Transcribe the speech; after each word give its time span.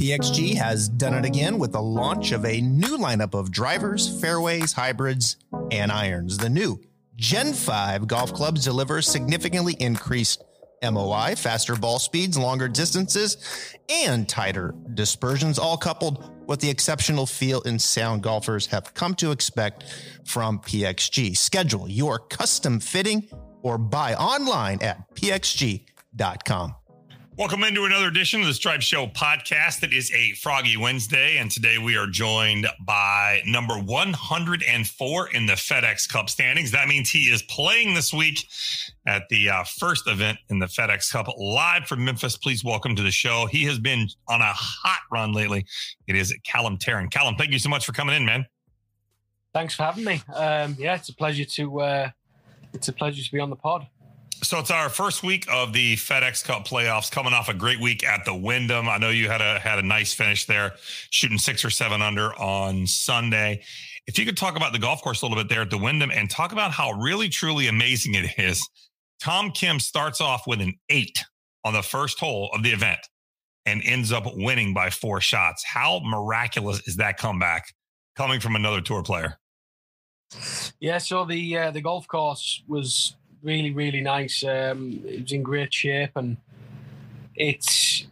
PXG 0.00 0.54
has 0.54 0.88
done 0.88 1.12
it 1.12 1.26
again 1.26 1.58
with 1.58 1.72
the 1.72 1.82
launch 1.82 2.32
of 2.32 2.46
a 2.46 2.62
new 2.62 2.96
lineup 2.96 3.34
of 3.34 3.50
drivers, 3.50 4.18
fairways, 4.18 4.72
hybrids, 4.72 5.36
and 5.70 5.92
irons. 5.92 6.38
The 6.38 6.48
new 6.48 6.80
Gen 7.16 7.52
5 7.52 8.06
golf 8.06 8.32
clubs 8.32 8.64
deliver 8.64 9.02
significantly 9.02 9.76
increased 9.78 10.42
MOI, 10.82 11.34
faster 11.36 11.76
ball 11.76 11.98
speeds, 11.98 12.38
longer 12.38 12.66
distances, 12.66 13.76
and 13.90 14.26
tighter 14.26 14.74
dispersions, 14.94 15.58
all 15.58 15.76
coupled 15.76 16.30
with 16.46 16.60
the 16.60 16.70
exceptional 16.70 17.26
feel 17.26 17.62
and 17.64 17.80
sound 17.80 18.22
golfers 18.22 18.64
have 18.68 18.94
come 18.94 19.14
to 19.16 19.32
expect 19.32 19.84
from 20.24 20.60
PXG. 20.60 21.36
Schedule 21.36 21.86
your 21.90 22.18
custom 22.18 22.80
fitting 22.80 23.28
or 23.60 23.76
buy 23.76 24.14
online 24.14 24.80
at 24.80 25.14
pxg.com. 25.14 26.74
Welcome 27.40 27.64
into 27.64 27.86
another 27.86 28.08
edition 28.08 28.42
of 28.42 28.48
the 28.48 28.52
Stripe 28.52 28.82
Show 28.82 29.06
podcast. 29.06 29.82
It 29.82 29.94
is 29.94 30.12
a 30.12 30.32
Froggy 30.32 30.76
Wednesday, 30.76 31.38
and 31.38 31.50
today 31.50 31.78
we 31.78 31.96
are 31.96 32.06
joined 32.06 32.66
by 32.84 33.40
number 33.46 33.78
104 33.78 35.28
in 35.30 35.46
the 35.46 35.54
FedEx 35.54 36.06
Cup 36.06 36.28
standings. 36.28 36.70
That 36.70 36.86
means 36.86 37.08
he 37.08 37.20
is 37.20 37.42
playing 37.44 37.94
this 37.94 38.12
week 38.12 38.46
at 39.06 39.22
the 39.30 39.48
uh, 39.48 39.64
first 39.64 40.06
event 40.06 40.36
in 40.50 40.58
the 40.58 40.66
FedEx 40.66 41.10
Cup 41.10 41.28
live 41.38 41.86
from 41.86 42.04
Memphis. 42.04 42.36
Please 42.36 42.62
welcome 42.62 42.94
to 42.94 43.02
the 43.02 43.10
show. 43.10 43.46
He 43.50 43.64
has 43.64 43.78
been 43.78 44.06
on 44.28 44.42
a 44.42 44.52
hot 44.52 45.00
run 45.10 45.32
lately. 45.32 45.64
It 46.06 46.16
is 46.16 46.36
Callum 46.44 46.76
Tarren. 46.76 47.10
Callum, 47.10 47.36
thank 47.36 47.52
you 47.52 47.58
so 47.58 47.70
much 47.70 47.86
for 47.86 47.92
coming 47.92 48.14
in, 48.16 48.26
man. 48.26 48.44
Thanks 49.54 49.74
for 49.74 49.84
having 49.84 50.04
me. 50.04 50.20
Um, 50.34 50.76
yeah, 50.78 50.94
it's 50.94 51.08
a 51.08 51.14
pleasure 51.14 51.46
to 51.46 51.80
uh, 51.80 52.10
it's 52.74 52.88
a 52.88 52.92
pleasure 52.92 53.24
to 53.24 53.32
be 53.32 53.40
on 53.40 53.48
the 53.48 53.56
pod. 53.56 53.86
So 54.42 54.58
it's 54.58 54.70
our 54.70 54.88
first 54.88 55.22
week 55.22 55.46
of 55.52 55.74
the 55.74 55.96
FedEx 55.96 56.42
Cup 56.42 56.66
playoffs, 56.66 57.10
coming 57.10 57.34
off 57.34 57.50
a 57.50 57.54
great 57.54 57.78
week 57.78 58.04
at 58.04 58.24
the 58.24 58.34
Wyndham. 58.34 58.88
I 58.88 58.96
know 58.96 59.10
you 59.10 59.28
had 59.28 59.42
a 59.42 59.58
had 59.58 59.78
a 59.78 59.82
nice 59.82 60.14
finish 60.14 60.46
there, 60.46 60.72
shooting 61.10 61.36
six 61.36 61.62
or 61.62 61.68
seven 61.68 62.00
under 62.00 62.32
on 62.40 62.86
Sunday. 62.86 63.62
If 64.06 64.18
you 64.18 64.24
could 64.24 64.38
talk 64.38 64.56
about 64.56 64.72
the 64.72 64.78
golf 64.78 65.02
course 65.02 65.20
a 65.20 65.26
little 65.26 65.36
bit 65.36 65.50
there 65.50 65.60
at 65.60 65.70
the 65.70 65.76
Wyndham 65.76 66.10
and 66.10 66.30
talk 66.30 66.52
about 66.52 66.70
how 66.72 66.92
really 66.92 67.28
truly 67.28 67.68
amazing 67.68 68.14
it 68.14 68.38
is. 68.38 68.66
Tom 69.20 69.50
Kim 69.50 69.78
starts 69.78 70.22
off 70.22 70.46
with 70.46 70.62
an 70.62 70.72
eight 70.88 71.22
on 71.62 71.74
the 71.74 71.82
first 71.82 72.18
hole 72.18 72.48
of 72.54 72.62
the 72.62 72.70
event 72.70 73.00
and 73.66 73.82
ends 73.84 74.10
up 74.10 74.24
winning 74.36 74.72
by 74.72 74.88
four 74.88 75.20
shots. 75.20 75.62
How 75.62 76.00
miraculous 76.02 76.88
is 76.88 76.96
that 76.96 77.18
comeback 77.18 77.66
coming 78.16 78.40
from 78.40 78.56
another 78.56 78.80
tour 78.80 79.02
player? 79.02 79.38
Yeah, 80.80 80.96
so 80.96 81.26
the 81.26 81.58
uh, 81.58 81.70
the 81.72 81.82
golf 81.82 82.08
course 82.08 82.62
was 82.66 83.16
really, 83.42 83.72
really 83.72 84.00
nice. 84.00 84.42
Um, 84.44 85.02
it 85.06 85.22
was 85.22 85.32
in 85.32 85.42
great 85.42 85.72
shape, 85.72 86.12
and 86.16 86.36
it's. 87.36 88.06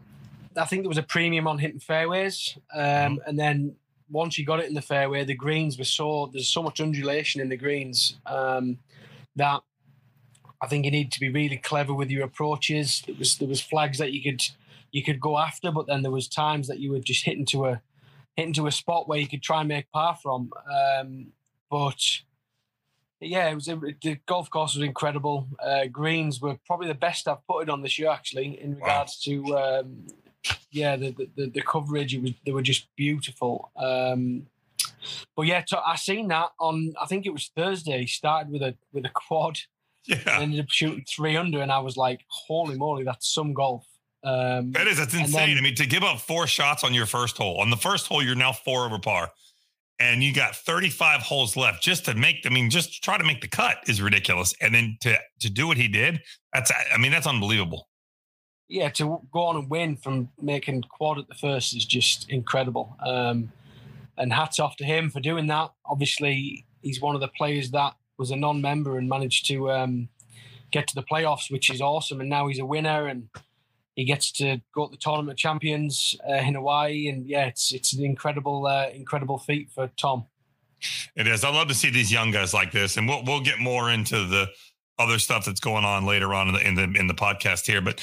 I 0.57 0.65
think 0.65 0.83
there 0.83 0.89
was 0.89 0.98
a 0.98 1.05
premium 1.05 1.47
on 1.47 1.59
hitting 1.59 1.79
fairways, 1.79 2.59
um, 2.75 2.83
mm-hmm. 2.83 3.17
and 3.27 3.39
then 3.39 3.77
once 4.11 4.39
you 4.39 4.45
got 4.45 4.61
it 4.61 4.67
in 4.67 4.75
the 4.75 4.83
fairway, 4.83 5.25
the 5.25 5.34
greens 5.34 5.79
were 5.79 5.84
so 5.84 6.31
there's 6.33 6.49
so 6.49 6.62
much 6.62 6.81
undulation 6.81 7.41
in 7.41 7.49
the 7.49 7.56
greens 7.56 8.19
um, 8.27 8.79
that 9.37 9.61
I 10.61 10.67
think 10.67 10.84
you 10.84 10.91
need 10.91 11.12
to 11.12 11.21
be 11.21 11.29
really 11.29 11.56
clever 11.56 11.95
with 11.95 12.11
your 12.11 12.25
approaches. 12.25 13.03
There 13.06 13.17
was 13.19 13.39
there 13.39 13.49
was 13.49 13.61
flags 13.61 13.99
that 13.99 14.12
you 14.12 14.23
could 14.23 14.43
you 14.91 15.05
could 15.05 15.21
go 15.21 15.39
after, 15.39 15.71
but 15.71 15.87
then 15.87 16.03
there 16.03 16.11
was 16.11 16.29
times 16.29 16.69
that 16.69 16.79
you 16.81 16.91
were 16.91 17.01
just 17.01 17.25
hitting 17.25 17.47
to 17.47 17.67
a 17.67 17.83
hitting 18.37 18.55
to 18.55 18.67
a 18.67 18.73
spot 18.73 19.09
where 19.09 19.19
you 19.19 19.29
could 19.29 19.43
try 19.43 19.61
and 19.61 19.69
make 19.69 19.91
par 19.91 20.17
from. 20.21 20.51
Um, 20.73 21.33
but 21.71 22.01
yeah, 23.21 23.51
it 23.51 23.55
was 23.55 23.69
a, 23.69 23.77
the 24.03 24.19
golf 24.27 24.49
course 24.51 24.75
was 24.75 24.85
incredible. 24.85 25.49
Uh, 25.63 25.87
greens 25.87 26.41
were 26.41 26.57
probably 26.67 26.89
the 26.89 26.95
best 26.95 27.27
I've 27.27 27.45
put 27.47 27.63
it 27.63 27.71
on 27.71 27.83
this 27.83 27.99
year, 27.99 28.11
actually, 28.11 28.61
in 28.61 28.77
regards 28.77 29.25
wow. 29.27 29.33
to 29.33 29.59
um, 29.59 30.07
yeah 30.71 30.97
the, 30.97 31.15
the, 31.37 31.47
the 31.51 31.63
coverage. 31.63 32.15
It 32.15 32.23
was 32.23 32.33
they 32.47 32.53
were 32.53 32.63
just 32.63 32.87
beautiful. 32.97 33.71
Um, 33.77 34.47
but 35.37 35.47
yeah, 35.47 35.65
I 35.85 35.97
seen 35.97 36.29
that 36.29 36.51
on 36.61 36.95
I 37.01 37.07
think 37.07 37.27
it 37.27 37.33
was 37.33 37.51
Thursday. 37.57 38.01
He 38.01 38.07
started 38.07 38.53
with 38.53 38.63
a 38.63 38.77
with 38.93 39.05
a 39.05 39.11
quad, 39.11 39.59
yeah, 40.05 40.41
ended 40.41 40.61
up 40.61 40.71
shooting 40.71 41.05
three 41.09 41.37
under, 41.37 41.61
and 41.61 41.73
I 41.73 41.81
was 41.81 41.97
like, 41.97 42.21
holy 42.28 42.77
moly, 42.77 43.05
that's 43.05 43.33
some 43.33 43.53
golf. 43.53 43.84
Um, 44.23 44.73
that 44.73 44.87
is 44.87 44.99
that's 44.99 45.15
insane. 45.15 45.55
Then, 45.55 45.59
I 45.59 45.61
mean, 45.61 45.75
to 45.77 45.87
give 45.87 46.05
up 46.05 46.21
four 46.21 46.47
shots 46.47 46.84
on 46.84 46.95
your 46.95 47.07
first 47.07 47.37
hole. 47.37 47.61
On 47.61 47.71
the 47.71 47.77
first 47.77 48.07
hole, 48.07 48.23
you're 48.23 48.34
now 48.34 48.53
four 48.53 48.84
over 48.84 48.99
par 48.99 49.33
and 50.00 50.22
you 50.22 50.32
got 50.32 50.54
35 50.54 51.20
holes 51.20 51.56
left 51.56 51.82
just 51.82 52.04
to 52.04 52.14
make 52.14 52.44
i 52.47 52.48
mean 52.48 52.70
just 52.70 53.03
try 53.03 53.19
to 53.19 53.25
make 53.25 53.41
the 53.41 53.48
cut 53.48 53.78
is 53.86 54.00
ridiculous. 54.00 54.54
And 54.60 54.75
then 54.75 54.97
to 55.00 55.19
to 55.41 55.50
do 55.50 55.66
what 55.66 55.76
he 55.76 55.88
did 55.88 56.20
that's 56.53 56.72
i 56.94 56.98
mean 56.98 57.12
that's 57.12 57.26
unbelievable. 57.26 57.88
Yeah 58.69 58.88
to 58.91 59.20
go 59.32 59.41
on 59.41 59.56
and 59.56 59.70
win 59.70 59.97
from 59.97 60.28
making 60.41 60.82
quad 60.82 61.19
at 61.19 61.28
the 61.28 61.34
first 61.34 61.76
is 61.76 61.84
just 61.84 62.28
incredible. 62.31 62.97
Um, 63.04 63.53
and 64.16 64.32
hats 64.32 64.59
off 64.59 64.76
to 64.76 64.84
him 64.84 65.10
for 65.10 65.20
doing 65.20 65.47
that. 65.47 65.70
Obviously 65.86 66.66
he's 66.82 67.00
one 67.00 67.15
of 67.15 67.20
the 67.20 67.28
players 67.28 67.70
that 67.70 67.94
was 68.19 68.30
a 68.30 68.36
non-member 68.36 68.98
and 68.98 69.09
managed 69.09 69.47
to 69.47 69.70
um, 69.70 70.09
get 70.72 70.86
to 70.88 70.94
the 70.94 71.03
playoffs 71.03 71.50
which 71.50 71.70
is 71.70 71.80
awesome. 71.80 72.20
And 72.20 72.28
now 72.28 72.48
he's 72.48 72.59
a 72.59 72.66
winner 72.66 73.06
and 73.06 73.28
he 73.98 74.04
gets 74.04 74.31
to 74.31 74.60
go 74.72 74.86
to 74.86 74.92
the 74.92 74.97
tournament 74.97 75.36
champions 75.36 76.14
uh, 76.31 76.34
in 76.34 76.54
Hawaii, 76.54 77.09
and 77.09 77.26
yeah, 77.26 77.47
it's 77.47 77.72
it's 77.72 77.92
an 77.94 78.04
incredible 78.04 78.64
uh, 78.64 78.86
incredible 78.94 79.38
feat 79.38 79.72
for 79.75 79.91
Tom. 79.97 80.25
It 81.16 81.26
is. 81.26 81.42
I 81.42 81.50
love 81.50 81.66
to 81.66 81.75
see 81.75 81.91
these 81.91 82.12
young 82.12 82.31
guys 82.31 82.54
like 82.54 82.70
this, 82.70 82.97
and 82.97 83.09
we'll 83.09 83.25
we'll 83.25 83.41
get 83.41 83.59
more 83.59 83.91
into 83.91 84.25
the 84.25 84.47
other 85.00 85.19
stuff 85.19 85.44
that's 85.44 85.59
going 85.59 85.84
on 85.84 86.06
later 86.06 86.32
on 86.32 86.47
in 86.47 86.54
the 86.54 86.69
in 86.69 86.75
the, 86.76 87.00
in 87.00 87.06
the 87.09 87.14
podcast 87.14 87.66
here. 87.66 87.81
But 87.81 88.00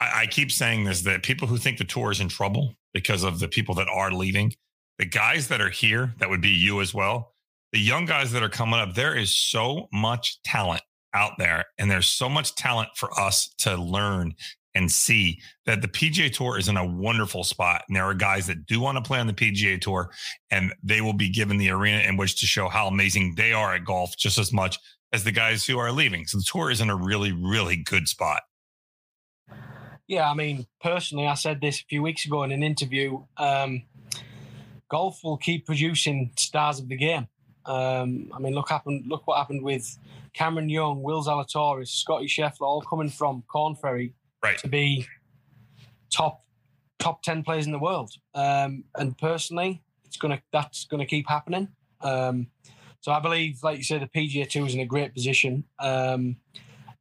I, 0.00 0.22
I 0.22 0.26
keep 0.26 0.50
saying 0.50 0.84
this 0.84 1.02
that 1.02 1.22
people 1.22 1.46
who 1.46 1.58
think 1.58 1.76
the 1.76 1.84
tour 1.84 2.10
is 2.10 2.20
in 2.20 2.30
trouble 2.30 2.74
because 2.94 3.22
of 3.22 3.38
the 3.38 3.48
people 3.48 3.74
that 3.74 3.88
are 3.88 4.10
leaving, 4.10 4.54
the 4.98 5.04
guys 5.04 5.48
that 5.48 5.60
are 5.60 5.68
here, 5.68 6.14
that 6.20 6.30
would 6.30 6.40
be 6.40 6.48
you 6.48 6.80
as 6.80 6.94
well. 6.94 7.34
The 7.74 7.80
young 7.80 8.06
guys 8.06 8.32
that 8.32 8.42
are 8.42 8.48
coming 8.48 8.80
up, 8.80 8.94
there 8.94 9.14
is 9.14 9.36
so 9.36 9.88
much 9.92 10.40
talent 10.42 10.80
out 11.12 11.32
there, 11.36 11.66
and 11.76 11.90
there's 11.90 12.06
so 12.06 12.30
much 12.30 12.54
talent 12.54 12.88
for 12.96 13.10
us 13.20 13.52
to 13.58 13.76
learn 13.76 14.32
and 14.78 14.90
see 14.90 15.40
that 15.66 15.82
the 15.82 15.88
PGA 15.88 16.32
Tour 16.32 16.56
is 16.56 16.68
in 16.68 16.76
a 16.76 16.86
wonderful 16.86 17.42
spot. 17.42 17.82
And 17.88 17.96
there 17.96 18.04
are 18.04 18.14
guys 18.14 18.46
that 18.46 18.64
do 18.66 18.80
want 18.80 18.96
to 18.96 19.02
play 19.02 19.18
on 19.18 19.26
the 19.26 19.32
PGA 19.32 19.80
Tour, 19.80 20.12
and 20.52 20.72
they 20.84 21.00
will 21.00 21.12
be 21.12 21.28
given 21.28 21.58
the 21.58 21.70
arena 21.70 21.98
in 22.08 22.16
which 22.16 22.38
to 22.38 22.46
show 22.46 22.68
how 22.68 22.86
amazing 22.86 23.34
they 23.34 23.52
are 23.52 23.74
at 23.74 23.84
golf 23.84 24.16
just 24.16 24.38
as 24.38 24.52
much 24.52 24.78
as 25.12 25.24
the 25.24 25.32
guys 25.32 25.66
who 25.66 25.78
are 25.78 25.90
leaving. 25.90 26.26
So 26.26 26.38
the 26.38 26.44
tour 26.46 26.70
is 26.70 26.80
in 26.80 26.90
a 26.90 26.94
really, 26.94 27.32
really 27.32 27.74
good 27.74 28.06
spot. 28.06 28.42
Yeah, 30.06 30.30
I 30.30 30.34
mean, 30.34 30.64
personally, 30.80 31.26
I 31.26 31.34
said 31.34 31.60
this 31.60 31.80
a 31.80 31.84
few 31.84 32.00
weeks 32.00 32.24
ago 32.24 32.44
in 32.44 32.52
an 32.52 32.62
interview. 32.62 33.24
Um, 33.36 33.82
golf 34.88 35.18
will 35.24 35.38
keep 35.38 35.66
producing 35.66 36.30
stars 36.36 36.78
of 36.78 36.88
the 36.88 36.96
game. 36.96 37.26
Um, 37.66 38.30
I 38.32 38.38
mean, 38.38 38.54
look 38.54 38.68
happened. 38.68 39.06
Look 39.08 39.26
what 39.26 39.38
happened 39.38 39.64
with 39.64 39.98
Cameron 40.34 40.68
Young, 40.68 41.02
Will 41.02 41.24
Zalatoris, 41.24 41.88
Scotty 41.88 42.26
Scheffler, 42.26 42.62
all 42.62 42.80
coming 42.80 43.10
from 43.10 43.42
Korn 43.48 43.74
Ferry 43.74 44.14
right. 44.42 44.58
to 44.58 44.68
be 44.68 45.06
top 46.10 46.42
top 46.98 47.22
ten 47.22 47.42
players 47.42 47.66
in 47.66 47.72
the 47.72 47.78
world. 47.78 48.12
Um, 48.34 48.84
and 48.96 49.16
personally, 49.16 49.82
it's 50.04 50.16
gonna 50.16 50.42
that's 50.52 50.84
gonna 50.86 51.06
keep 51.06 51.28
happening. 51.28 51.68
Um, 52.00 52.48
so 53.00 53.12
I 53.12 53.20
believe, 53.20 53.62
like 53.62 53.78
you 53.78 53.84
said, 53.84 54.02
the 54.02 54.06
PGA 54.06 54.48
Tour 54.48 54.66
is 54.66 54.74
in 54.74 54.80
a 54.80 54.86
great 54.86 55.14
position. 55.14 55.64
Um, 55.78 56.36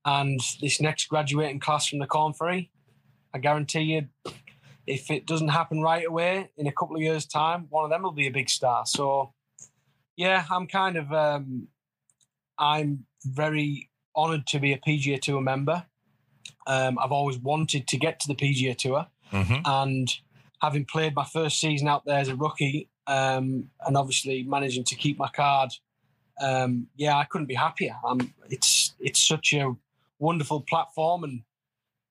and 0.05 0.39
this 0.61 0.79
next 0.79 1.09
graduating 1.09 1.59
class 1.59 1.87
from 1.87 1.99
the 1.99 2.05
Korn 2.05 2.33
Ferry, 2.33 2.71
I 3.33 3.39
guarantee 3.39 3.81
you, 3.81 4.07
if 4.85 5.11
it 5.11 5.25
doesn't 5.25 5.49
happen 5.49 5.81
right 5.81 6.07
away, 6.07 6.49
in 6.55 6.67
a 6.67 6.71
couple 6.71 6.95
of 6.95 7.01
years' 7.01 7.25
time, 7.25 7.67
one 7.69 7.83
of 7.83 7.89
them 7.89 8.03
will 8.03 8.11
be 8.11 8.27
a 8.27 8.31
big 8.31 8.49
star. 8.49 8.85
So, 8.85 9.33
yeah, 10.15 10.45
I'm 10.49 10.65
kind 10.67 10.95
of, 10.95 11.11
um, 11.11 11.67
I'm 12.57 13.05
very 13.25 13.89
honoured 14.15 14.47
to 14.47 14.59
be 14.59 14.71
a 14.71 14.77
PGA 14.77 15.19
Tour 15.19 15.41
member. 15.41 15.85
Um, 16.67 16.99
I've 16.99 17.11
always 17.11 17.37
wanted 17.37 17.87
to 17.87 17.97
get 17.97 18.19
to 18.19 18.27
the 18.27 18.35
PGA 18.35 18.77
Tour, 18.77 19.07
mm-hmm. 19.31 19.61
and 19.65 20.13
having 20.61 20.85
played 20.85 21.15
my 21.15 21.25
first 21.25 21.59
season 21.59 21.87
out 21.87 22.05
there 22.05 22.19
as 22.19 22.27
a 22.27 22.35
rookie, 22.35 22.89
um, 23.07 23.69
and 23.85 23.97
obviously 23.97 24.43
managing 24.43 24.83
to 24.83 24.95
keep 24.95 25.17
my 25.17 25.29
card, 25.29 25.71
um, 26.41 26.87
yeah, 26.95 27.17
I 27.17 27.23
couldn't 27.23 27.47
be 27.47 27.55
happier. 27.55 27.95
it's 28.49 28.93
it's 28.99 29.25
such 29.25 29.53
a 29.53 29.75
wonderful 30.19 30.61
platform, 30.61 31.23
and 31.23 31.41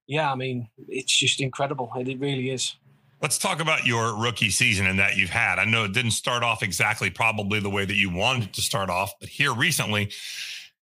yeah, 0.07 0.33
I 0.33 0.35
mean, 0.35 0.69
it's 0.89 1.17
just 1.17 1.41
incredible. 1.41 1.91
It 1.95 2.19
really 2.19 2.51
is. 2.51 2.77
Let's 3.23 3.39
talk 3.39 3.61
about 3.61 3.87
your 3.87 4.15
rookie 4.15 4.51
season 4.51 4.87
and 4.87 4.99
that 4.99 5.17
you've 5.17 5.31
had. 5.31 5.59
I 5.59 5.65
know 5.65 5.85
it 5.85 5.93
didn't 5.93 6.11
start 6.11 6.43
off 6.43 6.63
exactly 6.63 7.09
probably 7.09 7.61
the 7.61 7.71
way 7.71 7.85
that 7.85 7.97
you 7.97 8.11
wanted 8.11 8.53
to 8.55 8.61
start 8.61 8.91
off, 8.91 9.15
but 9.19 9.31
here 9.31 9.55
recently 9.55 10.13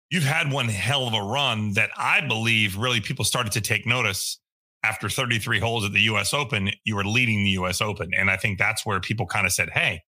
you've 0.09 0.23
had 0.23 0.51
one 0.51 0.69
hell 0.69 1.07
of 1.07 1.13
a 1.13 1.21
run 1.21 1.73
that 1.73 1.91
I 1.97 2.21
believe 2.21 2.77
really 2.77 3.01
people 3.01 3.25
started 3.25 3.51
to 3.53 3.61
take 3.61 3.85
notice 3.85 4.39
after 4.83 5.09
33 5.09 5.59
holes 5.59 5.85
at 5.85 5.93
the 5.93 6.01
US 6.01 6.33
Open. 6.33 6.71
You 6.83 6.95
were 6.95 7.03
leading 7.03 7.43
the 7.43 7.51
US 7.51 7.81
Open. 7.81 8.11
And 8.17 8.29
I 8.29 8.37
think 8.37 8.57
that's 8.57 8.85
where 8.85 8.99
people 8.99 9.25
kind 9.25 9.45
of 9.45 9.53
said, 9.53 9.69
Hey, 9.69 10.01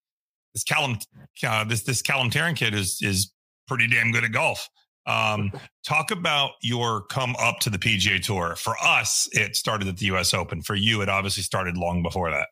this 0.54 0.64
Callum, 0.64 0.98
uh, 1.46 1.64
this, 1.64 1.82
this 1.82 2.02
Callum 2.02 2.30
Tarren 2.30 2.56
kid 2.56 2.74
is, 2.74 2.98
is 3.00 3.32
pretty 3.66 3.86
damn 3.86 4.12
good 4.12 4.24
at 4.24 4.32
golf. 4.32 4.68
Um, 5.06 5.50
talk 5.84 6.10
about 6.10 6.52
your 6.62 7.02
come 7.06 7.34
up 7.38 7.58
to 7.60 7.70
the 7.70 7.78
PGA 7.78 8.22
Tour. 8.22 8.54
For 8.56 8.76
us, 8.82 9.28
it 9.32 9.56
started 9.56 9.88
at 9.88 9.96
the 9.96 10.06
US 10.06 10.32
Open. 10.32 10.62
For 10.62 10.74
you, 10.74 11.02
it 11.02 11.08
obviously 11.08 11.42
started 11.42 11.76
long 11.76 12.02
before 12.02 12.30
that. 12.30 12.48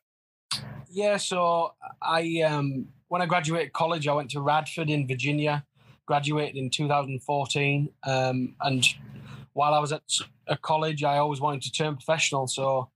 Yeah, 0.89 1.15
so 1.17 1.73
I 2.01 2.41
um, 2.41 2.87
when 3.07 3.21
I 3.21 3.25
graduated 3.25 3.71
college, 3.71 4.07
I 4.07 4.13
went 4.13 4.31
to 4.31 4.41
Radford 4.41 4.89
in 4.89 5.07
Virginia. 5.07 5.65
Graduated 6.11 6.57
in 6.57 6.69
2014, 6.69 7.89
um, 8.03 8.53
and 8.59 8.85
while 9.53 9.73
I 9.73 9.79
was 9.79 9.93
at, 9.93 10.01
at 10.45 10.61
college, 10.61 11.05
I 11.05 11.19
always 11.19 11.39
wanted 11.39 11.61
to 11.61 11.71
turn 11.71 11.95
professional. 11.95 12.47
So 12.47 12.89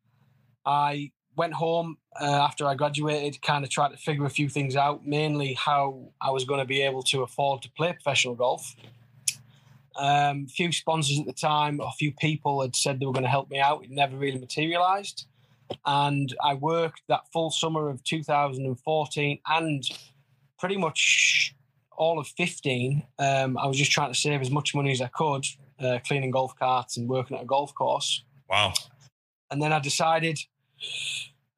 I 0.65 1.13
went 1.37 1.53
home 1.53 1.97
uh, 2.19 2.25
after 2.25 2.67
I 2.67 2.75
graduated, 2.75 3.41
kind 3.41 3.63
of 3.63 3.69
tried 3.69 3.91
to 3.91 3.97
figure 3.97 4.25
a 4.25 4.29
few 4.29 4.49
things 4.49 4.75
out, 4.75 5.07
mainly 5.07 5.53
how 5.53 6.09
I 6.19 6.31
was 6.31 6.43
going 6.43 6.59
to 6.59 6.65
be 6.65 6.81
able 6.81 7.03
to 7.03 7.23
afford 7.23 7.61
to 7.61 7.71
play 7.71 7.93
professional 7.93 8.35
golf. 8.35 8.75
A 9.97 10.05
um, 10.05 10.47
few 10.47 10.73
sponsors 10.73 11.17
at 11.17 11.25
the 11.25 11.31
time, 11.31 11.79
a 11.79 11.91
few 11.91 12.11
people 12.11 12.61
had 12.61 12.75
said 12.75 12.99
they 12.99 13.05
were 13.05 13.13
going 13.13 13.23
to 13.23 13.29
help 13.29 13.49
me 13.49 13.61
out. 13.61 13.85
It 13.85 13.91
never 13.91 14.17
really 14.17 14.39
materialized. 14.39 15.25
And 15.85 16.35
I 16.43 16.55
worked 16.55 17.03
that 17.07 17.31
full 17.31 17.49
summer 17.49 17.87
of 17.87 18.03
2014 18.03 19.39
and 19.47 19.83
pretty 20.59 20.75
much 20.75 21.54
all 21.97 22.19
of 22.19 22.27
15. 22.27 23.03
Um, 23.19 23.57
I 23.57 23.67
was 23.67 23.77
just 23.77 23.91
trying 23.91 24.11
to 24.11 24.19
save 24.19 24.41
as 24.41 24.51
much 24.51 24.75
money 24.75 24.91
as 24.91 25.01
I 25.01 25.07
could, 25.07 25.45
uh, 25.79 25.99
cleaning 26.05 26.31
golf 26.31 26.57
carts 26.57 26.97
and 26.97 27.07
working 27.09 27.37
at 27.37 27.43
a 27.43 27.45
golf 27.45 27.73
course. 27.73 28.23
Wow. 28.49 28.73
And 29.51 29.61
then 29.61 29.73
I 29.73 29.79
decided 29.79 30.39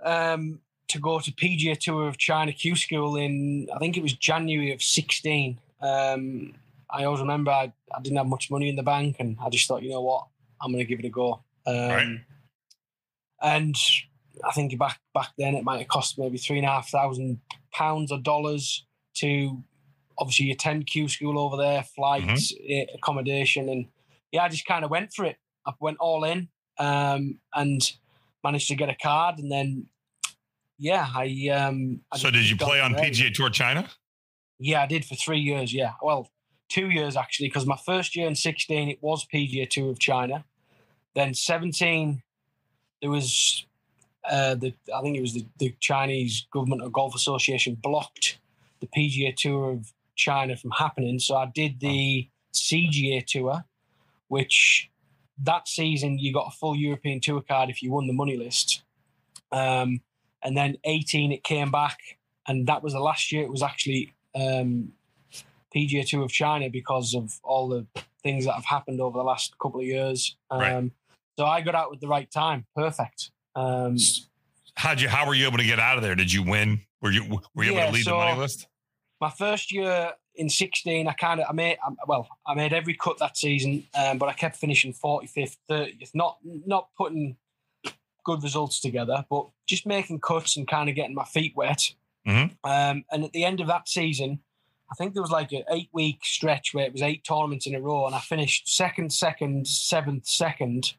um, 0.03 0.59
to 0.89 0.99
go 0.99 1.19
to 1.19 1.31
PGA 1.31 1.77
Tour 1.77 2.07
of 2.07 2.17
China 2.17 2.51
Q 2.51 2.75
School 2.75 3.15
in, 3.15 3.67
I 3.73 3.79
think 3.79 3.97
it 3.97 4.03
was 4.03 4.13
January 4.13 4.71
of 4.71 4.81
16. 4.81 5.59
Um, 5.81 6.53
I 6.89 7.03
always 7.03 7.21
remember 7.21 7.51
I, 7.51 7.73
I, 7.93 8.01
didn't 8.01 8.17
have 8.17 8.27
much 8.27 8.49
money 8.49 8.69
in 8.69 8.75
the 8.75 8.83
bank 8.83 9.17
and 9.19 9.37
I 9.43 9.49
just 9.49 9.67
thought, 9.67 9.83
you 9.83 9.89
know 9.89 10.01
what, 10.01 10.27
I'm 10.61 10.71
going 10.71 10.83
to 10.83 10.89
give 10.89 10.99
it 10.99 11.05
a 11.05 11.09
go. 11.09 11.43
Um, 11.65 11.89
right. 11.89 12.19
And 13.41 13.75
I 14.43 14.51
think 14.51 14.77
back 14.77 14.99
back 15.13 15.29
then 15.37 15.55
it 15.55 15.63
might 15.63 15.79
have 15.79 15.87
cost 15.87 16.17
maybe 16.17 16.37
three 16.37 16.57
and 16.57 16.65
a 16.65 16.69
half 16.69 16.89
thousand 16.89 17.39
pounds 17.71 18.11
or 18.11 18.19
dollars 18.19 18.85
to 19.15 19.63
obviously 20.19 20.47
you 20.47 20.53
attend 20.53 20.87
Q 20.87 21.07
school 21.07 21.39
over 21.39 21.57
there, 21.57 21.83
flights, 21.83 22.53
mm-hmm. 22.53 22.95
accommodation, 22.95 23.69
and 23.69 23.85
yeah, 24.31 24.43
I 24.43 24.49
just 24.49 24.65
kind 24.65 24.83
of 24.83 24.91
went 24.91 25.13
for 25.13 25.25
it. 25.25 25.37
I 25.65 25.73
went 25.79 25.97
all 25.99 26.23
in 26.23 26.49
um, 26.79 27.39
and 27.53 27.81
managed 28.43 28.67
to 28.69 28.75
get 28.75 28.89
a 28.89 28.95
card, 28.95 29.39
and 29.39 29.51
then 29.51 29.87
yeah, 30.77 31.07
I. 31.13 31.49
Um, 31.49 32.01
I 32.11 32.17
so 32.17 32.31
did 32.31 32.49
you 32.49 32.57
play 32.57 32.79
on 32.79 32.93
PGA 32.93 33.33
Tour 33.33 33.49
China? 33.49 33.89
Yeah, 34.59 34.83
I 34.83 34.87
did 34.87 35.05
for 35.05 35.15
three 35.15 35.39
years. 35.39 35.73
Yeah, 35.73 35.93
well, 36.01 36.29
two 36.69 36.89
years 36.89 37.15
actually, 37.15 37.47
because 37.47 37.65
my 37.65 37.77
first 37.85 38.15
year 38.15 38.27
in 38.27 38.35
sixteen 38.35 38.89
it 38.89 39.01
was 39.01 39.25
PGA 39.25 39.69
Tour 39.69 39.91
of 39.91 39.99
China. 39.99 40.45
Then 41.15 41.33
seventeen, 41.33 42.23
there 43.01 43.09
was 43.09 43.65
uh, 44.29 44.55
the 44.55 44.73
I 44.95 45.01
think 45.01 45.17
it 45.17 45.21
was 45.21 45.33
the, 45.33 45.45
the 45.59 45.75
Chinese 45.79 46.47
government 46.51 46.81
or 46.81 46.89
golf 46.89 47.15
association 47.15 47.75
blocked 47.75 48.39
the 48.79 48.87
PGA 48.87 49.35
Tour 49.35 49.71
of 49.71 49.93
China 50.17 50.57
from 50.57 50.71
happening. 50.71 51.19
So 51.19 51.35
I 51.35 51.45
did 51.45 51.79
the 51.79 52.27
CGA 52.53 53.25
Tour, 53.25 53.63
which 54.27 54.89
that 55.43 55.67
season 55.67 56.19
you 56.19 56.33
got 56.33 56.51
a 56.53 56.57
full 56.57 56.75
European 56.75 57.21
Tour 57.21 57.41
card 57.41 57.69
if 57.69 57.81
you 57.81 57.91
won 57.91 58.07
the 58.07 58.13
money 58.13 58.35
list. 58.35 58.83
Um, 59.51 60.01
and 60.43 60.57
then 60.57 60.77
18 60.83 61.31
it 61.31 61.43
came 61.43 61.71
back, 61.71 61.97
and 62.47 62.67
that 62.67 62.83
was 62.83 62.93
the 62.93 62.99
last 62.99 63.31
year 63.31 63.43
it 63.43 63.49
was 63.49 63.63
actually 63.63 64.13
um, 64.35 64.91
PGA 65.75 66.05
Tour 66.05 66.23
of 66.23 66.31
China 66.31 66.69
because 66.69 67.13
of 67.15 67.39
all 67.43 67.69
the 67.69 67.85
things 68.23 68.45
that 68.45 68.53
have 68.53 68.65
happened 68.65 68.99
over 68.99 69.17
the 69.17 69.23
last 69.23 69.57
couple 69.59 69.79
of 69.79 69.85
years. 69.85 70.35
Um, 70.51 70.59
right. 70.59 70.91
So 71.37 71.45
I 71.45 71.61
got 71.61 71.75
out 71.75 71.91
with 71.91 72.01
the 72.01 72.07
right 72.07 72.29
time. 72.29 72.65
Perfect. 72.75 73.31
Um, 73.55 73.97
How'd 74.75 75.01
you? 75.01 75.07
How 75.09 75.25
were 75.25 75.33
you 75.33 75.47
able 75.47 75.57
to 75.57 75.65
get 75.65 75.79
out 75.79 75.97
of 75.97 76.03
there? 76.03 76.15
Did 76.15 76.31
you 76.31 76.43
win? 76.43 76.81
Were 77.01 77.11
you 77.11 77.41
were 77.55 77.63
you 77.63 77.71
able 77.71 77.87
to 77.87 77.93
lead 77.93 78.03
so 78.03 78.11
the 78.11 78.17
money 78.17 78.39
list? 78.39 78.67
My 79.19 79.29
first 79.29 79.71
year 79.71 80.13
in 80.35 80.49
16, 80.49 81.07
I 81.07 81.13
kind 81.13 81.39
of 81.39 81.47
I 81.49 81.53
made 81.53 81.77
well, 82.07 82.27
I 82.45 82.53
made 82.53 82.73
every 82.73 82.93
cut 82.93 83.17
that 83.19 83.37
season, 83.37 83.83
um, 83.95 84.17
but 84.17 84.29
I 84.29 84.33
kept 84.33 84.57
finishing 84.57 84.93
45th, 84.93 85.57
30th. 85.69 86.11
Not 86.13 86.37
not 86.43 86.89
putting 86.97 87.37
good 88.23 88.43
results 88.43 88.79
together, 88.79 89.25
but 89.29 89.47
just 89.65 89.85
making 89.85 90.19
cuts 90.19 90.57
and 90.57 90.67
kind 90.67 90.89
of 90.89 90.95
getting 90.95 91.15
my 91.15 91.23
feet 91.23 91.53
wet. 91.55 91.93
Mm-hmm. 92.27 92.69
Um, 92.69 93.05
and 93.11 93.23
at 93.23 93.31
the 93.31 93.45
end 93.45 93.61
of 93.61 93.67
that 93.67 93.87
season, 93.87 94.39
I 94.91 94.95
think 94.95 95.13
there 95.13 95.21
was 95.21 95.31
like 95.31 95.51
an 95.53 95.63
eight 95.71 95.89
week 95.93 96.19
stretch 96.23 96.73
where 96.73 96.85
it 96.85 96.93
was 96.93 97.01
eight 97.01 97.23
tournaments 97.23 97.67
in 97.67 97.75
a 97.75 97.81
row, 97.81 98.05
and 98.05 98.13
I 98.13 98.19
finished 98.19 98.73
second, 98.73 99.11
second, 99.11 99.67
seventh, 99.67 100.27
second 100.27 100.93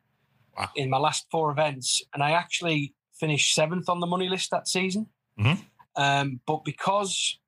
wow. 0.56 0.70
in 0.74 0.90
my 0.90 0.98
last 0.98 1.26
four 1.30 1.50
events, 1.50 2.02
and 2.12 2.22
I 2.22 2.32
actually 2.32 2.94
finished 3.14 3.54
seventh 3.54 3.88
on 3.88 4.00
the 4.00 4.06
money 4.06 4.28
list 4.28 4.50
that 4.50 4.68
season. 4.68 5.06
Mm-hmm. 5.38 5.60
Um, 5.96 6.40
but 6.46 6.64
because 6.64 7.38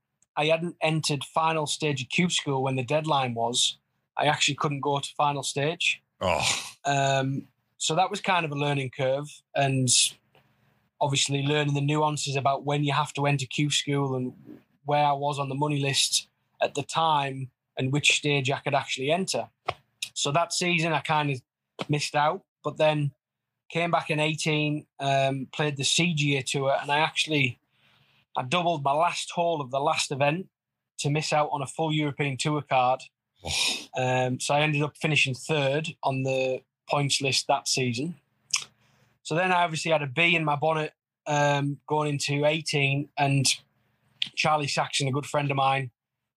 I 0.41 0.47
hadn't 0.47 0.77
entered 0.81 1.23
final 1.23 1.67
stage 1.67 2.01
of 2.01 2.09
Q 2.09 2.31
school 2.31 2.63
when 2.63 2.77
the 2.77 2.83
deadline 2.83 3.35
was, 3.35 3.77
I 4.17 4.25
actually 4.25 4.55
couldn't 4.55 4.81
go 4.81 4.99
to 4.99 5.09
final 5.15 5.43
stage. 5.43 6.03
Oh. 6.23 6.43
Um, 6.87 7.47
so 7.77 7.95
that 7.95 8.11
was 8.11 8.23
kind 8.23 8.47
of 8.47 8.51
a 8.51 8.55
learning 8.55 8.91
curve, 8.97 9.29
and 9.55 9.87
obviously 10.99 11.43
learning 11.43 11.75
the 11.75 11.83
nuances 11.83 12.37
about 12.37 12.65
when 12.65 12.85
you 12.85 12.93
have 12.95 13.13
to 13.15 13.27
enter 13.27 13.45
Q 13.45 13.69
school 13.69 14.17
and 14.17 14.33
where 14.87 15.05
I 15.05 15.13
was 15.13 15.39
on 15.39 15.51
the 15.51 15.55
money 15.55 15.79
list 15.79 16.29
at 16.63 16.75
the 16.75 16.85
time 16.85 17.51
and 17.77 17.93
which 17.93 18.13
stage 18.13 18.51
I 18.51 18.61
could 18.61 18.75
actually 18.75 19.11
enter. 19.11 19.47
So 20.15 20.33
that 20.33 20.55
season 20.55 20.95
I 20.95 21.01
kind 21.01 21.31
of 21.31 21.43
missed 21.91 22.15
out. 22.15 22.43
But 22.65 22.79
then 22.79 23.13
came 23.69 23.91
back 23.91 24.09
in 24.09 24.21
18, 24.21 24.87
um, 25.01 25.49
played 25.53 25.77
the 25.77 25.83
CGA 25.83 26.43
tour, 26.45 26.77
and 26.81 26.91
I 26.91 27.01
actually 27.01 27.60
I 28.37 28.43
doubled 28.43 28.83
my 28.83 28.93
last 28.93 29.31
hole 29.33 29.61
of 29.61 29.71
the 29.71 29.81
last 29.81 30.11
event 30.11 30.47
to 31.01 31.11
miss 31.11 31.33
out 31.33 31.49
on 31.53 31.63
a 31.63 31.67
full 31.67 31.93
European 31.93 32.37
tour 32.37 32.63
card. 32.63 33.03
Um, 33.99 34.39
so 34.39 34.55
I 34.55 34.61
ended 34.61 34.83
up 34.83 34.97
finishing 34.97 35.35
third 35.35 35.89
on 36.05 36.23
the 36.23 36.63
points 36.89 37.21
list 37.21 37.49
that 37.49 37.67
season. 37.67 38.15
So 39.25 39.35
then 39.35 39.51
I 39.51 39.65
obviously 39.65 39.91
had 39.91 40.03
a 40.03 40.07
B 40.07 40.37
in 40.37 40.45
my 40.45 40.55
bonnet 40.55 40.93
um, 41.27 41.79
going 41.89 42.09
into 42.09 42.45
18, 42.45 43.09
and 43.19 43.47
Charlie 44.37 44.69
Saxon, 44.69 45.09
a 45.09 45.13
good 45.13 45.27
friend 45.27 45.51
of 45.51 45.57
mine, 45.57 45.91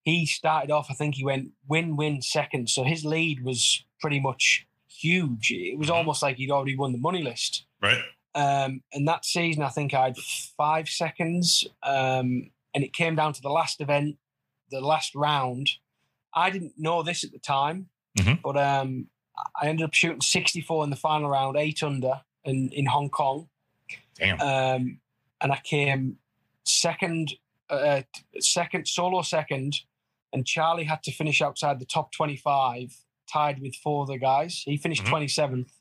he 0.04 0.26
started 0.26 0.72
off. 0.72 0.88
I 0.90 0.94
think 0.94 1.16
he 1.16 1.24
went 1.24 1.52
win-win 1.68 2.22
second, 2.22 2.70
so 2.70 2.84
his 2.84 3.06
lead 3.06 3.44
was 3.44 3.86
pretty 4.00 4.20
much 4.20 4.66
huge. 4.88 5.52
It 5.52 5.78
was 5.78 5.88
mm-hmm. 5.88 5.98
almost 5.98 6.22
like 6.22 6.38
he'd 6.38 6.52
already 6.52 6.76
won 6.76 6.92
the 6.92 6.98
money 6.98 7.24
list. 7.24 7.66
Right. 7.82 8.02
Um, 8.36 8.82
and 8.94 9.08
that 9.08 9.26
season, 9.26 9.64
I 9.64 9.70
think 9.70 9.94
I 9.94 10.06
had 10.06 10.18
five 10.58 10.90
seconds. 10.90 11.68
Um, 11.84 12.52
and 12.74 12.84
it 12.84 12.94
came 12.94 13.16
down 13.16 13.34
to 13.34 13.42
the 13.42 13.50
last 13.50 13.82
event, 13.82 14.18
the 14.72 14.82
last 14.82 15.14
round. 15.16 15.70
I 16.34 16.50
didn't 16.50 16.74
know 16.78 17.04
this 17.04 17.24
at 17.24 17.32
the 17.32 17.40
time, 17.40 17.90
mm-hmm. 18.18 18.42
but 18.44 18.58
um, 18.58 19.08
I 19.62 19.68
ended 19.68 19.86
up 19.86 19.94
shooting 19.94 20.22
64 20.22 20.84
in 20.84 20.90
the 20.90 20.96
final 20.96 21.30
round, 21.30 21.58
eight 21.58 21.84
under 21.84 22.22
in, 22.44 22.70
in 22.70 22.86
Hong 22.88 23.10
Kong. 23.10 23.50
Damn. 24.16 24.42
Um, 24.42 25.00
and 25.42 25.52
I 25.52 25.60
came 25.64 26.18
second, 26.66 27.34
uh, 27.70 28.02
second, 28.40 28.88
solo 28.88 29.22
second, 29.22 29.82
and 30.32 30.46
Charlie 30.46 30.86
had 30.86 31.04
to 31.04 31.12
finish 31.12 31.42
outside 31.42 31.80
the 31.80 31.86
top 31.86 32.12
25 32.12 32.96
tied 33.32 33.62
with 33.62 33.76
four 33.76 34.04
other 34.04 34.18
guys. 34.18 34.64
He 34.66 34.78
finished 34.78 35.04
mm-hmm. 35.04 35.16
27th, 35.16 35.72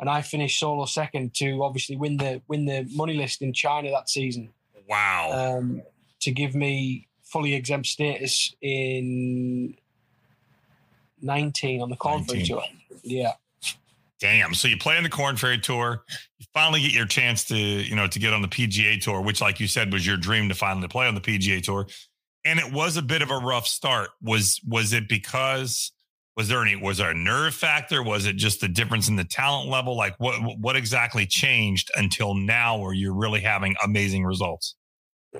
and 0.00 0.08
I 0.08 0.22
finished 0.22 0.58
solo 0.58 0.84
second 0.84 1.34
to 1.34 1.62
obviously 1.62 1.96
win 1.96 2.16
the 2.16 2.40
win 2.48 2.66
the 2.66 2.88
money 2.94 3.14
list 3.14 3.42
in 3.42 3.52
China 3.52 3.90
that 3.90 4.08
season. 4.08 4.50
Wow! 4.88 5.56
Um, 5.58 5.82
to 6.20 6.30
give 6.30 6.54
me 6.54 7.08
fully 7.24 7.54
exempt 7.54 7.86
status 7.86 8.54
in 8.62 9.76
19 11.20 11.82
on 11.82 11.90
the 11.90 11.96
Korn 11.96 12.24
Ferry 12.24 12.44
Tour. 12.44 12.62
Yeah. 13.02 13.32
Damn. 14.20 14.54
So 14.54 14.66
you 14.66 14.76
play 14.76 14.96
on 14.96 15.04
the 15.04 15.08
Korn 15.08 15.36
Ferry 15.36 15.58
Tour. 15.58 16.02
You 16.38 16.46
finally 16.52 16.80
get 16.80 16.92
your 16.92 17.06
chance 17.06 17.44
to, 17.44 17.56
you 17.56 17.94
know, 17.94 18.08
to 18.08 18.18
get 18.18 18.32
on 18.32 18.42
the 18.42 18.48
PGA 18.48 19.00
Tour, 19.00 19.20
which, 19.20 19.40
like 19.40 19.60
you 19.60 19.68
said, 19.68 19.92
was 19.92 20.06
your 20.06 20.16
dream 20.16 20.48
to 20.48 20.54
finally 20.54 20.88
play 20.88 21.06
on 21.06 21.14
the 21.14 21.20
PGA 21.20 21.62
Tour. 21.62 21.86
And 22.44 22.58
it 22.58 22.72
was 22.72 22.96
a 22.96 23.02
bit 23.02 23.22
of 23.22 23.30
a 23.30 23.36
rough 23.36 23.66
start. 23.66 24.10
Was 24.22 24.60
was 24.66 24.92
it 24.92 25.08
because 25.08 25.92
was 26.38 26.46
there 26.46 26.62
any 26.62 26.76
was 26.76 26.98
there 26.98 27.10
a 27.10 27.14
nerve 27.14 27.52
factor? 27.52 28.00
Was 28.00 28.24
it 28.24 28.36
just 28.36 28.60
the 28.60 28.68
difference 28.68 29.08
in 29.08 29.16
the 29.16 29.24
talent 29.24 29.68
level? 29.68 29.96
Like 29.96 30.14
what 30.18 30.36
what 30.60 30.76
exactly 30.76 31.26
changed 31.26 31.90
until 31.96 32.32
now 32.32 32.78
where 32.78 32.92
you're 32.92 33.12
really 33.12 33.40
having 33.40 33.74
amazing 33.82 34.24
results? 34.24 34.76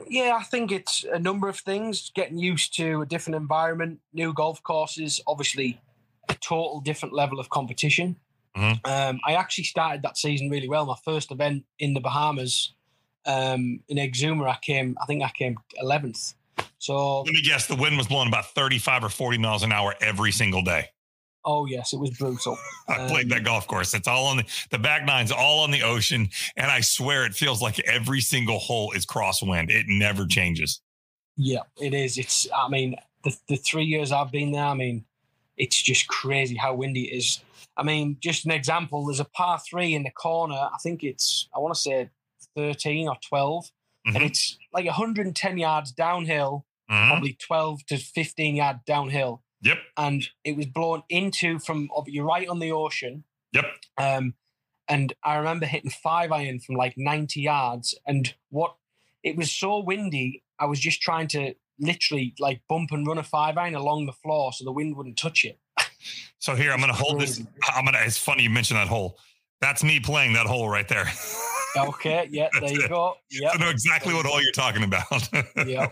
Yeah 0.08 0.36
i 0.38 0.42
think 0.42 0.70
it's 0.70 1.04
a 1.10 1.18
number 1.18 1.48
of 1.48 1.56
things 1.56 2.10
getting 2.14 2.36
used 2.36 2.76
to 2.76 3.00
a 3.00 3.06
different 3.06 3.36
environment 3.36 4.00
new 4.12 4.34
golf 4.34 4.62
courses 4.62 5.18
obviously 5.26 5.80
a 6.28 6.34
total 6.34 6.80
different 6.80 7.14
level 7.14 7.40
of 7.40 7.48
competition. 7.48 8.16
Mm-hmm. 8.56 8.90
um, 8.90 9.20
i 9.26 9.34
actually 9.34 9.64
started 9.64 10.02
that 10.02 10.18
season 10.18 10.50
really 10.50 10.68
well. 10.68 10.84
My 10.84 10.96
first 11.04 11.30
event 11.30 11.64
in 11.78 11.94
the 11.94 12.00
bahamas 12.00 12.74
um, 13.24 13.80
in 13.88 13.96
exuma 13.96 14.48
i 14.48 14.58
came 14.60 14.96
i 15.00 15.06
think 15.06 15.22
i 15.22 15.30
came 15.30 15.56
11th 15.82 16.34
so 16.78 17.20
let 17.22 17.32
me 17.32 17.42
guess, 17.42 17.66
the 17.66 17.76
wind 17.76 17.96
was 17.96 18.06
blowing 18.06 18.28
about 18.28 18.46
35 18.54 19.04
or 19.04 19.08
40 19.08 19.38
miles 19.38 19.62
an 19.62 19.72
hour 19.72 19.94
every 20.00 20.32
single 20.32 20.62
day. 20.62 20.86
Oh 21.44 21.66
yes, 21.66 21.92
it 21.92 21.98
was 21.98 22.10
brutal. 22.10 22.58
I 22.88 23.06
played 23.08 23.24
Um, 23.24 23.28
that 23.30 23.44
golf 23.44 23.66
course. 23.66 23.94
It's 23.94 24.08
all 24.08 24.26
on 24.26 24.38
the 24.38 24.44
the 24.70 24.78
back 24.78 25.04
nine's 25.04 25.30
all 25.32 25.60
on 25.60 25.70
the 25.70 25.82
ocean, 25.82 26.28
and 26.56 26.70
I 26.70 26.80
swear 26.80 27.24
it 27.24 27.34
feels 27.34 27.62
like 27.62 27.78
every 27.80 28.20
single 28.20 28.58
hole 28.58 28.92
is 28.92 29.06
crosswind. 29.06 29.70
It 29.70 29.86
never 29.88 30.26
changes. 30.26 30.80
Yeah, 31.36 31.60
it 31.80 31.94
is. 31.94 32.18
It's. 32.18 32.48
I 32.54 32.68
mean, 32.68 32.96
the 33.24 33.34
the 33.48 33.56
three 33.56 33.84
years 33.84 34.10
I've 34.12 34.32
been 34.32 34.50
there, 34.52 34.64
I 34.64 34.74
mean, 34.74 35.04
it's 35.56 35.80
just 35.80 36.08
crazy 36.08 36.56
how 36.56 36.74
windy 36.74 37.04
it 37.12 37.16
is. 37.18 37.40
I 37.76 37.84
mean, 37.84 38.16
just 38.20 38.44
an 38.44 38.50
example. 38.50 39.06
There's 39.06 39.20
a 39.20 39.24
par 39.24 39.60
three 39.60 39.94
in 39.94 40.02
the 40.02 40.10
corner. 40.10 40.54
I 40.56 40.76
think 40.82 41.02
it's. 41.04 41.48
I 41.54 41.60
want 41.60 41.74
to 41.74 41.80
say 41.80 42.10
thirteen 42.56 43.08
or 43.08 43.16
12 43.26 43.70
and 44.06 44.16
Mhm. 44.16 44.26
it's 44.26 44.58
like 44.72 44.86
110 44.86 45.58
yards 45.58 45.92
downhill, 45.92 46.64
Mhm. 46.90 47.08
probably 47.08 47.34
12 47.34 47.84
to 47.86 47.98
15 47.98 48.56
yard 48.56 48.80
downhill, 48.86 49.42
Yep. 49.62 49.78
and 49.96 50.28
it 50.44 50.56
was 50.56 50.66
blown 50.66 51.02
into 51.08 51.58
from. 51.58 51.88
You're 52.06 52.24
right 52.24 52.48
on 52.48 52.58
the 52.60 52.72
ocean. 52.72 53.24
Yep. 53.52 53.64
Um, 53.98 54.34
and 54.88 55.12
I 55.22 55.36
remember 55.36 55.66
hitting 55.66 55.90
five 55.90 56.32
iron 56.32 56.60
from 56.60 56.76
like 56.76 56.94
90 56.96 57.40
yards. 57.42 57.94
And 58.06 58.34
what 58.50 58.76
it 59.22 59.36
was 59.36 59.50
so 59.52 59.78
windy, 59.80 60.42
I 60.58 60.64
was 60.66 60.80
just 60.80 61.02
trying 61.02 61.28
to 61.28 61.54
literally 61.78 62.34
like 62.38 62.62
bump 62.68 62.90
and 62.92 63.06
run 63.06 63.18
a 63.18 63.22
five 63.22 63.56
iron 63.58 63.74
along 63.74 64.06
the 64.06 64.12
floor 64.12 64.52
so 64.52 64.64
the 64.64 64.72
wind 64.72 64.96
wouldn't 64.96 65.18
touch 65.18 65.44
it. 65.44 65.58
So 66.40 66.54
here 66.54 66.70
I'm 66.70 66.78
going 66.78 66.92
to 66.92 66.98
hold 66.98 67.20
this. 67.20 67.42
I'm 67.74 67.84
going 67.84 67.94
to. 67.94 68.04
It's 68.04 68.16
funny 68.16 68.44
you 68.44 68.50
mentioned 68.50 68.78
that 68.78 68.86
hole. 68.86 69.18
That's 69.60 69.82
me 69.82 69.98
playing 69.98 70.34
that 70.34 70.46
hole 70.46 70.68
right 70.68 70.86
there. 70.88 71.10
Okay, 71.76 72.26
yeah, 72.30 72.48
there 72.60 72.72
you 72.72 72.82
it. 72.84 72.88
go. 72.88 73.16
Yeah, 73.30 73.50
I 73.50 73.58
know 73.58 73.68
exactly 73.68 74.14
what 74.14 74.24
hole 74.24 74.40
you're 74.42 74.52
talking 74.52 74.82
about. 74.84 75.04
yeah. 75.66 75.88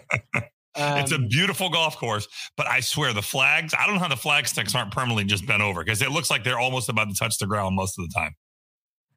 It's 0.76 1.12
a 1.12 1.16
Um, 1.16 1.28
beautiful 1.28 1.70
golf 1.70 1.96
course, 1.96 2.28
but 2.56 2.66
I 2.66 2.80
swear 2.80 3.12
the 3.12 3.22
flags. 3.22 3.74
I 3.78 3.86
don't 3.86 3.96
know 3.96 4.02
how 4.02 4.08
the 4.08 4.16
flag 4.16 4.46
sticks 4.46 4.74
aren't 4.74 4.92
permanently 4.92 5.24
just 5.24 5.46
bent 5.46 5.62
over 5.62 5.82
because 5.82 6.02
it 6.02 6.10
looks 6.10 6.30
like 6.30 6.44
they're 6.44 6.58
almost 6.58 6.88
about 6.88 7.08
to 7.08 7.14
touch 7.14 7.38
the 7.38 7.46
ground 7.46 7.76
most 7.76 7.98
of 7.98 8.06
the 8.06 8.12
time. 8.14 8.34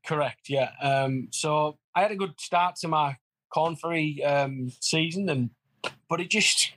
Correct. 0.05 0.49
Yeah. 0.49 0.71
Um, 0.81 1.27
so 1.31 1.77
I 1.93 2.01
had 2.01 2.11
a 2.11 2.15
good 2.15 2.39
start 2.39 2.75
to 2.77 2.87
my 2.87 3.17
Korn 3.53 3.75
um, 4.25 4.71
season, 4.79 5.27
and 5.29 5.49
but 6.07 6.21
it 6.21 6.29
just, 6.29 6.73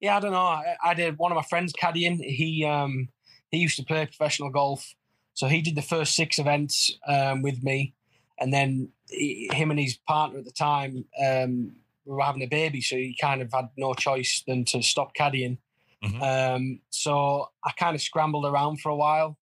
yeah, 0.00 0.16
I 0.16 0.20
don't 0.20 0.32
know. 0.32 0.38
I, 0.38 0.76
I 0.84 0.94
did 0.94 1.18
one 1.18 1.30
of 1.32 1.36
my 1.36 1.42
friends 1.42 1.72
caddying. 1.72 2.18
He 2.22 2.64
um, 2.64 3.08
he 3.50 3.58
used 3.58 3.76
to 3.76 3.84
play 3.84 4.06
professional 4.06 4.50
golf, 4.50 4.94
so 5.34 5.46
he 5.48 5.60
did 5.60 5.76
the 5.76 5.82
first 5.82 6.16
six 6.16 6.38
events 6.38 6.98
um, 7.06 7.42
with 7.42 7.62
me, 7.62 7.94
and 8.38 8.52
then 8.52 8.88
he, 9.08 9.50
him 9.52 9.70
and 9.70 9.78
his 9.78 9.96
partner 9.96 10.38
at 10.38 10.46
the 10.46 10.50
time 10.50 11.04
um, 11.24 11.76
were 12.04 12.22
having 12.22 12.42
a 12.42 12.46
baby, 12.46 12.80
so 12.80 12.96
he 12.96 13.16
kind 13.20 13.42
of 13.42 13.52
had 13.52 13.68
no 13.76 13.94
choice 13.94 14.42
than 14.46 14.64
to 14.66 14.82
stop 14.82 15.14
caddying. 15.14 15.58
Mhm. 16.02 16.22
Um, 16.56 16.80
so 16.90 17.48
I 17.64 17.72
kind 17.72 17.94
of 17.94 18.00
scrambled 18.02 18.46
around 18.46 18.80
for 18.80 18.88
a 18.88 18.96
while. 18.96 19.38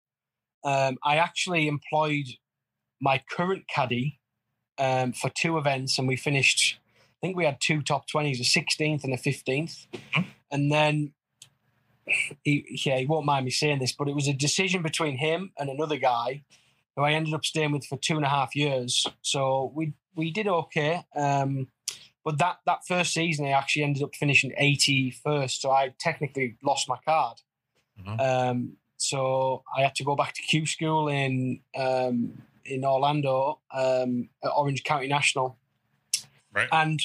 Um, 0.64 0.98
I 1.04 1.16
actually 1.16 1.68
employed 1.68 2.26
my 3.00 3.22
current 3.30 3.68
caddy 3.68 4.20
um, 4.78 5.12
for 5.12 5.30
two 5.30 5.58
events, 5.58 5.98
and 5.98 6.08
we 6.08 6.16
finished. 6.16 6.78
I 7.22 7.26
think 7.26 7.36
we 7.36 7.44
had 7.44 7.60
two 7.60 7.82
top 7.82 8.06
twenties, 8.08 8.40
a 8.40 8.44
sixteenth 8.44 9.04
and 9.04 9.12
a 9.12 9.16
15th 9.16 9.86
Mhm. 10.12 10.26
and 10.50 10.70
then 10.72 11.12
he, 12.44 12.64
yeah, 12.84 12.98
he 12.98 13.06
won't 13.06 13.26
mind 13.26 13.44
me 13.44 13.50
saying 13.50 13.78
this, 13.80 13.92
but 13.92 14.08
it 14.08 14.14
was 14.14 14.28
a 14.28 14.32
decision 14.32 14.82
between 14.82 15.16
him 15.18 15.52
and 15.58 15.68
another 15.68 15.96
guy 15.96 16.42
who 16.94 17.02
I 17.02 17.12
ended 17.12 17.34
up 17.34 17.44
staying 17.44 17.72
with 17.72 17.84
for 17.84 17.96
two 17.96 18.16
and 18.16 18.24
a 18.24 18.28
half 18.28 18.54
years. 18.54 19.06
So 19.22 19.72
we 19.74 19.92
we 20.14 20.30
did 20.30 20.46
okay. 20.46 21.04
Um, 21.14 21.68
but 22.26 22.38
that 22.38 22.58
that 22.66 22.84
first 22.84 23.14
season, 23.14 23.46
I 23.46 23.50
actually 23.50 23.84
ended 23.84 24.02
up 24.02 24.16
finishing 24.16 24.52
81st. 24.60 25.60
So 25.60 25.70
I 25.70 25.94
technically 26.00 26.56
lost 26.60 26.88
my 26.88 26.96
card. 27.04 27.40
Mhm. 28.00 28.20
Um, 28.20 28.76
so 28.96 29.62
I 29.76 29.82
had 29.82 29.94
to 29.94 30.04
go 30.04 30.16
back 30.16 30.34
to 30.34 30.42
Q 30.42 30.66
school 30.66 31.06
in 31.06 31.60
um, 31.76 32.42
in 32.64 32.84
Orlando 32.84 33.60
um, 33.72 34.28
at 34.42 34.50
Orange 34.56 34.82
County 34.82 35.06
National. 35.06 35.56
Right. 36.52 36.68
And 36.72 37.00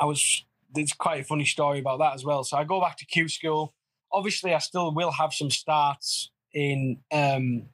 I 0.00 0.04
was 0.04 0.44
there's 0.74 0.92
quite 0.92 1.20
a 1.20 1.24
funny 1.24 1.44
story 1.44 1.78
about 1.78 2.00
that 2.00 2.14
as 2.14 2.24
well. 2.24 2.42
So 2.42 2.56
I 2.56 2.64
go 2.64 2.80
back 2.80 2.96
to 2.98 3.06
Q 3.06 3.28
school. 3.28 3.72
Obviously, 4.12 4.52
I 4.52 4.58
still 4.58 4.92
will 4.92 5.12
have 5.12 5.32
some 5.32 5.50
starts 5.50 6.32
in 6.52 6.98
um, 7.12 7.68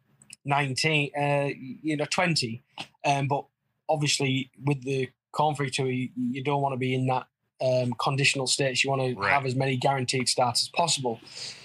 19, 0.44 1.10
uh, 1.18 1.48
you 1.56 1.96
know, 1.96 2.04
20. 2.04 2.62
Um, 3.02 3.28
but 3.28 3.46
obviously, 3.88 4.50
with 4.62 4.82
the 4.82 5.08
Korn 5.32 5.54
Ferry 5.54 5.70
Tour, 5.70 5.90
you, 5.90 6.10
you 6.16 6.42
don't 6.44 6.62
want 6.62 6.72
to 6.74 6.78
be 6.78 6.94
in 6.94 7.06
that 7.06 7.26
um, 7.60 7.92
conditional 7.98 8.46
status. 8.46 8.84
You 8.84 8.90
want 8.90 9.02
to 9.02 9.14
Right. 9.20 9.32
have 9.32 9.46
as 9.46 9.54
many 9.54 9.76
guaranteed 9.76 10.28
starts 10.28 10.62
as 10.62 10.68
possible. 10.68 11.20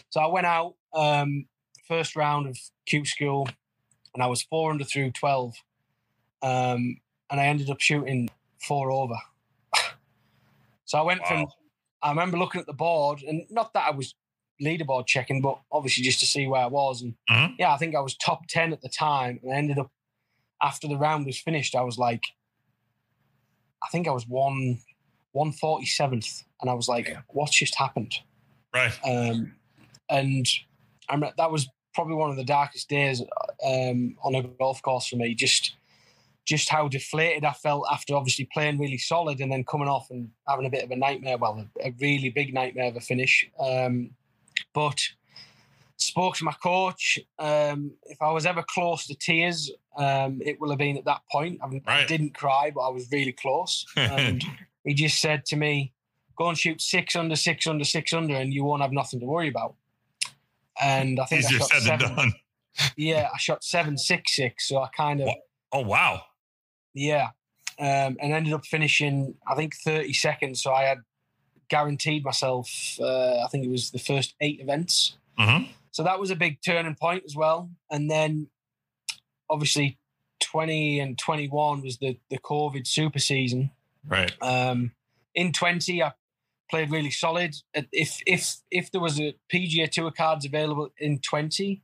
So 0.10 0.22
I 0.22 0.28
went 0.28 0.46
out 0.48 0.76
um, 0.94 1.46
first 1.88 2.16
round 2.16 2.48
of 2.48 2.58
Q 2.86 3.06
school, 3.06 3.48
and 4.14 4.24
I 4.24 4.28
was 4.28 4.42
four 4.44 4.72
under 4.72 4.84
through 4.84 5.12
12. 5.12 5.56
Um, 6.42 6.98
and 7.30 7.40
I 7.42 7.46
ended 7.48 7.70
up 7.70 7.82
shooting 7.82 8.30
four 8.62 8.92
over. 8.92 9.16
so 10.86 10.98
I 10.98 11.02
went 11.02 11.26
from, 11.28 11.46
I 12.02 12.10
remember 12.10 12.38
looking 12.38 12.62
at 12.62 12.68
the 12.68 12.74
board, 12.74 13.22
and 13.24 13.44
not 13.50 13.74
that 13.74 13.88
I 13.88 13.92
was 13.92 14.16
leaderboard 14.62 15.06
checking, 15.08 15.42
but 15.42 15.60
obviously 15.72 16.04
just 16.04 16.20
to 16.22 16.26
see 16.26 16.48
where 16.48 16.62
I 16.62 16.68
was. 16.68 17.02
And 17.02 17.16
Mhm. 17.30 17.56
yeah, 17.60 17.74
I 17.74 17.78
think 17.78 17.96
I 17.96 18.00
was 18.00 18.16
top 18.16 18.48
10 18.48 18.72
at 18.74 18.82
the 18.82 18.90
time. 18.90 19.40
And 19.44 19.54
I 19.54 19.58
ended 19.58 19.78
up, 19.78 19.92
after 20.62 20.88
the 20.88 20.98
round 20.98 21.26
was 21.26 21.38
finished, 21.40 21.76
I 21.76 21.82
was 21.82 21.98
like, 21.98 22.24
I 23.84 23.88
think 23.92 24.08
I 24.08 24.12
was 24.12 24.28
one, 24.28 24.80
147th. 25.36 26.44
And 26.62 26.70
I 26.70 26.74
was 26.74 26.88
like, 26.88 27.06
Damn. 27.06 27.24
what's 27.30 27.56
just 27.56 27.76
happened? 27.76 28.16
Right. 28.74 28.98
Um, 29.06 29.54
and 30.10 30.48
I 31.10 31.16
mean, 31.16 31.32
that 31.38 31.52
was 31.52 31.68
probably 31.94 32.16
one 32.16 32.30
of 32.30 32.36
the 32.36 32.44
darkest 32.44 32.90
days 32.90 33.22
um, 33.66 34.16
on 34.24 34.36
a 34.36 34.44
golf 34.44 34.82
course 34.82 35.08
for 35.08 35.16
me. 35.16 35.36
Just, 35.36 35.76
just 36.46 36.70
how 36.70 36.88
deflated 36.88 37.44
I 37.44 37.54
felt 37.54 37.86
after 37.92 38.16
obviously 38.16 38.48
playing 38.54 38.80
really 38.80 38.98
solid 38.98 39.40
and 39.42 39.52
then 39.52 39.64
coming 39.64 39.88
off 39.88 40.10
and 40.10 40.30
having 40.48 40.66
a 40.66 40.70
bit 40.70 40.84
of 40.84 40.92
a 40.92 40.96
nightmare. 40.96 41.38
Well, 41.38 41.68
a, 41.84 41.88
a 41.88 41.96
really 42.00 42.30
big 42.30 42.54
nightmare 42.54 42.88
of 42.88 42.96
a 42.96 43.02
finish. 43.02 43.50
Um, 43.60 44.12
but 44.74 45.02
spoke 45.98 46.36
to 46.38 46.44
my 46.44 46.54
coach. 46.64 47.20
Um, 47.40 47.92
if 48.04 48.22
I 48.22 48.32
was 48.32 48.46
ever 48.46 48.64
close 48.68 49.08
to 49.08 49.16
tears, 49.16 49.72
um, 49.98 50.40
it 50.46 50.60
will 50.60 50.70
have 50.70 50.80
been 50.80 50.98
at 50.98 51.06
that 51.06 51.22
point. 51.32 51.60
I, 51.62 51.66
I 51.68 51.82
Right. 51.86 52.08
didn't 52.08 52.34
cry, 52.36 52.72
but 52.74 52.82
I 52.82 52.90
was 52.90 53.08
really 53.12 53.34
close. 53.34 53.86
And 53.98 54.44
he 54.84 54.94
just 54.94 55.20
said 55.20 55.44
to 55.48 55.56
me, 55.58 55.94
"Go 56.38 56.48
and 56.50 56.58
shoot 56.58 56.82
six 56.82 57.16
under, 57.16 57.36
six 57.36 57.68
under, 57.68 57.84
six 57.84 58.14
under, 58.14 58.36
and 58.36 58.54
you 58.54 58.64
won't 58.64 58.82
have 58.82 58.92
nothing 58.94 59.20
to 59.20 59.26
worry 59.26 59.50
about." 59.50 59.76
And 60.80 61.20
I 61.20 61.26
think 61.26 61.44
I 61.44 61.48
Easier 61.48 61.60
shot 61.60 61.70
said 61.70 62.00
than 62.00 62.08
seven. 62.16 62.34
Yeah, 62.96 63.30
I 63.34 63.38
shot 63.40 63.64
seven 63.64 63.98
six 63.98 64.36
six. 64.36 64.68
So 64.70 64.78
I 64.82 64.88
kind 64.96 65.22
of. 65.22 65.30
Oh 65.72 65.82
wow. 65.82 66.22
yeah, 66.94 67.30
um, 67.80 68.18
and 68.22 68.34
ended 68.34 68.54
up 68.54 68.66
finishing 68.66 69.34
I 69.48 69.56
think 69.56 69.76
thirty 69.84 70.14
seconds. 70.14 70.62
So 70.62 70.72
I 70.72 70.84
had 70.84 71.00
guaranteed 71.70 72.24
myself. 72.24 72.70
Uh, 73.00 73.44
I 73.44 73.48
think 73.52 73.66
it 73.66 73.70
was 73.72 73.90
the 73.92 74.00
first 74.00 74.36
eight 74.42 74.60
events. 74.62 75.18
hmm 75.38 75.64
So 75.98 76.04
that 76.04 76.20
was 76.20 76.30
a 76.30 76.36
big 76.36 76.60
turning 76.64 76.94
point 76.94 77.24
as 77.26 77.36
well. 77.36 77.72
And 77.90 78.08
then 78.08 78.50
obviously 79.50 79.98
20 80.42 81.00
and 81.00 81.18
21 81.18 81.82
was 81.82 81.98
the, 81.98 82.20
the 82.30 82.38
COVID 82.38 82.86
super 82.86 83.18
season. 83.18 83.72
Right. 84.08 84.32
Um, 84.40 84.92
in 85.34 85.52
20, 85.52 86.04
I 86.04 86.14
played 86.70 86.92
really 86.92 87.10
solid. 87.10 87.56
If 87.92 88.22
if 88.28 88.58
if 88.70 88.92
there 88.92 89.02
was 89.02 89.20
a 89.20 89.34
PGA 89.52 89.90
Tour 89.90 90.12
cards 90.12 90.46
available 90.46 90.90
in 91.00 91.18
20, 91.18 91.82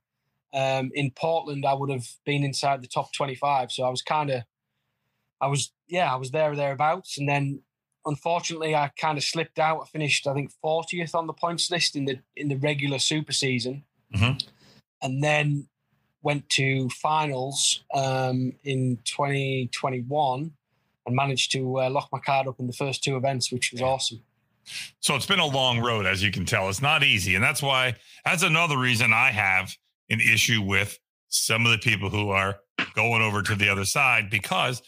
um, 0.53 0.91
in 0.93 1.10
Portland, 1.10 1.65
I 1.65 1.74
would 1.74 1.89
have 1.89 2.08
been 2.24 2.43
inside 2.43 2.84
the 2.84 2.88
top 2.88 3.13
25. 3.13 3.72
So 3.72 3.82
I 3.82 3.89
was 3.89 4.03
kind 4.03 4.29
of, 4.29 4.43
I 5.41 5.48
was 5.48 5.72
yeah, 5.88 6.13
I 6.13 6.17
was 6.17 6.29
there 6.29 6.51
or 6.51 6.55
thereabouts. 6.55 7.17
And 7.17 7.27
then 7.27 7.63
unfortunately, 8.05 8.75
I 8.75 8.91
kind 8.96 9.17
of 9.17 9.24
slipped 9.24 9.58
out. 9.58 9.82
I 9.82 9.86
finished 9.88 10.27
I 10.27 10.36
think 10.36 10.51
40th 10.63 11.15
on 11.15 11.25
the 11.25 11.34
points 11.34 11.72
list 11.72 11.96
in 11.96 12.05
the 12.05 12.20
in 12.36 12.50
the 12.50 12.58
regular 12.58 13.00
super 13.00 13.34
season, 13.34 13.86
Mhm. 14.15 14.43
and 15.01 15.24
then 15.24 15.67
went 16.22 16.48
to 16.50 16.89
finals 16.89 17.84
um, 17.93 18.53
in 18.63 18.98
2021 19.03 20.51
and 21.05 21.15
managed 21.15 21.51
to 21.51 21.82
uh, 21.82 21.89
lock 21.89 22.08
my 22.12 22.20
card 22.20 22.48
up 22.48 22.60
in 22.60 22.67
the 22.67 22.74
first 22.74 23.03
two 23.03 23.17
events, 23.17 23.51
which 23.51 23.72
was 23.74 23.82
awesome. 23.82 24.22
So 25.01 25.15
it's 25.15 25.25
been 25.25 25.39
a 25.39 25.46
long 25.46 25.79
road, 25.79 26.05
as 26.05 26.24
you 26.24 26.32
can 26.32 26.46
tell. 26.46 26.70
It's 26.70 26.82
not 26.82 27.03
easy. 27.03 27.36
And 27.36 27.43
that's 27.43 27.62
why, 27.62 27.96
that's 28.24 28.43
another 28.43 28.77
reason 28.77 29.12
I 29.12 29.32
have 29.32 29.75
an 30.10 30.22
issue 30.22 30.62
with 30.62 30.98
some 31.27 31.65
of 31.65 31.74
the 31.74 31.77
people 31.79 32.10
who 32.10 32.29
are 32.29 32.60
going 32.96 33.22
over 33.22 33.41
to 33.41 33.55
the 33.55 33.67
other 33.67 33.84
side, 33.84 34.29
because 34.29 34.82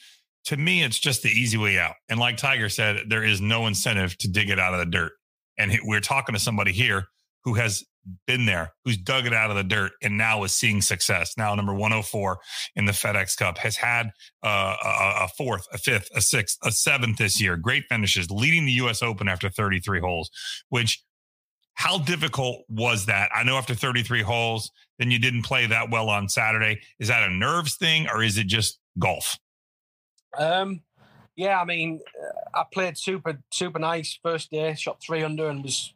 to 0.46 0.55
me, 0.58 0.84
it's 0.84 1.00
just 1.00 1.24
the 1.24 1.29
easy 1.29 1.58
way 1.58 1.77
out. 1.77 1.96
And 2.08 2.20
like 2.20 2.38
Tiger 2.38 2.70
said, 2.70 3.10
there 3.10 3.24
is 3.24 3.41
no 3.41 3.65
incentive 3.67 4.17
to 4.20 4.29
dig 4.29 4.50
it 4.50 4.60
out 4.60 4.74
of 4.74 4.79
the 4.79 4.86
dirt. 4.86 5.12
And 5.58 5.77
we're 5.84 6.00
talking 6.01 6.34
to 6.34 6.39
somebody 6.39 6.72
here 6.72 7.08
who 7.44 7.55
has 7.55 7.84
been 8.27 8.45
there, 8.45 8.74
who's 8.83 8.97
dug 8.97 9.25
it 9.25 9.33
out 9.33 9.50
of 9.50 9.55
the 9.55 9.63
dirt 9.63 9.93
and 10.01 10.17
now 10.17 10.43
is 10.43 10.53
seeing 10.53 10.81
success. 10.81 11.33
Now, 11.38 11.53
number 11.55 11.74
104 11.74 12.38
in 12.75 12.85
the 12.85 12.91
FedEx 12.91 13.38
Cup 13.38 13.57
has 13.59 13.75
had 13.77 14.12
uh, 14.43 14.75
a, 14.83 15.25
a 15.25 15.27
fourth, 15.38 15.65
a 15.74 15.77
fifth, 15.77 16.09
a 16.15 16.21
sixth, 16.21 16.57
a 16.63 16.71
seventh 16.71 17.17
this 17.17 17.41
year. 17.41 17.57
Great 17.57 17.85
finishes, 17.89 18.29
leading 18.29 18.65
the 18.65 18.74
U.S. 18.74 19.01
Open 19.01 19.27
after 19.27 19.50
33 19.50 20.00
holes, 20.00 20.29
which 20.69 21.03
How 21.75 21.97
difficult 21.97 22.63
was 22.69 23.05
that? 23.07 23.29
I 23.33 23.43
know 23.43 23.57
after 23.57 23.75
33 23.75 24.21
holes, 24.21 24.71
then 25.00 25.12
you 25.12 25.19
didn't 25.19 25.43
play 25.43 25.65
that 25.67 25.89
well 25.91 26.09
on 26.09 26.29
Saturday. 26.29 26.79
Is 27.00 27.09
that 27.09 27.29
a 27.29 27.33
nerves 27.33 27.75
thing 27.75 28.07
or 28.07 28.24
is 28.24 28.38
it 28.38 28.47
just 28.47 28.79
golf? 28.97 29.38
Um, 30.38 30.81
yeah, 31.35 31.59
I 31.59 31.65
mean, 31.65 32.00
uh, 32.21 32.59
I 32.59 32.63
played 32.71 32.97
super, 32.97 33.39
super 33.51 33.79
nice 33.79 34.17
first 34.24 34.51
day, 34.51 34.74
shot 34.75 35.01
three 35.01 35.24
under 35.24 35.50
and 35.50 35.63
was, 35.63 35.93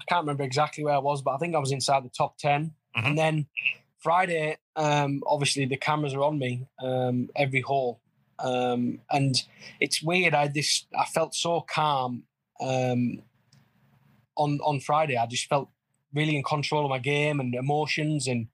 I 0.00 0.04
can't 0.08 0.22
remember 0.22 0.44
exactly 0.44 0.84
where 0.84 0.94
I 0.94 0.98
was, 0.98 1.22
but 1.22 1.32
I 1.32 1.38
think 1.38 1.54
I 1.54 1.58
was 1.58 1.72
inside 1.72 2.04
the 2.04 2.10
top 2.10 2.38
10. 2.38 2.72
Mhm. 2.96 3.06
And 3.06 3.18
then 3.18 3.46
Friday, 3.98 4.56
um, 4.76 5.22
obviously 5.26 5.64
the 5.66 5.76
cameras 5.76 6.14
are 6.14 6.22
on 6.22 6.38
me 6.38 6.66
um, 6.82 7.28
every 7.36 7.60
hole. 7.60 8.00
Um, 8.38 9.00
and 9.10 9.34
it's 9.80 10.02
weird. 10.02 10.34
I 10.34 10.46
this, 10.48 10.86
I 10.96 11.04
felt 11.06 11.34
so 11.34 11.60
calm 11.62 12.22
um, 12.60 13.22
on 14.36 14.60
on 14.60 14.80
Friday. 14.80 15.16
I 15.16 15.26
just 15.26 15.46
felt 15.48 15.68
really 16.14 16.36
in 16.36 16.42
control 16.44 16.84
of 16.84 16.90
my 16.90 17.00
game 17.00 17.40
and 17.40 17.54
emotions, 17.54 18.28
and 18.28 18.46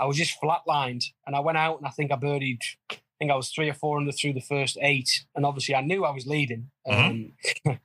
I 0.00 0.06
was 0.06 0.16
just 0.16 0.40
flatlined. 0.40 1.04
And 1.26 1.36
I 1.36 1.40
went 1.40 1.58
out 1.58 1.78
and 1.78 1.86
I 1.86 1.90
think 1.90 2.10
I 2.10 2.16
birdied. 2.16 2.58
I 2.90 2.96
think 3.20 3.30
I 3.30 3.36
was 3.36 3.50
three 3.50 3.68
or 3.70 3.74
four 3.74 3.98
under 3.98 4.12
through 4.12 4.32
the 4.32 4.40
first 4.40 4.76
eight, 4.80 5.24
and 5.36 5.46
obviously 5.46 5.76
I 5.76 5.82
knew 5.82 6.04
I 6.04 6.10
was 6.10 6.26
leading. 6.26 6.70
Um, 6.88 7.32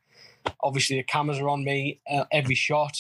obviously 0.62 0.98
the 0.98 1.04
cameras 1.04 1.40
are 1.40 1.50
on 1.50 1.64
me 1.64 2.00
uh, 2.10 2.26
every 2.32 2.56
shot, 2.56 2.98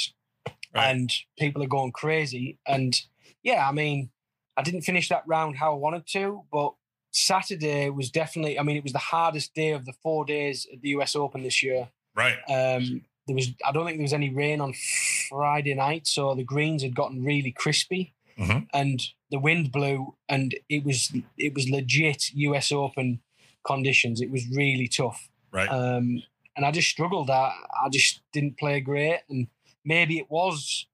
Right. 0.74 0.90
and 0.90 1.12
people 1.38 1.62
are 1.64 1.68
going 1.68 1.92
crazy. 1.92 2.58
And 2.68 3.00
yeah, 3.44 3.68
I 3.68 3.72
mean, 3.72 4.10
I 4.58 4.62
didn't 4.64 4.82
finish 4.82 5.10
that 5.10 5.24
round 5.28 5.58
how 5.58 5.72
I 5.74 5.78
wanted 5.78 6.06
to, 6.08 6.44
but 6.52 6.74
Saturday 7.12 7.90
was 7.90 8.10
definitely. 8.10 8.58
I 8.60 8.64
mean, 8.64 8.76
it 8.78 8.84
was 8.84 8.94
the 8.94 9.00
hardest 9.00 9.54
day 9.54 9.72
of 9.72 9.86
the 9.86 9.94
four 10.04 10.26
days 10.26 10.68
at 10.74 10.82
the 10.82 10.90
U.S. 10.90 11.16
Open 11.16 11.44
this 11.44 11.62
year. 11.62 11.90
Right. 12.16 12.38
Um, 12.50 13.02
there 13.28 13.36
was, 13.36 13.50
I 13.66 13.72
don't 13.72 13.86
think 13.86 13.98
there 13.98 14.04
was 14.04 14.14
any 14.14 14.30
rain 14.34 14.60
on 14.62 14.74
Friday 15.30 15.74
night, 15.76 16.08
so 16.08 16.36
the 16.36 16.44
greens 16.44 16.84
had 16.84 16.96
gotten 16.96 17.24
really 17.24 17.52
crispy, 17.52 18.14
Mhm. 18.38 18.68
and 18.74 19.02
the 19.30 19.40
wind 19.40 19.72
blew, 19.72 20.16
and 20.28 20.56
it 20.70 20.84
was 20.84 21.12
it 21.38 21.54
was 21.54 21.70
legit 21.70 22.30
U.S. 22.34 22.72
Open 22.72 23.22
conditions. 23.64 24.20
It 24.22 24.32
was 24.32 24.48
really 24.50 24.88
tough, 24.88 25.30
Right. 25.52 25.70
um, 25.70 26.24
and 26.56 26.66
I 26.66 26.72
just 26.72 26.90
struggled. 26.90 27.30
I 27.30 27.54
I 27.84 27.90
just 27.90 28.22
didn't 28.32 28.58
play 28.58 28.80
great, 28.80 29.22
and 29.30 29.48
maybe 29.86 30.18
it 30.18 30.30
was. 30.30 30.88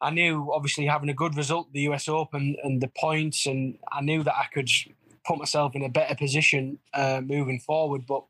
I 0.00 0.10
knew 0.10 0.50
obviously 0.52 0.86
having 0.86 1.10
a 1.10 1.14
good 1.14 1.36
result 1.36 1.72
the 1.72 1.82
US 1.82 2.08
Open 2.08 2.56
and 2.62 2.80
the 2.80 2.88
points, 2.88 3.46
and 3.46 3.78
I 3.90 4.00
knew 4.00 4.22
that 4.22 4.34
I 4.34 4.46
could 4.52 4.68
put 5.24 5.38
myself 5.38 5.74
in 5.76 5.84
a 5.84 5.88
better 5.88 6.14
position 6.16 6.78
uh, 6.92 7.20
moving 7.24 7.60
forward. 7.60 8.06
But 8.06 8.24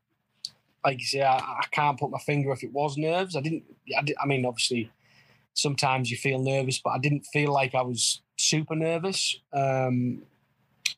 like 0.85 0.99
you 0.99 1.05
say, 1.05 1.21
I, 1.21 1.37
I 1.37 1.65
can't 1.71 1.99
put 1.99 2.11
my 2.11 2.19
finger 2.19 2.51
if 2.51 2.63
it 2.63 2.71
was 2.71 2.97
nerves. 2.97 3.35
I 3.35 3.41
didn't. 3.41 3.63
I, 3.97 4.01
di- 4.03 4.17
I 4.21 4.25
mean, 4.25 4.45
obviously, 4.45 4.91
sometimes 5.53 6.11
you 6.11 6.17
feel 6.17 6.39
nervous, 6.39 6.79
but 6.79 6.91
I 6.91 6.99
didn't 6.99 7.25
feel 7.33 7.51
like 7.51 7.73
I 7.73 7.81
was 7.81 8.21
super 8.37 8.75
nervous. 8.75 9.35
Um, 9.51 10.23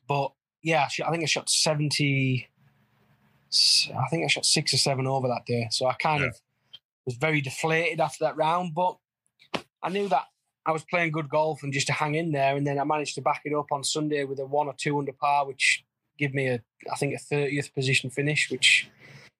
but 0.08 0.32
yeah, 0.62 0.86
I 1.04 1.10
think 1.10 1.22
I 1.22 1.26
shot 1.26 1.48
seventy. 1.48 2.48
I 3.52 4.08
think 4.08 4.24
I 4.24 4.28
shot 4.28 4.44
six 4.46 4.72
or 4.74 4.78
seven 4.78 5.06
over 5.06 5.28
that 5.28 5.46
day, 5.46 5.68
so 5.70 5.86
I 5.86 5.94
kind 5.94 6.22
Yeah. 6.22 6.28
of 6.28 6.40
was 7.04 7.16
very 7.16 7.40
deflated 7.40 8.00
after 8.00 8.24
that 8.24 8.36
round. 8.36 8.74
But 8.74 8.96
I 9.82 9.88
knew 9.88 10.08
that 10.08 10.24
I 10.64 10.72
was 10.72 10.84
playing 10.84 11.12
good 11.12 11.28
golf 11.28 11.62
and 11.62 11.72
just 11.72 11.86
to 11.86 11.92
hang 11.92 12.16
in 12.16 12.32
there, 12.32 12.56
and 12.56 12.66
then 12.66 12.78
I 12.78 12.84
managed 12.84 13.14
to 13.16 13.22
back 13.22 13.42
it 13.44 13.54
up 13.54 13.70
on 13.70 13.84
Sunday 13.84 14.24
with 14.24 14.40
a 14.40 14.46
one 14.46 14.66
or 14.66 14.74
two 14.76 14.98
under 14.98 15.12
par, 15.12 15.46
which 15.46 15.84
gave 16.18 16.34
me 16.34 16.48
a 16.48 16.62
I 16.92 16.96
think 16.96 17.14
a 17.14 17.18
thirtieth 17.18 17.72
position 17.74 18.10
finish, 18.10 18.50
which 18.50 18.88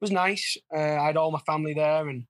was 0.00 0.10
nice. 0.10 0.56
Uh, 0.74 0.78
I 0.78 1.06
had 1.06 1.16
all 1.16 1.30
my 1.30 1.40
family 1.40 1.74
there, 1.74 2.08
and 2.08 2.26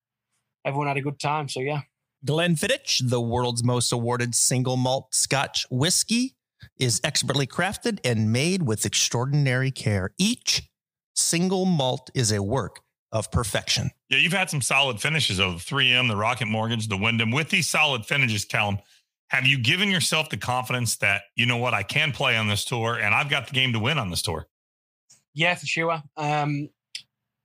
everyone 0.65 0.89
had 0.89 0.97
a 0.97 1.03
good 1.03 1.19
time. 1.21 1.49
So 1.49 1.61
yeah. 1.61 1.83
Glenfiddich, 2.25 3.09
the 3.09 3.21
world's 3.21 3.63
most 3.63 3.93
awarded 3.93 4.35
single 4.35 4.77
malt 4.77 5.15
Scotch 5.15 5.67
whiskey, 5.71 6.35
is 6.79 7.01
expertly 7.05 7.47
crafted 7.47 7.99
and 8.05 8.33
made 8.33 8.63
with 8.63 8.87
extraordinary 8.87 9.71
care. 9.71 10.13
Each 10.19 10.63
single 11.17 11.65
malt 11.65 12.11
is 12.15 12.33
a 12.33 12.43
work 12.43 12.81
of 13.13 13.31
perfection. 13.31 13.91
Yeah, 14.09 14.19
you've 14.19 14.33
had 14.33 14.51
some 14.51 14.61
solid 14.61 15.01
finishes 15.01 15.39
of 15.39 15.55
the 15.55 15.75
3M, 15.75 16.09
the 16.09 16.17
Rocket 16.17 16.47
Mortgage, 16.47 16.89
the 16.89 16.97
Wyndham. 16.97 17.31
With 17.31 17.51
these 17.51 17.69
solid 17.69 18.05
finishes, 18.05 18.45
Callum, 18.45 18.79
have 19.29 19.47
you 19.47 19.59
given 19.59 19.91
yourself 19.91 20.31
the 20.31 20.37
confidence 20.37 20.97
that, 20.97 21.23
you 21.35 21.47
know 21.47 21.57
what, 21.57 21.75
I 21.75 21.83
can 21.83 22.13
play 22.13 22.37
on 22.37 22.49
this 22.49 22.65
tour 22.65 22.95
and 22.95 23.15
I've 23.15 23.31
got 23.31 23.49
the 23.49 23.55
game 23.55 23.73
to 23.73 23.79
win 23.79 23.99
on 23.99 24.11
this 24.11 24.23
tour? 24.23 24.47
Yeah, 25.35 25.55
for 25.55 25.67
sure. 25.67 26.03
Um, 26.17 26.69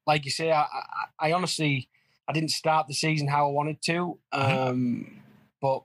like 0.06 0.26
you 0.26 0.32
say, 0.32 0.52
I, 0.52 0.62
I, 0.62 0.68
I 1.20 1.32
honestly 1.34 1.90
I 2.28 2.34
didn't 2.34 2.52
start 2.52 2.88
the 2.88 2.94
season 2.94 3.28
how 3.28 3.48
I 3.48 3.52
wanted 3.52 3.82
to, 3.84 4.18
um, 4.32 5.22
but 5.62 5.84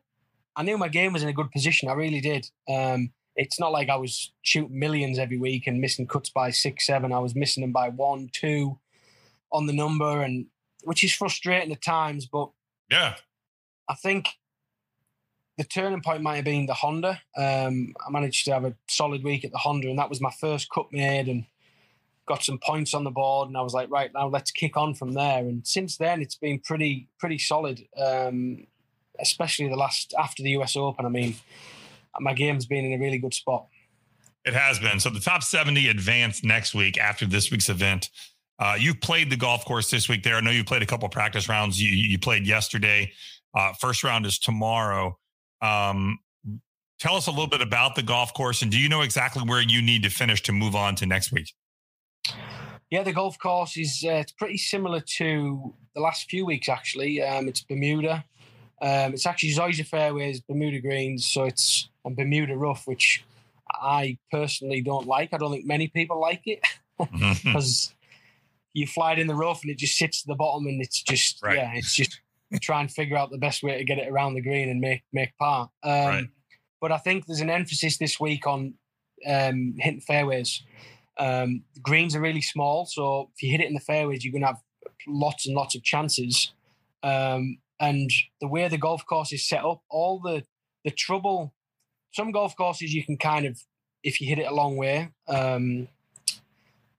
I 0.55 0.63
knew 0.63 0.79
my 0.79 0.89
game 0.89 1.13
was 1.13 1.23
in 1.23 1.29
a 1.29 1.33
good 1.33 1.51
position. 1.51 1.89
I 1.89 1.95
really 1.95 2.21
did. 2.21 2.49
Um, 2.69 3.13
it's 3.37 3.61
not 3.61 3.73
like 3.73 3.89
I 3.89 3.97
was 3.97 4.33
shooting 4.43 4.79
millions 4.79 5.19
every 5.19 5.39
week 5.39 5.67
and 5.67 5.81
missing 5.81 6.07
cuts 6.07 6.31
by 6.31 6.51
six, 6.51 6.87
seven. 6.87 7.13
I 7.13 7.19
was 7.19 7.35
missing 7.35 7.61
them 7.61 7.73
by 7.73 7.91
one, 7.91 8.31
two 8.33 8.79
on 9.53 9.67
the 9.67 9.73
number, 9.73 10.23
and 10.23 10.47
which 10.85 11.05
is 11.05 11.13
frustrating 11.13 11.73
at 11.73 11.83
times. 11.83 12.27
But 12.27 12.51
Yeah. 12.91 13.17
I 13.89 13.95
think 13.95 14.29
the 15.59 15.65
turning 15.65 16.03
point 16.03 16.23
might 16.23 16.37
have 16.37 16.45
been 16.45 16.67
the 16.67 16.75
Honda. 16.75 17.21
Um, 17.37 17.95
I 18.05 18.11
managed 18.11 18.45
to 18.47 18.53
have 18.53 18.65
a 18.65 18.75
solid 18.89 19.23
week 19.23 19.45
at 19.45 19.53
the 19.53 19.59
Honda, 19.59 19.89
and 19.89 19.99
that 19.99 20.11
was 20.11 20.21
my 20.21 20.33
first 20.41 20.69
cut 20.71 20.93
made, 20.93 21.29
and 21.29 21.47
got 22.27 22.43
some 22.43 22.59
points 22.59 22.95
on 22.95 23.05
the 23.05 23.11
board. 23.11 23.49
And 23.49 23.57
I 23.57 23.63
was 23.63 23.75
like, 23.75 23.91
right 23.91 24.11
now, 24.13 24.29
let's 24.29 24.51
kick 24.51 24.77
on 24.77 24.95
from 24.95 25.13
there. 25.13 25.39
And 25.39 25.67
since 25.67 25.97
then, 25.97 26.21
it's 26.21 26.35
been 26.35 26.59
pretty 26.59 27.09
pretty 27.19 27.39
solid. 27.39 27.87
Um, 27.97 28.67
especially 29.19 29.69
the 29.69 29.77
last 29.77 30.15
after 30.19 30.43
the 30.43 30.51
US 30.51 30.77
Open. 30.77 31.07
I 31.07 31.09
mean, 31.09 31.37
my 32.21 32.33
game's 32.33 32.67
been 32.67 32.85
in 32.85 32.93
a 32.93 32.99
really 33.03 33.19
good 33.19 33.35
spot. 33.35 33.67
It 34.45 34.55
has 34.55 34.79
been. 34.79 35.01
So 35.01 35.11
the 35.11 35.21
top 35.21 35.43
70 35.43 35.89
advance 35.89 36.45
next 36.45 36.75
week 36.75 36.99
after 36.99 37.27
this 37.27 37.51
week's 37.51 37.69
event. 37.69 38.11
Uh, 38.59 38.77
you've 38.79 39.01
played 39.01 39.29
the 39.29 39.37
golf 39.37 39.65
course 39.65 39.91
this 39.91 40.09
week 40.09 40.23
there. 40.23 40.37
I 40.37 40.41
know 40.41 40.51
you 40.51 40.65
played 40.65 40.83
a 40.83 40.87
couple 40.87 41.09
practice 41.09 41.49
rounds. 41.49 41.83
You, 41.83 41.91
you 41.91 42.19
played 42.19 42.47
yesterday. 42.47 43.13
Uh, 43.55 43.73
first 43.81 44.05
round 44.05 44.25
is 44.25 44.39
tomorrow. 44.39 45.19
Um, 45.61 46.19
tell 46.99 47.17
us 47.17 47.27
a 47.27 47.31
little 47.31 47.49
bit 47.49 47.61
about 47.61 47.97
the 47.97 48.03
golf 48.03 48.33
course 48.35 48.63
and 48.63 48.71
do 48.71 48.79
you 48.79 48.89
know 48.89 49.03
exactly 49.03 49.43
where 49.43 49.61
you 49.61 49.83
need 49.83 50.03
to 50.05 50.11
finish 50.11 50.43
to 50.43 50.53
move 50.53 50.75
on 50.75 50.95
to 50.97 51.07
next 51.07 51.33
week? 51.33 51.53
Yeah, 52.91 53.03
the 53.03 53.13
golf 53.13 53.39
course 53.39 53.77
is 53.77 54.05
uh, 54.07 54.13
it's 54.13 54.33
pretty 54.33 54.59
similar 54.59 55.01
to 55.19 55.75
the 55.95 56.01
last 56.01 56.31
few 56.31 56.47
weeks 56.47 56.69
actually. 56.69 57.21
Um, 57.21 57.49
it's 57.49 57.61
Bermuda. 57.63 58.25
Um, 58.81 59.15
it's 59.15 59.27
actually 59.27 59.55
Zoysia 59.55 59.87
fairways, 59.87 60.41
Bermuda 60.41 60.81
greens, 60.81 61.27
so 61.27 61.45
it's 61.45 61.89
and 62.07 62.17
Bermuda 62.17 62.57
rough, 62.57 62.87
which 62.87 63.25
I 63.71 64.19
personally 64.31 64.81
don't 64.81 65.07
like. 65.07 65.35
I 65.35 65.39
don't 65.39 65.53
think 65.53 65.67
many 65.67 65.89
people 65.89 66.21
like 66.21 66.43
it 66.47 66.61
because 66.99 67.93
you 68.73 68.87
fly 68.87 69.13
it 69.13 69.19
in 69.19 69.27
the 69.27 69.35
rough 69.35 69.63
and 69.63 69.71
it 69.71 69.79
just 69.79 69.97
sits 69.97 70.23
at 70.23 70.29
the 70.29 70.35
bottom, 70.37 70.67
and 70.67 70.81
it's 70.81 71.03
just 71.03 71.43
Right. 71.43 71.57
yeah, 71.57 71.73
it's 71.75 71.95
just 71.95 72.21
try 72.63 72.81
and 72.81 72.91
figure 72.91 73.17
out 73.17 73.31
the 73.31 73.39
best 73.39 73.63
way 73.63 73.77
to 73.77 73.85
get 73.85 73.99
it 73.99 74.09
around 74.09 74.35
the 74.35 74.41
green 74.41 74.69
and 74.69 74.81
make 74.81 75.03
make 75.13 75.37
par. 75.39 75.71
Um, 75.83 75.91
Right. 76.07 76.29
But 76.81 76.93
I 76.93 76.99
think 76.99 77.27
there's 77.27 77.41
an 77.41 77.51
emphasis 77.51 77.97
this 77.99 78.21
week 78.21 78.47
on 78.47 78.75
um, 79.27 79.75
hitting 79.79 80.01
fairways. 80.03 80.63
Um, 81.19 81.63
the 81.75 81.81
greens 81.81 82.15
are 82.15 82.21
really 82.21 82.43
small, 82.43 82.85
so 82.85 83.31
if 83.35 83.43
you 83.43 83.51
hit 83.51 83.63
it 83.63 83.67
in 83.67 83.75
the 83.75 83.81
fairways, 83.81 84.25
you're 84.25 84.33
going 84.33 84.43
to 84.43 84.49
have 84.49 84.61
lots 85.09 85.47
and 85.47 85.57
lots 85.57 85.75
of 85.75 85.83
chances. 85.83 86.53
Um, 87.03 87.59
and 87.81 88.11
the 88.41 88.47
way 88.49 88.69
the 88.69 88.79
golf 88.79 89.05
course 89.07 89.33
is 89.33 89.49
set 89.49 89.65
up, 89.65 89.83
all 89.91 90.21
the 90.21 90.45
the 90.85 90.91
trouble. 90.91 91.53
Some 92.17 92.31
golf 92.31 92.57
courses 92.57 92.95
you 92.95 93.05
can 93.05 93.19
kind 93.19 93.45
of, 93.45 93.61
if 94.03 94.23
you 94.23 94.27
hit 94.27 94.39
it 94.39 94.51
a 94.51 94.55
long 94.55 94.79
way, 94.79 95.11
um, 95.29 95.87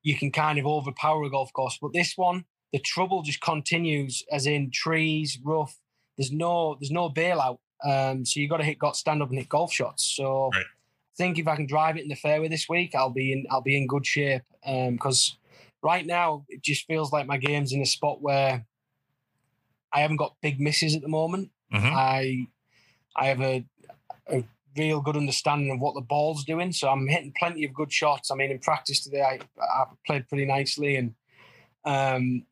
you 0.03 0.15
can 0.15 0.31
kind 0.31 0.59
of 0.59 0.67
overpower 0.67 1.23
a 1.23 1.29
golf 1.31 1.51
course. 1.53 1.79
But 1.81 1.91
this 1.91 2.13
one, 2.15 2.45
the 2.71 2.77
trouble 2.77 3.23
just 3.23 3.41
continues, 3.41 4.23
as 4.31 4.45
in 4.45 4.69
trees, 4.69 5.39
rough. 5.43 5.75
There's 6.17 6.31
no 6.31 6.77
there's 6.79 6.91
no 6.91 7.09
bailout. 7.09 7.57
Um, 7.83 8.25
so 8.25 8.39
you 8.39 8.47
got 8.47 8.57
to 8.57 8.63
hit, 8.63 8.77
got 8.77 8.95
stand 8.95 9.23
up 9.23 9.29
and 9.29 9.39
hit 9.39 9.49
golf 9.49 9.73
shots. 9.73 10.03
So 10.03 10.51
Right. 10.53 10.65
I 10.65 11.15
think 11.17 11.39
if 11.39 11.47
I 11.47 11.55
can 11.55 11.65
drive 11.65 11.97
it 11.97 12.03
in 12.03 12.09
the 12.09 12.15
fairway 12.15 12.47
this 12.47 12.69
week, 12.69 12.93
I'll 12.93 13.09
be 13.09 13.33
in 13.33 13.47
I'll 13.49 13.61
be 13.61 13.75
in 13.75 13.87
good 13.87 14.05
shape. 14.05 14.43
Because 14.63 15.35
right 15.81 16.05
now 16.05 16.45
it 16.47 16.61
just 16.61 16.85
feels 16.85 17.11
like 17.11 17.25
my 17.25 17.37
game's 17.37 17.73
in 17.73 17.81
a 17.81 17.87
spot 17.87 18.21
where 18.21 18.67
I 19.91 20.01
haven't 20.01 20.17
got 20.17 20.35
big 20.41 20.59
misses 20.59 20.95
at 20.95 21.01
the 21.01 21.07
moment. 21.07 21.49
Mhm. 21.73 21.91
I 21.91 22.45
I 23.15 23.27
have 23.29 23.41
a, 23.41 23.65
a 24.27 24.43
real 24.77 25.01
good 25.01 25.17
understanding 25.17 25.71
of 25.71 25.79
what 25.79 25.95
the 25.95 26.01
ball's 26.01 26.43
doing. 26.43 26.71
So 26.71 26.89
I'm 26.89 27.07
hitting 27.07 27.33
plenty 27.37 27.65
of 27.65 27.73
good 27.73 27.91
shots. 27.91 28.31
I 28.31 28.35
mean, 28.35 28.51
in 28.51 28.59
practice 28.59 29.03
today, 29.03 29.21
I, 29.21 29.39
I 29.61 29.85
played 30.05 30.27
pretty 30.27 30.45
nicely, 30.45 30.95
and 30.95 31.13
um, 31.85 32.43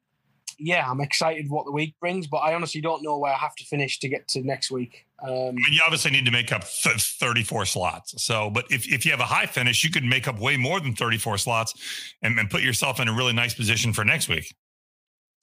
yeah, 0.58 0.90
I'm 0.90 1.02
excited 1.02 1.50
what 1.50 1.66
the 1.66 1.72
week 1.72 1.96
brings. 2.00 2.28
But 2.28 2.38
I 2.38 2.54
honestly 2.54 2.82
don't 2.82 3.04
know 3.04 3.18
where 3.18 3.34
I 3.34 3.38
have 3.38 3.56
to 3.56 3.66
finish 3.66 4.00
to 4.00 4.10
get 4.10 4.28
to 4.30 4.42
next 4.42 4.72
week. 4.72 5.06
Um, 5.22 5.32
I 5.32 5.52
mean, 5.52 5.74
you 5.74 5.82
obviously 5.86 6.12
need 6.12 6.26
to 6.26 6.32
make 6.32 6.52
up 6.52 6.64
th- 6.66 7.18
34 7.20 7.66
slots. 7.66 8.24
So, 8.24 8.50
but 8.50 8.66
if, 8.70 8.92
if 8.92 9.06
you 9.06 9.12
have 9.12 9.22
a 9.22 9.26
high 9.26 9.46
finish, 9.46 9.84
you 9.84 9.90
could 9.90 10.04
make 10.04 10.28
up 10.28 10.40
way 10.40 10.58
more 10.58 10.80
than 10.80 10.94
34 10.94 11.38
slots 11.38 11.74
and, 12.22 12.38
and 12.38 12.50
put 12.50 12.62
yourself 12.62 13.00
in 13.00 13.08
a 13.08 13.14
really 13.14 13.34
nice 13.34 13.54
position 13.54 13.94
for 13.94 14.04
next 14.04 14.28
week. 14.28 14.54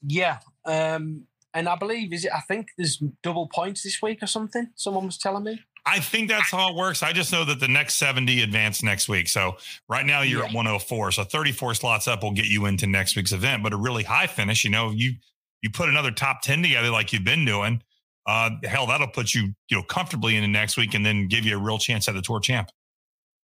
Yeah. 0.06 0.38
Um, 0.64 1.26
and 1.54 1.68
I 1.68 1.76
believe 1.76 2.12
is 2.12 2.24
it. 2.24 2.32
I 2.34 2.40
think 2.40 2.68
there's 2.76 3.02
double 3.22 3.48
points 3.48 3.82
this 3.82 4.00
week 4.02 4.22
or 4.22 4.26
something. 4.26 4.68
Someone 4.74 5.06
was 5.06 5.18
telling 5.18 5.44
me. 5.44 5.60
I 5.84 5.98
think 5.98 6.28
that's 6.28 6.50
how 6.50 6.70
it 6.70 6.76
works. 6.76 7.02
I 7.02 7.12
just 7.12 7.32
know 7.32 7.44
that 7.44 7.58
the 7.58 7.68
next 7.68 7.94
70 7.94 8.42
advance 8.42 8.82
next 8.82 9.08
week. 9.08 9.28
So 9.28 9.56
right 9.88 10.06
now 10.06 10.22
you're 10.22 10.40
yeah. 10.40 10.48
at 10.48 10.54
104. 10.54 11.12
So 11.12 11.24
34 11.24 11.74
slots 11.74 12.06
up 12.06 12.22
will 12.22 12.32
get 12.32 12.46
you 12.46 12.66
into 12.66 12.86
next 12.86 13.16
week's 13.16 13.32
event. 13.32 13.62
But 13.62 13.72
a 13.72 13.76
really 13.76 14.04
high 14.04 14.28
finish, 14.28 14.64
you 14.64 14.70
know, 14.70 14.90
you 14.90 15.14
you 15.60 15.70
put 15.70 15.88
another 15.88 16.10
top 16.10 16.42
10 16.42 16.62
together 16.62 16.90
like 16.90 17.12
you've 17.12 17.24
been 17.24 17.44
doing. 17.44 17.82
Uh, 18.26 18.50
hell, 18.64 18.86
that'll 18.86 19.08
put 19.08 19.34
you, 19.34 19.54
you 19.68 19.76
know, 19.76 19.82
comfortably 19.82 20.36
into 20.36 20.48
next 20.48 20.76
week 20.76 20.94
and 20.94 21.04
then 21.04 21.28
give 21.28 21.44
you 21.44 21.56
a 21.56 21.60
real 21.60 21.78
chance 21.78 22.08
at 22.08 22.14
the 22.14 22.22
tour 22.22 22.40
champ. 22.40 22.68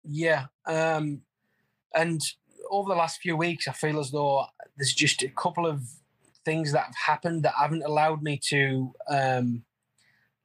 Yeah. 0.02 0.46
Um, 0.66 1.22
and 1.94 2.20
over 2.70 2.88
the 2.88 2.94
last 2.94 3.20
few 3.20 3.36
weeks, 3.36 3.68
I 3.68 3.72
feel 3.72 3.98
as 3.98 4.10
though 4.10 4.46
there's 4.76 4.92
just 4.92 5.22
a 5.22 5.28
couple 5.28 5.66
of 5.66 5.82
things 6.44 6.72
that 6.72 6.84
have 6.86 6.94
happened 6.94 7.42
that 7.42 7.54
haven't 7.58 7.84
allowed 7.84 8.22
me 8.22 8.40
to 8.48 8.92
um, 9.08 9.64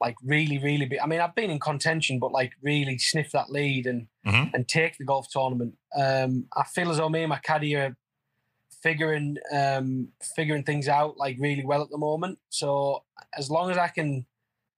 like 0.02 0.16
really, 0.24 0.58
really 0.58 0.86
be. 0.86 1.00
I 1.00 1.06
mean, 1.06 1.22
I've 1.22 1.36
been 1.36 1.52
in 1.52 1.60
contention, 1.60 2.18
but 2.18 2.32
like 2.32 2.54
really 2.62 2.98
sniff 2.98 3.32
that 3.32 3.52
lead 3.52 3.86
and 3.86 4.08
mm-hmm. 4.26 4.54
and 4.54 4.68
take 4.68 4.98
the 4.98 5.06
golf 5.06 5.28
tournament. 5.30 5.76
Um, 5.96 6.48
I 6.58 6.64
feel 6.64 6.90
as 6.90 6.98
though 6.98 7.08
me 7.08 7.22
and 7.22 7.30
my 7.30 7.38
caddy 7.38 7.76
are 7.76 7.96
figuring 8.82 9.38
um, 9.54 10.10
figuring 10.36 10.64
things 10.64 10.88
out 10.88 11.18
like 11.18 11.38
really 11.40 11.64
well 11.64 11.84
at 11.84 11.92
the 11.92 12.00
moment. 12.00 12.40
So 12.50 13.04
as 13.38 13.52
long 13.52 13.70
as 13.70 13.78
I 13.78 13.90
can 13.90 14.26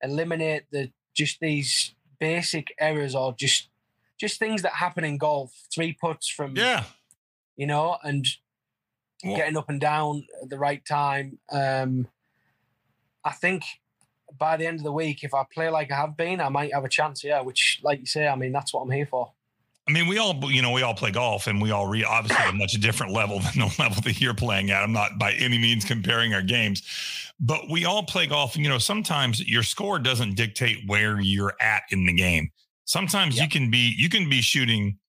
eliminate 0.02 0.66
the 0.72 0.92
just 1.16 1.40
these 1.40 1.96
basic 2.20 2.74
errors 2.78 3.16
or 3.16 3.34
just 3.34 3.70
just 4.20 4.38
things 4.38 4.62
that 4.64 4.74
happen 4.74 5.06
in 5.06 5.18
golf, 5.18 5.54
three 5.74 5.94
putts 5.94 6.28
from 6.28 6.58
yeah, 6.58 6.84
you 7.56 7.66
know, 7.66 7.98
and 8.04 8.28
getting 9.24 9.56
up 9.56 9.70
and 9.70 9.80
down 9.80 10.26
at 10.42 10.50
the 10.50 10.60
right 10.60 10.86
time. 10.86 11.40
Um, 11.50 12.10
I 13.24 13.32
think 13.32 13.64
by 14.38 14.58
the 14.58 14.68
end 14.68 14.80
of 14.80 14.84
the 14.84 14.92
week, 14.92 15.24
if 15.24 15.34
I 15.34 15.44
play 15.54 15.70
like 15.70 15.92
I 15.92 15.96
have 15.96 16.18
been, 16.18 16.42
I 16.42 16.50
might 16.50 16.74
have 16.74 16.84
a 16.84 16.90
chance. 16.90 17.24
Yeah, 17.24 17.42
which, 17.42 17.80
like 17.84 18.00
you 18.00 18.06
say, 18.06 18.28
I 18.28 18.36
mean 18.36 18.52
that's 18.52 18.74
what 18.74 18.82
I'm 18.82 18.92
here 18.92 19.06
for. 19.06 19.32
I 19.88 19.92
mean, 19.92 20.08
we 20.08 20.18
all, 20.18 20.40
you 20.50 20.62
know, 20.62 20.72
we 20.72 20.82
all 20.82 20.94
play 20.94 21.12
golf 21.12 21.48
and 21.48 21.62
we 21.62 21.72
all 21.72 21.88
read 21.88 22.06
obviously 22.06 22.42
at 22.42 22.54
a 22.54 22.58
much 22.58 22.72
different 22.74 23.12
level 23.12 23.40
than 23.40 23.60
the 23.60 23.76
level 23.80 24.02
that 24.04 24.22
you're 24.22 24.34
playing 24.34 24.72
at. 24.72 24.82
I'm 24.82 24.94
not 24.94 25.20
by 25.20 25.34
any 25.34 25.58
means 25.58 25.84
comparing 25.84 26.34
our 26.34 26.42
games, 26.42 26.84
but 27.40 27.70
we 27.70 27.84
all 27.84 28.04
play 28.04 28.26
golf. 28.26 28.56
And, 28.56 28.64
you 28.64 28.70
know, 28.70 28.78
sometimes 28.78 29.46
your 29.46 29.64
score 29.64 30.00
doesn't 30.00 30.36
dictate 30.36 30.78
where 30.88 31.20
you're 31.20 31.54
at 31.60 31.84
in 31.90 32.06
the 32.06 32.14
game. 32.14 32.50
Sometimes 32.86 33.38
you 33.38 33.50
can 33.50 33.70
be, 33.70 33.94
you 33.98 34.08
can 34.08 34.30
be 34.30 34.42
shooting 34.42 35.00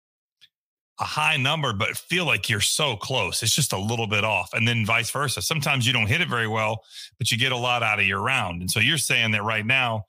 a 1.01 1.05
high 1.05 1.37
number, 1.37 1.73
but 1.73 1.97
feel 1.97 2.25
like 2.25 2.49
you're 2.49 2.61
so 2.61 2.97
close. 2.97 3.43
It's 3.43 3.55
just 3.55 3.73
a 3.73 3.79
little 3.79 4.07
bit 4.07 4.25
off. 4.25 4.51
And 4.53 4.67
then 4.67 4.87
vice 4.87 5.11
versa. 5.11 5.43
Sometimes 5.43 5.87
you 5.87 5.93
don't 5.93 6.07
hit 6.07 6.21
it 6.21 6.29
very 6.29 6.47
well, 6.47 6.85
but 7.19 7.31
you 7.31 7.39
get 7.39 7.53
a 7.53 7.57
lot 7.57 7.83
out 7.83 7.99
of 7.99 8.07
your 8.07 8.21
round. 8.21 8.61
And 8.61 8.71
so 8.71 8.81
you're 8.81 8.99
saying 8.99 9.33
that 9.33 9.43
right 9.43 9.67
now 9.67 10.05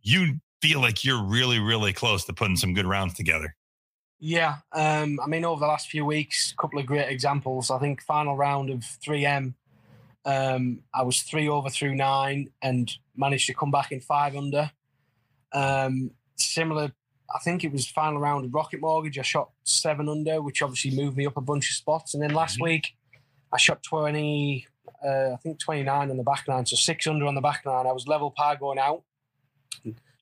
you 0.00 0.40
feel 0.62 0.80
like 0.80 1.04
you're 1.04 1.22
really, 1.22 1.58
really 1.58 1.92
close 1.92 2.24
to 2.24 2.32
putting 2.32 2.56
some 2.56 2.72
good 2.72 2.86
rounds 2.86 3.14
together. 3.14 3.54
Yeah. 4.20 4.58
Um, 4.72 5.18
I 5.22 5.26
mean, 5.26 5.44
over 5.44 5.60
the 5.60 5.66
last 5.66 5.88
few 5.88 6.06
weeks, 6.06 6.52
a 6.52 6.56
couple 6.56 6.78
of 6.78 6.86
great 6.86 7.08
examples. 7.08 7.70
I 7.70 7.78
think 7.78 8.02
final 8.02 8.36
round 8.36 8.70
of 8.70 8.80
3M, 8.80 9.54
um, 10.24 10.80
I 10.94 11.02
was 11.02 11.22
three 11.22 11.48
over 11.48 11.68
through 11.68 11.96
nine 11.96 12.48
and 12.62 12.90
managed 13.16 13.48
to 13.48 13.54
come 13.54 13.72
back 13.72 13.90
in 13.90 14.00
five 14.00 14.36
under. 14.36 14.70
Um, 15.52 16.12
similar 16.36 16.92
I 17.34 17.38
think 17.38 17.64
it 17.64 17.72
was 17.72 17.88
final 17.88 18.20
round 18.20 18.44
of 18.44 18.54
Rocket 18.54 18.80
Mortgage. 18.80 19.18
I 19.18 19.22
shot 19.22 19.50
seven 19.64 20.08
under, 20.08 20.40
which 20.42 20.62
obviously 20.62 20.90
moved 20.90 21.16
me 21.16 21.26
up 21.26 21.36
a 21.36 21.40
bunch 21.40 21.70
of 21.70 21.76
spots. 21.76 22.14
And 22.14 22.22
then 22.22 22.34
last 22.34 22.54
mm-hmm. 22.54 22.64
week, 22.64 22.94
I 23.52 23.58
shot 23.58 23.82
20, 23.82 24.66
uh, 25.04 25.32
I 25.32 25.36
think 25.42 25.58
29 25.58 26.10
on 26.10 26.16
the 26.16 26.22
back 26.22 26.44
nine. 26.48 26.66
So 26.66 26.76
six 26.76 27.06
under 27.06 27.26
on 27.26 27.34
the 27.34 27.40
back 27.40 27.62
nine. 27.64 27.86
I 27.86 27.92
was 27.92 28.06
level 28.06 28.30
par 28.30 28.56
going 28.56 28.78
out. 28.78 29.02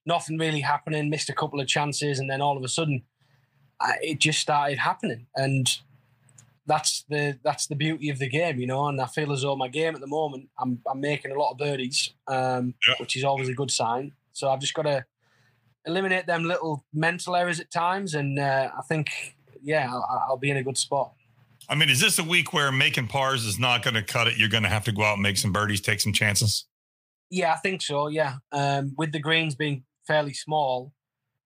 Nothing 0.06 0.38
really 0.38 0.60
happening, 0.60 1.10
missed 1.10 1.28
a 1.28 1.34
couple 1.34 1.60
of 1.60 1.66
chances. 1.66 2.18
And 2.18 2.30
then 2.30 2.40
all 2.40 2.56
of 2.56 2.64
a 2.64 2.68
sudden, 2.68 3.02
I, 3.80 3.96
it 4.02 4.20
just 4.20 4.40
started 4.40 4.78
happening. 4.78 5.26
And 5.36 5.68
that's 6.66 7.04
the 7.08 7.38
that's 7.42 7.66
the 7.66 7.74
beauty 7.74 8.10
of 8.10 8.18
the 8.18 8.28
game, 8.28 8.60
you 8.60 8.66
know. 8.66 8.86
And 8.86 9.00
I 9.00 9.06
feel 9.06 9.32
as 9.32 9.42
though 9.42 9.56
my 9.56 9.68
game 9.68 9.94
at 9.94 10.00
the 10.00 10.06
moment, 10.06 10.48
I'm 10.58 10.80
I'm 10.88 11.00
making 11.00 11.32
a 11.32 11.38
lot 11.38 11.52
of 11.52 11.58
birdies, 11.58 12.12
um, 12.28 12.74
yeah. 12.86 12.94
which 12.98 13.16
is 13.16 13.24
always 13.24 13.48
a 13.48 13.54
good 13.54 13.70
sign. 13.70 14.12
So 14.32 14.48
I've 14.48 14.60
just 14.60 14.74
got 14.74 14.82
to 14.82 15.04
eliminate 15.86 16.26
them 16.26 16.44
little 16.44 16.84
mental 16.92 17.36
errors 17.36 17.60
at 17.60 17.70
times, 17.70 18.14
and 18.14 18.38
uh, 18.38 18.70
I 18.76 18.82
think 18.82 19.36
yeah, 19.62 19.88
I'll, 19.90 20.26
I'll, 20.28 20.36
be 20.36 20.50
in 20.50 20.56
a 20.56 20.62
good 20.62 20.78
spot. 20.78 21.12
I 21.68 21.74
mean, 21.74 21.88
is 21.88 22.00
this 22.00 22.18
a 22.18 22.24
week 22.24 22.52
where 22.52 22.72
making 22.72 23.08
pars 23.08 23.44
is 23.44 23.58
not 23.58 23.82
going 23.82 23.94
to 23.94 24.02
cut 24.02 24.26
it? 24.26 24.36
You're 24.36 24.48
going 24.48 24.62
to 24.62 24.68
have 24.68 24.84
to 24.84 24.92
go 24.92 25.02
out 25.02 25.14
and 25.14 25.22
make 25.22 25.36
some 25.36 25.52
birdies, 25.52 25.80
take 25.80 26.00
some 26.00 26.12
chances. 26.12 26.66
Yeah, 27.30 27.52
I 27.52 27.56
think 27.56 27.82
so. 27.82 28.08
Yeah, 28.08 28.36
um, 28.52 28.94
with 28.96 29.12
the 29.12 29.20
greens 29.20 29.54
being 29.54 29.84
fairly 30.06 30.32
small, 30.32 30.92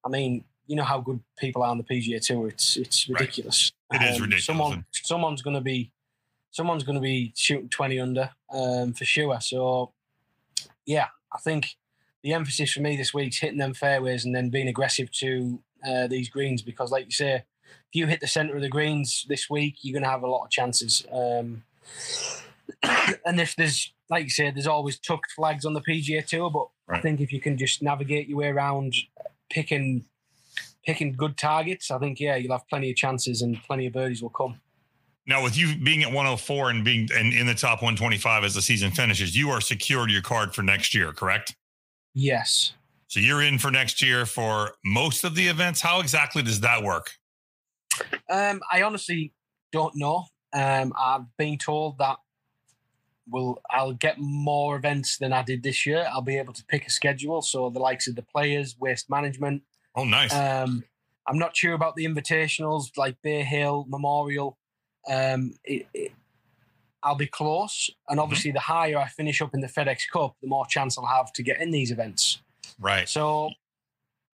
I 0.04 0.08
mean, 0.08 0.44
you 0.66 0.76
know 0.76 0.84
how 0.84 1.00
good 1.00 1.20
people 1.38 1.62
are 1.62 1.70
on 1.70 1.78
the 1.78 1.84
PGA 1.84 2.24
Tour. 2.24 2.48
It's 2.48 2.76
it's 2.76 3.08
ridiculous. 3.08 3.72
Right. 3.92 4.02
It 4.02 4.06
um, 4.06 4.14
is 4.14 4.20
ridiculous. 4.20 4.46
Someone 4.46 4.84
someone's 4.92 5.42
going 5.42 5.56
to 5.56 5.62
be 5.62 5.92
someone's 6.50 6.84
going 6.84 6.96
to 6.96 7.02
be 7.02 7.32
shooting 7.36 7.68
twenty 7.68 8.00
under 8.00 8.30
um, 8.52 8.94
for 8.94 9.04
sure. 9.04 9.40
So 9.40 9.92
yeah, 10.86 11.08
I 11.32 11.38
think 11.38 11.76
the 12.24 12.32
emphasis 12.32 12.72
for 12.72 12.80
me 12.80 12.96
this 12.96 13.12
week's 13.12 13.38
hitting 13.38 13.58
them 13.58 13.74
fairways 13.74 14.24
and 14.24 14.34
then 14.34 14.48
being 14.48 14.66
aggressive 14.66 15.12
to 15.12 15.60
uh, 15.86 16.06
these 16.06 16.30
greens 16.30 16.62
because, 16.62 16.90
like 16.90 17.04
you 17.04 17.10
say, 17.10 17.34
if 17.34 17.44
you 17.92 18.06
hit 18.06 18.20
the 18.20 18.26
centre 18.26 18.56
of 18.56 18.62
the 18.62 18.68
greens 18.68 19.26
this 19.28 19.50
week, 19.50 19.76
you're 19.82 19.92
going 19.92 20.02
to 20.02 20.08
have 20.08 20.22
a 20.22 20.26
lot 20.26 20.44
of 20.44 20.50
chances. 20.50 21.04
Um, 21.12 21.64
and 23.26 23.38
if 23.38 23.54
there's, 23.56 23.92
like 24.08 24.24
you 24.24 24.30
said, 24.30 24.56
there's 24.56 24.66
always 24.66 24.98
tucked 24.98 25.32
flags 25.32 25.66
on 25.66 25.74
the 25.74 25.82
PGA 25.82 26.24
Tour, 26.24 26.50
but 26.50 26.68
right. 26.88 26.98
I 26.98 27.02
think 27.02 27.20
if 27.20 27.30
you 27.30 27.42
can 27.42 27.58
just 27.58 27.82
navigate 27.82 28.26
your 28.26 28.38
way 28.38 28.48
around 28.48 28.94
picking 29.50 30.06
picking 30.86 31.12
good 31.12 31.36
targets, 31.36 31.90
I 31.90 31.98
think 31.98 32.20
yeah, 32.20 32.36
you'll 32.36 32.52
have 32.52 32.66
plenty 32.68 32.90
of 32.90 32.96
chances 32.96 33.42
and 33.42 33.62
plenty 33.64 33.86
of 33.86 33.92
birdies 33.92 34.22
will 34.22 34.30
come. 34.30 34.60
Now, 35.26 35.42
with 35.42 35.56
you 35.56 35.76
being 35.76 36.02
at 36.02 36.08
104 36.08 36.70
and 36.70 36.84
being 36.84 37.08
and 37.14 37.34
in 37.34 37.46
the 37.46 37.54
top 37.54 37.82
125 37.82 38.44
as 38.44 38.54
the 38.54 38.62
season 38.62 38.90
finishes, 38.90 39.36
you 39.36 39.50
are 39.50 39.60
secured 39.60 40.10
your 40.10 40.22
card 40.22 40.54
for 40.54 40.62
next 40.62 40.94
year, 40.94 41.12
correct? 41.12 41.54
Yes. 42.14 42.74
So 43.08 43.20
you're 43.20 43.42
in 43.42 43.58
for 43.58 43.70
next 43.70 44.00
year 44.02 44.26
for 44.26 44.72
most 44.84 45.24
of 45.24 45.34
the 45.34 45.46
events. 45.46 45.80
How 45.80 46.00
exactly 46.00 46.42
does 46.42 46.60
that 46.60 46.82
work? 46.82 47.10
Um, 48.30 48.60
I 48.72 48.82
honestly 48.82 49.32
don't 49.72 49.94
know. 49.96 50.26
Um, 50.52 50.92
I've 50.98 51.24
been 51.36 51.58
told 51.58 51.98
that 51.98 52.16
will 53.28 53.60
I'll 53.70 53.92
get 53.92 54.18
more 54.18 54.76
events 54.76 55.18
than 55.18 55.32
I 55.32 55.42
did 55.42 55.62
this 55.62 55.86
year. 55.86 56.06
I'll 56.12 56.22
be 56.22 56.38
able 56.38 56.52
to 56.52 56.64
pick 56.64 56.86
a 56.86 56.90
schedule. 56.90 57.42
So 57.42 57.70
the 57.70 57.78
likes 57.78 58.06
of 58.08 58.16
the 58.16 58.22
players, 58.22 58.76
waste 58.78 59.10
management. 59.10 59.62
Oh, 59.96 60.04
nice. 60.04 60.34
Um, 60.34 60.84
I'm 61.26 61.38
not 61.38 61.56
sure 61.56 61.72
about 61.72 61.96
the 61.96 62.04
invitationals 62.04 62.96
like 62.96 63.16
Bay 63.22 63.42
Hill 63.42 63.86
Memorial. 63.88 64.58
Um, 65.08 65.54
it, 65.64 65.86
it, 65.94 66.12
I'll 67.04 67.14
be 67.14 67.26
close. 67.26 67.90
And 68.08 68.18
mm-hmm. 68.18 68.22
obviously, 68.22 68.50
mm-hmm. 68.50 68.56
the 68.56 68.60
higher 68.60 68.98
I 68.98 69.08
finish 69.08 69.40
up 69.40 69.54
in 69.54 69.60
the 69.60 69.68
FedEx 69.68 70.08
Cup, 70.12 70.36
the 70.40 70.48
more 70.48 70.66
chance 70.66 70.98
I'll 70.98 71.06
have 71.06 71.32
to 71.34 71.42
get 71.42 71.60
in 71.60 71.70
these 71.70 71.90
events. 71.90 72.42
Right. 72.80 73.08
So 73.08 73.50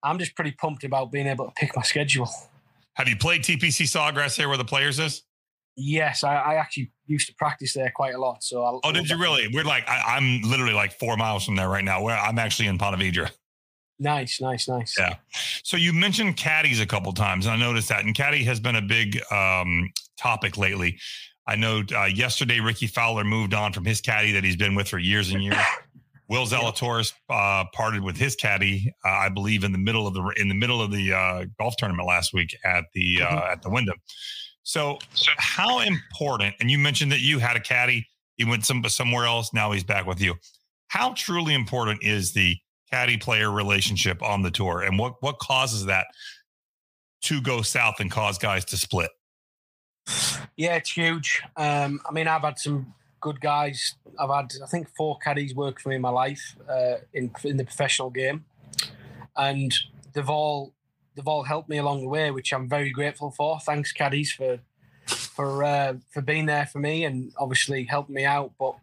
I'm 0.02 0.18
just 0.18 0.34
pretty 0.34 0.52
pumped 0.52 0.84
about 0.84 1.12
being 1.12 1.26
able 1.26 1.46
to 1.46 1.52
pick 1.52 1.76
my 1.76 1.82
schedule. 1.82 2.30
Have 2.94 3.08
you 3.08 3.16
played 3.16 3.42
TPC 3.42 3.86
Sawgrass 3.86 4.36
here 4.36 4.48
where 4.48 4.56
the 4.56 4.64
players 4.64 4.98
is? 4.98 5.22
Yes, 5.76 6.24
I, 6.24 6.34
I 6.34 6.54
actually 6.56 6.90
used 7.06 7.28
to 7.28 7.34
practice 7.34 7.72
there 7.72 7.90
quite 7.94 8.14
a 8.14 8.18
lot. 8.18 8.42
So 8.42 8.64
I'll, 8.64 8.80
oh, 8.84 8.92
did 8.92 9.08
you 9.08 9.18
really? 9.18 9.48
We're 9.52 9.64
like 9.64 9.88
I, 9.88 10.16
am 10.16 10.42
literally 10.42 10.74
like 10.74 10.98
four 10.98 11.16
miles 11.16 11.44
from 11.44 11.56
there 11.56 11.68
right 11.68 11.84
now. 11.84 12.02
Where 12.02 12.16
I'm 12.16 12.38
actually 12.38 12.68
in 12.68 12.76
Ponte 12.76 12.98
Vedra. 12.98 13.30
Nice, 13.98 14.40
nice, 14.40 14.66
nice. 14.68 14.96
Yeah. 14.98 15.16
So 15.62 15.76
you 15.76 15.92
mentioned 15.92 16.36
caddies 16.36 16.80
a 16.80 16.86
couple 16.86 17.12
times, 17.12 17.46
and 17.46 17.54
I 17.54 17.58
noticed 17.58 17.88
that, 17.90 18.04
and 18.04 18.14
caddy 18.14 18.42
has 18.44 18.58
been 18.58 18.76
a 18.76 18.82
big 18.82 19.20
um, 19.30 19.90
topic 20.18 20.56
lately. 20.56 20.98
I 21.50 21.56
know 21.56 21.82
uh, 21.92 22.04
yesterday 22.04 22.60
Rickie 22.60 22.86
Fowler 22.86 23.24
moved 23.24 23.54
on 23.54 23.72
from 23.72 23.84
his 23.84 24.00
caddy 24.00 24.30
that 24.32 24.44
he's 24.44 24.54
been 24.54 24.76
with 24.76 24.88
for 24.88 24.98
years 24.98 25.32
and 25.32 25.42
years. 25.42 25.56
Will 26.28 26.46
Zalatoris 26.46 27.12
uh, 27.28 27.64
parted 27.72 28.04
with 28.04 28.16
his 28.16 28.36
caddy, 28.36 28.94
uh, 29.04 29.08
I 29.08 29.30
believe, 29.30 29.64
in 29.64 29.72
the 29.72 29.78
middle 29.78 30.06
of 30.06 30.14
the 30.14 30.22
in 30.36 30.48
the 30.48 30.54
middle 30.54 30.80
of 30.80 30.92
the 30.92 31.12
uh, 31.12 31.46
golf 31.58 31.74
tournament 31.76 32.06
last 32.06 32.32
week 32.32 32.56
at 32.64 32.84
the 32.94 33.22
uh, 33.22 33.26
mm-hmm. 33.26 33.52
at 33.52 33.62
the 33.62 33.68
Wyndham. 33.68 33.96
So, 34.62 34.98
so, 35.12 35.32
how 35.38 35.80
important? 35.80 36.54
And 36.60 36.70
you 36.70 36.78
mentioned 36.78 37.10
that 37.10 37.20
you 37.20 37.40
had 37.40 37.56
a 37.56 37.60
caddy. 37.60 38.06
He 38.36 38.44
went 38.44 38.64
some 38.64 38.84
somewhere 38.84 39.24
else. 39.24 39.52
Now 39.52 39.72
he's 39.72 39.82
back 39.82 40.06
with 40.06 40.20
you. 40.20 40.36
How 40.86 41.14
truly 41.14 41.52
important 41.52 42.04
is 42.04 42.32
the 42.32 42.56
caddy 42.92 43.16
player 43.16 43.50
relationship 43.50 44.22
on 44.22 44.42
the 44.42 44.52
tour, 44.52 44.82
and 44.82 45.00
what 45.00 45.14
what 45.18 45.40
causes 45.40 45.86
that 45.86 46.06
to 47.22 47.40
go 47.40 47.60
south 47.62 47.96
and 47.98 48.08
cause 48.08 48.38
guys 48.38 48.64
to 48.66 48.76
split? 48.76 49.10
Yeah, 50.56 50.76
it's 50.76 50.92
huge. 50.92 51.42
Um, 51.56 52.00
I 52.08 52.12
mean, 52.12 52.28
I've 52.28 52.42
had 52.42 52.58
some 52.58 52.94
good 53.20 53.40
guys. 53.40 53.94
I've 54.18 54.30
had, 54.30 54.52
I 54.62 54.66
think, 54.66 54.88
four 54.96 55.18
caddies 55.18 55.54
work 55.54 55.80
for 55.80 55.90
me 55.90 55.96
in 55.96 56.02
my 56.02 56.10
life 56.10 56.56
uh, 56.68 56.96
in 57.12 57.30
in 57.44 57.56
the 57.56 57.64
professional 57.64 58.10
game, 58.10 58.44
and 59.36 59.72
they've 60.12 60.28
all 60.28 60.72
they've 61.14 61.26
all 61.28 61.44
helped 61.44 61.68
me 61.68 61.78
along 61.78 62.02
the 62.02 62.08
way, 62.08 62.30
which 62.30 62.52
I'm 62.52 62.68
very 62.68 62.90
grateful 62.90 63.30
for. 63.30 63.60
Thanks, 63.60 63.92
caddies, 63.92 64.32
for 64.32 64.60
for 65.06 65.64
uh, 65.64 65.94
for 66.10 66.22
being 66.22 66.46
there 66.46 66.66
for 66.66 66.78
me 66.78 67.04
and 67.04 67.32
obviously 67.38 67.84
helping 67.84 68.14
me 68.14 68.24
out. 68.24 68.52
But 68.58 68.76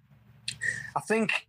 I 0.96 1.02
think 1.02 1.48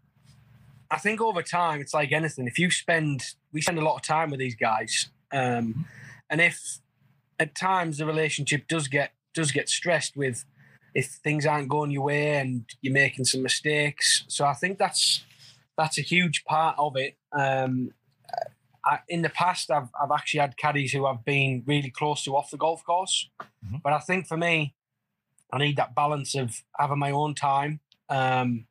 I 0.91 0.99
think 0.99 1.21
over 1.21 1.43
time, 1.43 1.81
it's 1.81 1.95
like 1.95 2.13
anything. 2.13 2.47
If 2.47 2.59
you 2.59 2.71
spend, 2.71 3.23
we 3.53 3.61
spend 3.61 3.79
a 3.79 3.85
lot 3.85 3.97
of 3.97 4.03
time 4.03 4.31
with 4.31 4.41
these 4.41 4.57
guys, 4.57 5.09
um, 5.33 5.87
and 6.31 6.41
if 6.41 6.79
at 7.39 7.55
times 7.55 7.99
the 7.99 8.07
relationship 8.07 8.67
does 8.67 8.89
get 8.89 9.13
does 9.39 9.53
get 9.53 9.69
stressed 9.69 10.17
with 10.17 10.45
if 10.95 11.07
things 11.07 11.47
aren't 11.47 11.69
going 11.69 11.93
your 11.93 12.03
way 12.03 12.39
and 12.39 12.65
you're 12.83 12.93
making 12.93 13.25
some 13.25 13.43
mistakes. 13.43 14.25
So 14.27 14.45
I 14.45 14.55
think 14.55 14.79
that's 14.79 15.25
that's 15.77 15.97
a 15.97 16.03
huge 16.03 16.45
part 16.45 16.75
of 16.77 16.97
it. 16.97 17.17
Um, 17.33 17.93
I, 18.85 18.99
in 19.09 19.23
the 19.23 19.29
past, 19.29 19.71
I've 19.71 19.91
I've 20.01 20.11
actually 20.11 20.41
had 20.41 20.57
caddies 20.57 20.93
who 20.93 21.07
I've 21.07 21.25
been 21.25 21.63
really 21.67 21.91
close 21.91 22.25
to 22.25 22.37
off 22.37 22.51
the 22.51 22.57
golf 22.57 22.85
course, 22.85 23.29
mm-hmm. 23.41 23.77
but 23.85 23.93
I 23.93 24.01
think 24.01 24.27
for 24.27 24.37
me, 24.37 24.75
I 25.53 25.59
need 25.59 25.77
that 25.77 25.95
balance 25.95 26.35
of 26.35 26.63
having 26.77 26.99
my 26.99 27.13
own 27.13 27.35
time 27.35 27.81
um, 28.09 28.67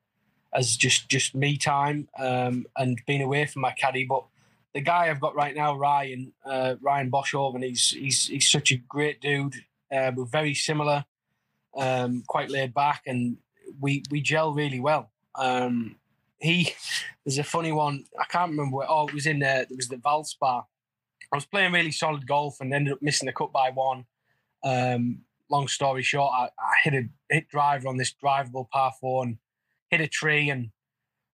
as 0.53 0.75
just 0.75 1.07
just 1.07 1.33
me 1.33 1.57
time 1.57 2.09
um, 2.19 2.65
and 2.75 3.01
being 3.07 3.21
away 3.21 3.45
from 3.45 3.61
my 3.61 3.71
caddy. 3.71 4.03
But 4.03 4.25
the 4.73 4.81
guy 4.81 5.09
I've 5.09 5.21
got 5.21 5.35
right 5.35 5.55
now, 5.55 5.77
Ryan 5.77 6.33
uh, 6.45 6.75
Ryan 6.81 7.09
Boshoven, 7.09 7.63
he's 7.63 7.91
he's 7.91 8.27
he's 8.27 8.49
such 8.49 8.71
a 8.71 8.77
great 8.77 9.21
dude. 9.21 9.55
Uh, 9.91 10.11
we're 10.15 10.25
very 10.25 10.53
similar, 10.53 11.05
um, 11.77 12.23
quite 12.27 12.49
laid 12.49 12.73
back, 12.73 13.03
and 13.05 13.37
we 13.79 14.03
we 14.11 14.21
gel 14.21 14.53
really 14.53 14.79
well. 14.79 15.11
Um, 15.35 15.97
he 16.39 16.73
there's 17.25 17.37
a 17.37 17.43
funny 17.43 17.71
one. 17.71 18.05
I 18.19 18.25
can't 18.25 18.51
remember 18.51 18.77
where. 18.77 18.89
Oh, 18.89 19.07
it 19.07 19.13
was 19.13 19.25
in 19.25 19.39
there. 19.39 19.61
It 19.61 19.75
was 19.75 19.87
the 19.87 19.97
Valspar. 19.97 20.65
I 21.31 21.35
was 21.35 21.45
playing 21.45 21.73
really 21.73 21.91
solid 21.91 22.25
golf 22.25 22.61
and 22.61 22.73
ended 22.73 22.93
up 22.93 23.01
missing 23.01 23.25
the 23.25 23.33
cut 23.33 23.51
by 23.51 23.69
one. 23.71 24.05
Um, 24.63 25.19
long 25.49 25.67
story 25.67 26.03
short, 26.03 26.31
I, 26.33 26.45
I, 26.45 26.73
hit 26.83 26.93
a 26.93 27.03
hit 27.29 27.47
driver 27.49 27.87
on 27.87 27.97
this 27.97 28.13
drivable 28.13 28.69
par 28.69 28.93
four 28.99 29.23
and 29.23 29.37
hit 29.89 30.01
a 30.01 30.07
tree, 30.07 30.49
and 30.49 30.71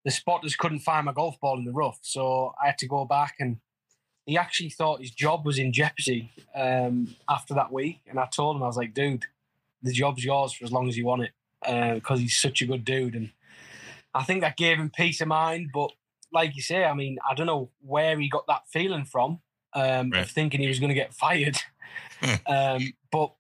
the 0.06 0.12
spotters 0.12 0.56
couldn't 0.56 0.80
find 0.80 1.06
my 1.06 1.14
golf 1.14 1.40
ball 1.40 1.58
in 1.58 1.66
the 1.66 1.72
rough, 1.72 2.00
so 2.02 2.54
I 2.62 2.68
had 2.68 2.78
to 2.80 2.88
go 2.88 3.06
back. 3.06 3.36
And 3.40 3.58
he 4.26 4.38
actually 4.38 4.70
thought 4.70 5.02
his 5.02 5.12
job 5.12 5.46
was 5.46 5.60
in 5.60 5.74
jeopardy 5.74 6.32
um, 6.56 7.16
after 7.30 7.54
that 7.54 7.72
week, 7.72 8.00
and 8.08 8.20
I 8.20 8.28
told 8.28 8.56
him 8.56 8.64
I 8.64 8.68
was 8.68 8.78
like, 8.78 8.94
"Dude, 8.94 9.26
the 9.82 9.92
job's 9.92 10.24
yours 10.24 10.54
for 10.54 10.66
as 10.66 10.72
long 10.72 10.88
as 10.88 10.98
you 10.98 11.06
want 11.06 11.24
it," 11.24 11.32
because 11.62 12.20
uh, 12.20 12.22
he's 12.22 12.38
such 12.38 12.62
a 12.62 12.66
good 12.66 12.86
dude 12.86 13.16
and 13.16 13.32
I 14.14 14.24
think 14.24 14.42
that 14.42 14.58
gave 14.58 14.78
him 14.78 14.90
peace 14.90 15.22
of 15.22 15.28
mind. 15.28 15.72
But 15.74 15.92
like 16.32 16.56
you 16.56 16.62
say, 16.62 16.84
I 16.84 16.94
mean, 16.94 17.18
I 17.30 17.34
don't 17.34 17.48
know 17.48 17.70
where 17.82 18.20
he 18.20 18.30
got 18.30 18.48
that 18.48 18.64
feeling 18.72 19.06
from 19.06 19.40
um, 19.74 20.12
right. 20.12 20.24
of 20.24 20.32
thinking 20.32 20.62
he 20.62 20.68
was 20.68 20.80
going 20.80 20.90
to 20.90 20.96
get 20.96 21.14
fired. 21.14 21.58
Hmm. 22.22 22.36
um, 22.48 22.94
but 23.12 23.34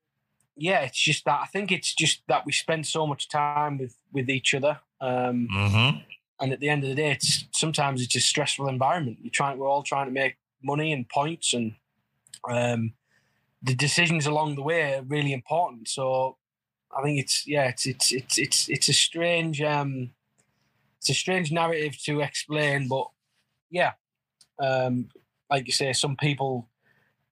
yeah, 0.55 0.81
it's 0.81 0.99
just 0.99 1.25
that 1.25 1.39
I 1.41 1.45
think 1.45 1.71
it's 1.71 1.93
just 1.95 2.21
that 2.27 2.45
we 2.45 2.51
spend 2.51 2.85
so 2.85 3.07
much 3.07 3.29
time 3.29 3.77
with 3.77 3.97
with 4.11 4.29
each 4.29 4.53
other. 4.53 4.79
Um, 5.01 5.47
mm-hmm. 5.53 5.99
And 6.39 6.51
at 6.51 6.59
the 6.59 6.69
end 6.69 6.83
of 6.83 6.89
the 6.89 6.95
day, 6.95 7.11
it's 7.11 7.45
sometimes 7.51 8.01
it's 8.01 8.15
a 8.15 8.19
stressful 8.19 8.67
environment. 8.67 9.19
You're 9.21 9.31
trying, 9.31 9.57
we're 9.57 9.69
all 9.69 9.83
trying 9.83 10.07
to 10.07 10.11
make 10.11 10.35
money 10.63 10.93
and 10.93 11.07
points, 11.09 11.53
and 11.53 11.75
um, 12.49 12.93
the 13.61 13.75
decisions 13.75 14.25
along 14.25 14.55
the 14.55 14.63
way 14.63 14.95
are 14.95 15.03
really 15.03 15.33
important. 15.33 15.87
So 15.87 16.37
I 16.97 17.01
think 17.01 17.19
it's 17.19 17.47
yeah, 17.47 17.67
it's 17.67 17.85
it's 17.85 18.11
it's 18.11 18.37
it's 18.37 18.69
it's 18.69 18.89
a 18.89 18.93
strange 18.93 19.61
um, 19.61 20.11
it's 20.99 21.09
a 21.09 21.13
strange 21.13 21.51
narrative 21.51 21.97
to 22.05 22.21
explain, 22.21 22.87
but 22.87 23.07
yeah, 23.69 23.93
um, 24.59 25.09
like 25.49 25.67
you 25.67 25.73
say, 25.73 25.93
some 25.93 26.15
people 26.15 26.69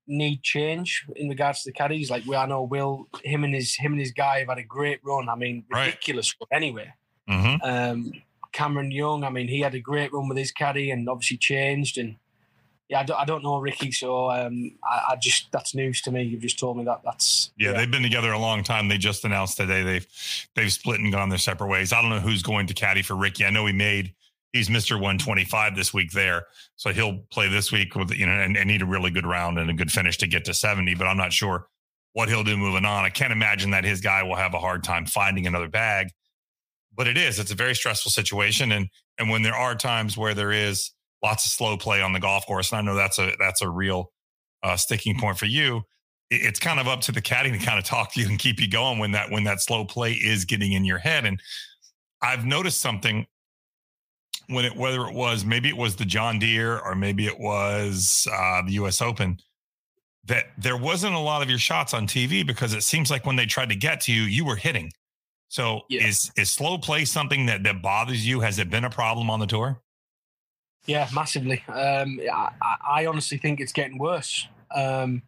need 0.08 0.44
change 0.44 1.06
in 1.16 1.30
regards 1.30 1.64
to 1.64 1.70
the 1.70 1.74
caddies. 1.74 2.12
Like 2.12 2.26
we, 2.26 2.36
I 2.36 2.46
know 2.46 2.64
Will, 2.64 3.08
him 3.24 3.44
and 3.44 3.54
his 3.54 3.76
him 3.76 3.94
and 3.94 4.02
his 4.02 4.12
guy 4.12 4.40
have 4.40 4.50
had 4.50 4.58
a 4.58 4.64
great 4.64 5.00
run. 5.04 5.30
I 5.30 5.36
mean, 5.36 5.64
ridiculous 5.70 6.36
right. 6.40 6.56
anyway. 6.56 6.94
Mm-hmm. 7.30 7.64
Um, 7.64 8.14
Cameron 8.52 8.92
Young, 8.92 9.24
I 9.24 9.30
mean, 9.30 9.48
he 9.48 9.62
had 9.62 9.76
a 9.76 9.80
great 9.80 10.12
run 10.12 10.28
with 10.28 10.38
his 10.38 10.52
caddy 10.52 10.92
and 10.92 11.08
obviously 11.08 11.38
changed 11.38 11.98
and 11.98 12.18
yeah, 12.92 13.00
I 13.00 13.04
don't, 13.04 13.20
I 13.22 13.24
don't 13.24 13.42
know 13.42 13.58
Rickie, 13.58 13.94
so 13.94 14.30
um, 14.30 14.70
I, 14.84 15.12
I, 15.12 15.16
just 15.16 15.50
that's 15.54 15.74
news 15.74 16.02
to 16.02 16.12
me. 16.12 16.24
You've 16.24 16.42
just 16.42 16.60
told 16.60 16.76
me 16.76 16.84
that. 16.84 17.00
That's 17.06 17.52
yeah, 17.58 17.70
yeah, 17.70 17.78
They've 17.78 17.90
been 17.90 18.04
together 18.04 18.34
a 18.34 18.38
long 18.38 18.64
time. 18.64 18.90
They 18.90 18.98
just 18.98 19.24
announced 19.24 19.56
today 19.56 19.82
they've 19.82 20.08
they've 20.56 20.72
split 20.72 21.00
and 21.00 21.10
gone 21.10 21.30
their 21.30 21.38
separate 21.38 21.68
ways. 21.68 21.94
I 21.94 22.02
don't 22.02 22.10
know 22.10 22.20
who's 22.20 22.44
going 22.44 22.68
to 22.68 22.74
caddy 22.74 23.02
for 23.02 23.16
Rickie. 23.16 23.46
I 23.46 23.50
know 23.50 23.66
he 23.66 23.72
made 23.72 24.14
he's 24.52 24.70
Mister 24.70 24.96
125 24.96 25.74
this 25.74 25.94
week 25.94 26.12
there, 26.12 26.48
so 26.76 26.92
he'll 26.92 27.20
play 27.32 27.48
this 27.48 27.72
week 27.72 27.96
with 27.96 28.12
you 28.12 28.26
know 28.26 28.34
and, 28.34 28.58
and 28.58 28.68
need 28.68 28.82
a 28.82 28.86
really 28.86 29.10
good 29.10 29.26
round 29.26 29.58
and 29.58 29.70
a 29.70 29.74
good 29.74 29.90
finish 29.90 30.18
to 30.18 30.28
get 30.28 30.44
to 30.46 30.54
70. 30.54 30.96
But 30.96 31.08
I'm 31.08 31.18
not 31.18 31.32
sure 31.32 31.68
what 32.12 32.28
he'll 32.28 32.44
do 32.44 32.58
moving 32.58 32.84
on. 32.84 33.06
I 33.06 33.10
can't 33.10 33.32
imagine 33.32 33.72
that 33.72 33.86
his 33.86 34.02
guy 34.02 34.22
will 34.24 34.36
have 34.36 34.54
a 34.54 34.60
hard 34.60 34.84
time 34.84 35.06
finding 35.06 35.48
another 35.48 35.70
bag. 35.70 36.08
But 36.94 37.08
it 37.08 37.18
is. 37.18 37.40
It's 37.40 37.52
a 37.52 37.56
very 37.56 37.74
stressful 37.74 38.12
situation, 38.12 38.74
and 38.74 38.90
and 39.18 39.30
when 39.30 39.44
there 39.44 39.56
are 39.56 39.76
times 39.76 40.18
where 40.18 40.34
there 40.34 40.52
is 40.52 40.92
lots 41.24 41.46
of 41.46 41.52
slow 41.52 41.78
play 41.78 42.02
on 42.02 42.14
the 42.14 42.20
golf 42.20 42.46
course. 42.46 42.72
And 42.72 42.80
I 42.80 42.82
know 42.82 42.96
that's 42.96 43.20
a 43.20 43.32
that's 43.40 43.62
a 43.62 43.70
real 43.70 44.12
uh, 44.64 44.76
sticking 44.78 45.20
point 45.20 45.38
for 45.38 45.46
you. 45.46 45.84
It's 46.30 46.60
kind 46.60 46.80
of 46.80 46.88
up 46.88 47.02
to 47.02 47.12
the 47.12 47.22
caddy 47.22 47.52
to 47.52 47.58
kind 47.58 47.78
of 47.78 47.84
talk 47.84 48.14
to 48.14 48.22
you 48.22 48.28
and 48.28 48.40
keep 48.40 48.60
you 48.60 48.70
going 48.70 49.00
when 49.00 49.12
that 49.12 49.32
when 49.32 49.44
that 49.46 49.62
slow 49.62 49.86
play 49.86 50.14
is 50.14 50.46
getting 50.46 50.72
in 50.74 50.86
your 50.86 50.98
head. 50.98 51.26
And 51.26 51.40
I've 52.22 52.46
noticed 52.46 52.80
something 52.80 53.26
when 54.48 54.66
it 54.66 54.76
whether 54.76 55.08
it 55.08 55.14
was 55.14 55.46
maybe 55.46 55.70
it 55.70 55.78
was 55.78 55.96
the 55.96 56.06
John 56.06 56.40
Deere 56.40 56.80
or 56.80 56.96
maybe 56.96 57.26
it 57.26 57.40
was 57.40 58.28
uh, 58.32 58.62
the 58.66 58.74
U.S. 58.74 59.02
Open 59.02 59.38
that 60.26 60.46
there 60.58 60.78
wasn't 60.78 61.16
a 61.16 61.20
lot 61.20 61.42
of 61.42 61.50
your 61.50 61.60
shots 61.60 61.94
on 61.94 62.06
TV 62.06 62.46
because 62.46 62.74
it 62.74 62.84
seems 62.84 63.10
like 63.10 63.26
when 63.26 63.36
they 63.36 63.46
tried 63.46 63.70
to 63.70 63.76
get 63.76 64.02
to 64.02 64.14
you, 64.14 64.22
you 64.22 64.46
were 64.46 64.56
hitting. 64.56 64.92
So 65.50 65.82
yeah. 65.90 66.08
is 66.08 66.32
is 66.38 66.50
slow 66.50 66.78
play 66.78 67.06
something 67.06 67.48
that 67.48 67.64
that 67.64 67.82
bothers 67.82 68.26
you? 68.26 68.40
Has 68.40 68.60
it 68.60 68.70
been 68.70 68.86
a 68.86 68.90
problem 68.90 69.30
on 69.30 69.40
the 69.40 69.48
tour? 69.48 69.82
Yeah, 70.86 71.08
massively. 71.14 71.64
Um, 71.68 72.20
I, 72.32 72.52
I, 72.88 73.06
honestly 73.06 73.38
think 73.38 73.60
it's 73.60 73.72
getting 73.72 73.98
worse. 73.98 74.48
Um, 74.74 75.22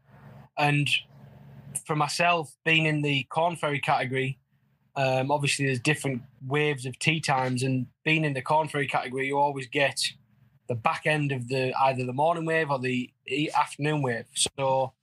and 0.58 0.90
for 1.86 1.96
myself, 1.96 2.56
being 2.66 2.86
in 2.86 3.02
the 3.02 3.24
Korn 3.30 3.56
Ferry 3.56 3.80
category, 3.80 4.40
um, 4.96 5.32
obviously 5.32 5.66
there's 5.66 5.80
different 5.80 6.22
waves 6.46 6.86
of 6.86 6.98
tee 7.00 7.20
times, 7.20 7.64
and 7.64 7.88
being 8.04 8.26
in 8.26 8.34
the 8.34 8.42
Korn 8.42 8.68
Ferry 8.68 8.88
category, 8.88 9.28
you 9.28 9.38
always 9.38 9.68
get 9.68 10.00
the 10.68 10.76
back 10.76 11.06
end 11.06 11.32
of 11.32 11.48
the 11.50 11.74
either 11.82 12.06
the 12.06 12.14
morning 12.14 12.46
wave 12.46 12.72
or 12.72 12.80
the 12.80 13.12
afternoon 13.58 14.02
wave. 14.02 14.26
So 14.58 14.94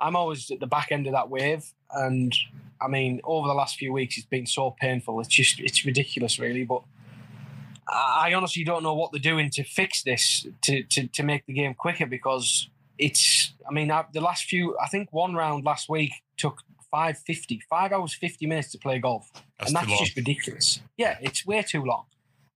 I'm 0.00 0.16
always 0.16 0.50
at 0.50 0.60
the 0.60 0.66
back 0.66 0.92
end 0.92 1.06
of 1.06 1.12
that 1.12 1.30
wave, 1.30 1.64
and 1.90 2.34
I 2.80 2.88
mean, 2.88 3.20
over 3.24 3.48
the 3.48 3.54
last 3.54 3.76
few 3.76 3.92
weeks, 3.92 4.16
it's 4.18 4.26
been 4.26 4.46
so 4.46 4.74
painful. 4.78 5.20
It's 5.20 5.28
just 5.28 5.60
it's 5.60 5.84
ridiculous, 5.84 6.38
really. 6.38 6.64
But 6.64 6.82
I 7.88 8.34
honestly 8.34 8.64
don't 8.64 8.82
know 8.82 8.94
what 8.94 9.12
they're 9.12 9.20
doing 9.20 9.50
to 9.50 9.64
fix 9.64 10.02
this 10.02 10.46
to 10.62 10.82
to, 10.82 11.06
to 11.06 11.22
make 11.22 11.46
the 11.46 11.52
game 11.52 11.74
quicker 11.74 12.06
because 12.06 12.68
it's. 12.98 13.52
I 13.68 13.72
mean, 13.72 13.88
the 14.12 14.20
last 14.20 14.44
few. 14.44 14.76
I 14.78 14.88
think 14.88 15.12
one 15.12 15.34
round 15.34 15.64
last 15.64 15.88
week 15.88 16.12
took 16.36 16.62
five 16.90 17.18
fifty, 17.18 17.60
five 17.68 17.92
hours 17.92 18.14
fifty 18.14 18.46
minutes 18.46 18.70
to 18.72 18.78
play 18.78 18.98
golf, 18.98 19.30
that's 19.58 19.70
and 19.70 19.76
that's 19.76 19.98
just 19.98 20.16
ridiculous. 20.16 20.80
Yeah, 20.96 21.18
it's 21.20 21.46
way 21.46 21.62
too 21.62 21.84
long. 21.84 22.06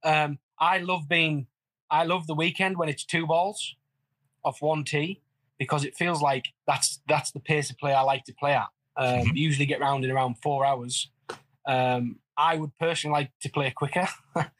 Um, 0.03 0.39
I 0.59 0.79
love 0.79 1.09
being. 1.09 1.47
I 1.91 2.05
love 2.05 2.27
the 2.27 2.35
weekend 2.35 2.77
when 2.77 2.89
it's 2.89 3.05
two 3.05 3.27
balls 3.27 3.75
off 4.45 4.63
one 4.63 4.85
tee 4.85 5.21
because 5.59 5.85
it 5.85 5.95
feels 5.95 6.23
like 6.23 6.47
that's 6.67 7.01
that's 7.09 7.31
the 7.33 7.41
pace 7.41 7.71
of 7.71 7.79
play 7.79 7.93
I 7.93 8.03
like 8.03 8.25
to 8.25 8.35
play 8.35 8.55
at. 8.55 8.69
Um, 8.97 9.07
mm-hmm. 9.07 9.37
Usually 9.37 9.67
get 9.67 9.81
round 9.81 10.05
in 10.05 10.11
around 10.11 10.37
four 10.43 10.65
hours. 10.65 11.11
Um, 11.67 12.17
I 12.37 12.57
would 12.57 12.77
personally 12.79 13.13
like 13.13 13.31
to 13.43 13.51
play 13.51 13.71
quicker. 13.71 14.09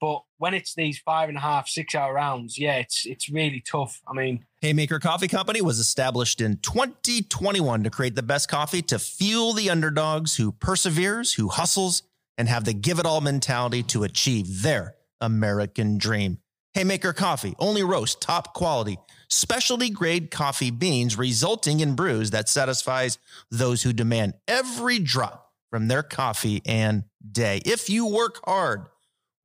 But 0.00 0.22
when 0.38 0.54
it's 0.54 0.74
these 0.74 0.98
five 0.98 1.28
and 1.28 1.36
a 1.36 1.42
half, 1.42 1.68
six 1.68 1.94
hour 1.94 2.14
rounds, 2.14 2.58
yeah, 2.58 2.76
it's 2.76 3.04
it's 3.04 3.28
really 3.28 3.60
tough. 3.60 4.00
I 4.08 4.14
mean, 4.14 4.46
Haymaker 4.62 4.98
Coffee 4.98 5.28
Company 5.28 5.60
was 5.60 5.78
established 5.78 6.40
in 6.40 6.56
2021 6.58 7.84
to 7.84 7.90
create 7.90 8.16
the 8.16 8.22
best 8.22 8.48
coffee 8.48 8.82
to 8.82 8.98
fuel 8.98 9.52
the 9.52 9.68
underdogs 9.68 10.36
who 10.36 10.52
perseveres, 10.52 11.34
who 11.34 11.48
hustles, 11.48 12.02
and 12.38 12.48
have 12.48 12.64
the 12.64 12.72
give 12.72 12.98
it 12.98 13.06
all 13.06 13.20
mentality 13.20 13.82
to 13.84 14.02
achieve 14.02 14.62
their 14.62 14.94
American 15.20 15.98
dream. 15.98 16.38
Haymaker 16.74 17.12
Coffee 17.12 17.54
only 17.58 17.82
roast 17.82 18.22
top 18.22 18.54
quality, 18.54 18.96
specialty 19.28 19.90
grade 19.90 20.30
coffee 20.30 20.70
beans, 20.70 21.18
resulting 21.18 21.80
in 21.80 21.94
brews 21.94 22.30
that 22.30 22.48
satisfies 22.48 23.18
those 23.50 23.82
who 23.82 23.92
demand 23.92 24.34
every 24.48 24.98
drop 24.98 25.52
from 25.70 25.88
their 25.88 26.02
coffee 26.02 26.62
and 26.64 27.04
day. 27.30 27.60
If 27.66 27.90
you 27.90 28.06
work 28.06 28.40
hard 28.44 28.86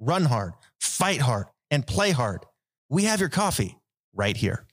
run 0.06 0.26
hard, 0.26 0.54
fight 0.80 1.22
hard, 1.22 1.48
and 1.72 1.86
play 1.86 2.12
hard. 2.12 2.46
We 2.89 3.04
have 3.06 3.20
your 3.20 3.30
coffee 3.30 3.78
right 4.13 4.38
here. 4.38 4.65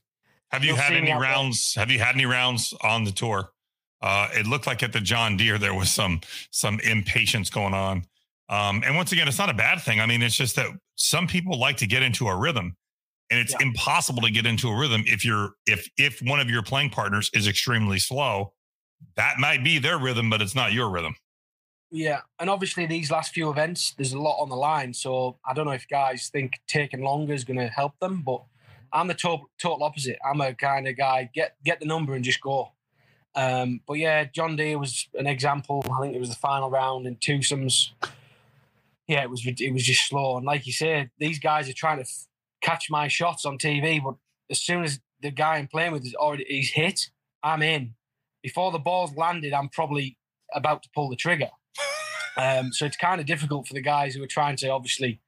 Have 0.50 0.62
you 0.62 0.70
You'll 0.70 0.78
had 0.78 0.92
any 0.92 1.12
rounds? 1.12 1.74
Have 1.74 1.90
you 1.90 1.98
had 1.98 2.14
any 2.14 2.26
rounds 2.26 2.74
on 2.82 3.04
the 3.04 3.10
tour? 3.10 3.50
Uh, 4.02 4.28
it 4.32 4.46
looked 4.46 4.66
like 4.66 4.82
at 4.82 4.92
the 4.92 5.00
John 5.00 5.36
Deere 5.36 5.58
there 5.58 5.74
was 5.74 5.90
some 5.90 6.20
some 6.50 6.78
impatience 6.80 7.48
going 7.48 7.72
on. 7.72 8.04
Um, 8.48 8.82
and 8.84 8.94
once 8.96 9.12
again, 9.12 9.28
it's 9.28 9.38
not 9.38 9.48
a 9.48 9.54
bad 9.54 9.80
thing. 9.80 10.00
I 10.00 10.06
mean, 10.06 10.20
it's 10.20 10.36
just 10.36 10.56
that 10.56 10.66
some 10.96 11.26
people 11.26 11.58
like 11.58 11.78
to 11.78 11.86
get 11.86 12.02
into 12.02 12.28
a 12.28 12.36
rhythm, 12.36 12.76
and 13.30 13.40
it's 13.40 13.52
yeah. 13.52 13.66
impossible 13.66 14.20
to 14.22 14.30
get 14.30 14.44
into 14.44 14.68
a 14.68 14.78
rhythm 14.78 15.04
if 15.06 15.24
you're 15.24 15.52
if 15.66 15.88
if 15.96 16.20
one 16.20 16.40
of 16.40 16.50
your 16.50 16.62
playing 16.62 16.90
partners 16.90 17.30
is 17.32 17.48
extremely 17.48 17.98
slow. 17.98 18.52
That 19.16 19.38
might 19.38 19.64
be 19.64 19.78
their 19.78 19.98
rhythm, 19.98 20.28
but 20.28 20.42
it's 20.42 20.54
not 20.54 20.72
your 20.72 20.90
rhythm. 20.90 21.16
Yeah, 21.94 22.22
and 22.40 22.48
obviously 22.48 22.86
these 22.86 23.10
last 23.10 23.34
few 23.34 23.50
events, 23.50 23.92
there's 23.98 24.14
a 24.14 24.18
lot 24.18 24.40
on 24.40 24.48
the 24.48 24.56
line. 24.56 24.94
So 24.94 25.36
I 25.46 25.52
don't 25.52 25.66
know 25.66 25.72
if 25.72 25.86
guys 25.86 26.30
think 26.32 26.58
taking 26.66 27.02
longer 27.02 27.34
is 27.34 27.44
going 27.44 27.58
to 27.58 27.66
help 27.66 27.98
them, 28.00 28.22
but 28.22 28.42
I'm 28.90 29.08
the 29.08 29.14
total, 29.14 29.50
total 29.58 29.84
opposite. 29.84 30.18
I'm 30.26 30.40
a 30.40 30.54
kind 30.54 30.88
of 30.88 30.96
guy 30.96 31.28
get 31.34 31.56
get 31.62 31.80
the 31.80 31.86
number 31.86 32.14
and 32.14 32.24
just 32.24 32.40
go. 32.40 32.72
Um, 33.34 33.80
but 33.86 33.94
yeah, 33.94 34.24
John 34.24 34.56
Deere 34.56 34.78
was 34.78 35.06
an 35.14 35.26
example. 35.26 35.84
I 35.94 36.00
think 36.00 36.16
it 36.16 36.18
was 36.18 36.30
the 36.30 36.34
final 36.34 36.70
round 36.70 37.06
in 37.06 37.16
twosomes. 37.16 37.90
Yeah, 39.06 39.22
it 39.22 39.30
was 39.30 39.46
it 39.46 39.72
was 39.72 39.84
just 39.84 40.08
slow, 40.08 40.38
and 40.38 40.46
like 40.46 40.66
you 40.66 40.72
said, 40.72 41.10
these 41.18 41.38
guys 41.38 41.68
are 41.68 41.74
trying 41.74 41.98
to 41.98 42.04
f- 42.04 42.26
catch 42.62 42.88
my 42.88 43.08
shots 43.08 43.44
on 43.44 43.58
TV, 43.58 44.02
but 44.02 44.14
as 44.50 44.60
soon 44.60 44.82
as 44.82 44.98
the 45.20 45.30
guy 45.30 45.56
I'm 45.56 45.68
playing 45.68 45.92
with 45.92 46.06
is 46.06 46.14
already 46.14 46.46
he's 46.48 46.70
hit, 46.70 47.10
I'm 47.42 47.62
in. 47.62 47.94
Before 48.42 48.72
the 48.72 48.78
ball's 48.78 49.14
landed, 49.14 49.52
I'm 49.52 49.68
probably 49.68 50.16
about 50.54 50.82
to 50.84 50.88
pull 50.94 51.10
the 51.10 51.16
trigger. 51.16 51.50
Um, 52.36 52.72
so 52.72 52.86
it's 52.86 52.96
kind 52.96 53.20
of 53.20 53.26
difficult 53.26 53.66
for 53.66 53.74
the 53.74 53.82
guys 53.82 54.14
who 54.14 54.22
are 54.22 54.28
trying 54.28 54.56
to 54.56 54.68
obviously 54.68 55.20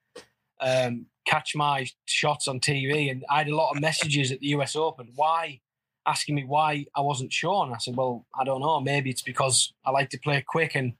um, 0.60 1.06
catch 1.26 1.54
my 1.54 1.86
shots 2.06 2.48
on 2.48 2.60
TV. 2.60 3.10
And 3.10 3.24
I 3.30 3.38
had 3.38 3.48
a 3.48 3.56
lot 3.56 3.74
of 3.74 3.80
messages 3.80 4.32
at 4.32 4.40
the 4.40 4.48
US 4.48 4.76
Open. 4.76 5.08
Why? 5.14 5.60
Asking 6.06 6.34
me 6.34 6.44
why 6.44 6.86
I 6.94 7.00
wasn't. 7.00 7.34
And 7.42 7.74
I 7.74 7.78
said, 7.78 7.96
well, 7.96 8.26
I 8.38 8.44
don't 8.44 8.60
know. 8.60 8.80
Maybe 8.80 9.10
it's 9.10 9.22
because 9.22 9.72
I 9.84 9.90
like 9.90 10.10
to 10.10 10.18
play 10.18 10.42
quick 10.46 10.74
and 10.74 10.94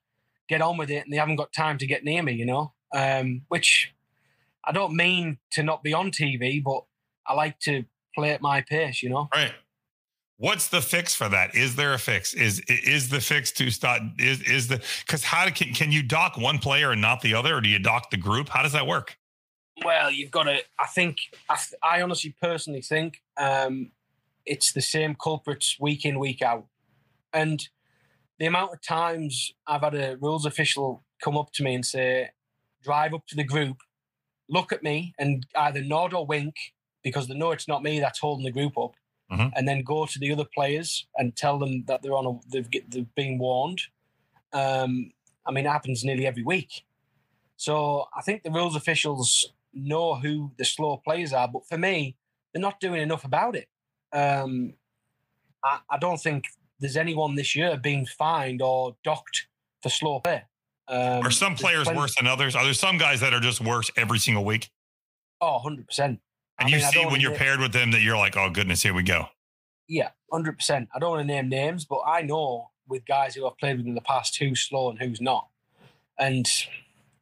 get 0.49 0.63
on 0.63 0.77
with 0.77 0.91
it, 0.91 1.05
and 1.05 1.13
they 1.13 1.17
haven't 1.17 1.37
got 1.37 1.53
time 1.53 1.79
to 1.79 1.87
get 1.87 2.05
near 2.05 2.23
me, 2.23 2.33
you 2.33 2.47
know? 2.47 2.73
Um, 2.95 3.43
which 3.49 3.95
I 4.65 4.73
don't 4.73 4.95
mean 4.95 5.39
to 5.53 5.63
not 5.63 5.83
be 5.83 5.95
on 5.95 6.11
TV, 6.11 6.63
but 6.63 6.85
I 7.27 7.35
like 7.35 7.59
to 7.61 7.85
play 8.15 8.31
at 8.31 8.43
my 8.43 8.61
pace, 8.61 9.03
you 9.03 9.11
know? 9.11 9.29
Right. 9.35 9.53
What's 10.37 10.69
the 10.69 10.81
fix 10.81 11.15
for 11.15 11.29
that? 11.29 11.55
Is 11.55 11.77
there 11.77 11.95
a 11.95 11.99
fix? 11.99 12.35
Is 12.35 12.61
is 12.69 13.09
the 13.09 13.21
fix 13.21 13.53
to 13.53 13.71
start? 13.71 14.03
Is 14.19 14.43
is 14.43 14.69
the 14.69 14.83
because 15.07 15.23
how 15.23 15.49
can 15.51 15.73
can 15.73 15.93
you 15.93 16.03
dock 16.03 16.37
one 16.37 16.59
player 16.59 16.91
and 16.91 17.01
not 17.01 17.21
the 17.21 17.35
other, 17.35 17.57
or 17.57 17.61
do 17.61 17.69
you 17.69 17.79
dock 17.79 18.11
the 18.11 18.17
group? 18.17 18.49
How 18.49 18.63
does 18.63 18.73
that 18.73 18.87
work? 18.87 19.17
Well, 19.85 20.11
you've 20.11 20.33
got 20.33 20.45
to. 20.45 20.59
I 20.79 20.87
think. 20.87 21.19
I, 21.49 21.59
I 21.83 22.03
honestly, 22.03 22.35
personally 22.43 22.83
think 22.83 23.23
um, 23.37 23.93
it's 24.45 24.73
the 24.73 24.83
same 24.83 25.15
culprits 25.15 25.77
week 25.79 26.05
in, 26.05 26.19
week 26.19 26.43
out, 26.43 26.67
and 27.33 27.67
the 28.41 28.47
amount 28.47 28.73
of 28.73 28.83
times 28.83 29.53
I've 29.69 29.83
had 29.83 29.95
a 29.95 30.17
rules 30.21 30.47
official 30.47 31.05
come 31.23 31.37
up 31.37 31.53
to 31.53 31.63
me 31.63 31.77
and 31.77 31.87
say, 31.87 32.31
"Drive 32.83 33.15
up 33.15 33.27
to 33.29 33.37
the 33.37 33.45
group, 33.45 33.79
look 34.49 34.73
at 34.73 34.83
me, 34.83 35.15
and 35.17 35.47
either 35.55 35.81
nod 35.81 36.13
or 36.13 36.27
wink 36.27 36.57
because 37.05 37.29
they 37.29 37.35
know 37.35 37.53
it's 37.53 37.69
not 37.69 37.85
me 37.85 38.01
that's 38.01 38.19
holding 38.19 38.45
the 38.45 38.51
group 38.51 38.77
up, 38.77 38.95
Mhm. 39.39 39.53
and 39.57 39.67
then 39.69 39.83
go 39.83 40.07
to 40.07 40.19
the 40.19 40.33
other 40.33 40.45
players 40.45 41.07
and 41.17 41.35
tell 41.37 41.59
them 41.59 41.85
that 41.87 42.03
they're 42.03 42.17
on 42.17 42.27
a 42.27 42.39
they've 42.51 42.69
they've 42.89 43.15
been 43.15 43.39
warned." 43.39 43.81
Um, 44.53 45.13
I 45.47 45.53
mean, 45.53 45.67
it 45.67 45.71
happens 45.71 46.05
nearly 46.05 46.27
every 46.27 46.43
week. 46.43 46.85
So 47.57 48.07
I 48.17 48.23
think 48.23 48.43
the 48.43 48.51
rules 48.51 48.77
officials 48.77 49.53
know 49.73 50.15
who 50.17 50.53
the 50.59 50.65
slow 50.65 50.97
players 50.99 51.33
are, 51.33 51.49
but 51.49 51.67
for 51.67 51.79
me, 51.79 52.17
they're 52.53 52.63
not 52.63 52.81
doing 52.81 53.01
enough 53.03 53.25
about 53.25 53.57
it. 53.57 53.69
Um, 54.13 54.75
I, 55.63 55.81
I 55.91 55.99
don't 55.99 56.21
think 56.21 56.45
there's 56.79 56.97
anyone 56.97 57.35
this 57.35 57.55
year 57.57 57.77
being 57.77 58.07
fined 58.07 58.61
or 58.63 58.97
docked 59.05 59.47
for 59.83 59.89
slow 59.89 60.21
play. 60.21 60.43
Um, 60.89 61.25
Are 61.27 61.31
some 61.31 61.55
players 61.55 61.85
plenty- 61.85 61.99
worse 61.99 62.15
than 62.17 62.27
others? 62.27 62.55
Are 62.55 62.63
there 62.65 62.75
some 62.75 62.99
guys 62.99 63.21
that 63.21 63.33
are 63.33 63.41
just 63.41 63.61
worse 63.61 63.91
every 63.97 64.19
single 64.19 64.45
week? 64.45 64.71
Oh, 65.41 65.59
100%. 65.65 66.21
And 66.59 66.67
I 66.67 66.71
you 66.71 66.77
mean, 66.79 66.87
see 66.93 67.05
when 67.07 67.21
you're 67.21 67.31
name- 67.31 67.39
paired 67.39 67.61
with 67.61 67.73
them 67.73 67.91
that 67.93 68.01
you're 68.03 68.17
like, 68.17 68.37
oh 68.37 68.51
goodness, 68.51 68.83
here 68.83 68.95
we 68.95 69.03
go. 69.03 69.27
Yeah, 69.89 70.11
100%. 70.33 70.89
I 70.95 70.99
don't 70.99 71.11
want 71.11 71.21
to 71.21 71.27
name 71.27 71.49
names, 71.49 71.85
but 71.85 72.01
I 72.07 72.23
know 72.23 72.71
with 72.89 73.05
guys 73.07 73.35
who 73.35 73.47
I've 73.47 73.59
played 73.59 73.79
with 73.79 73.87
in 73.87 73.95
the 73.95 74.01
past 74.01 74.37
who's 74.39 74.61
slow 74.61 74.89
and 74.91 74.99
who's 74.99 75.21
not. 75.21 75.49
And 76.19 76.47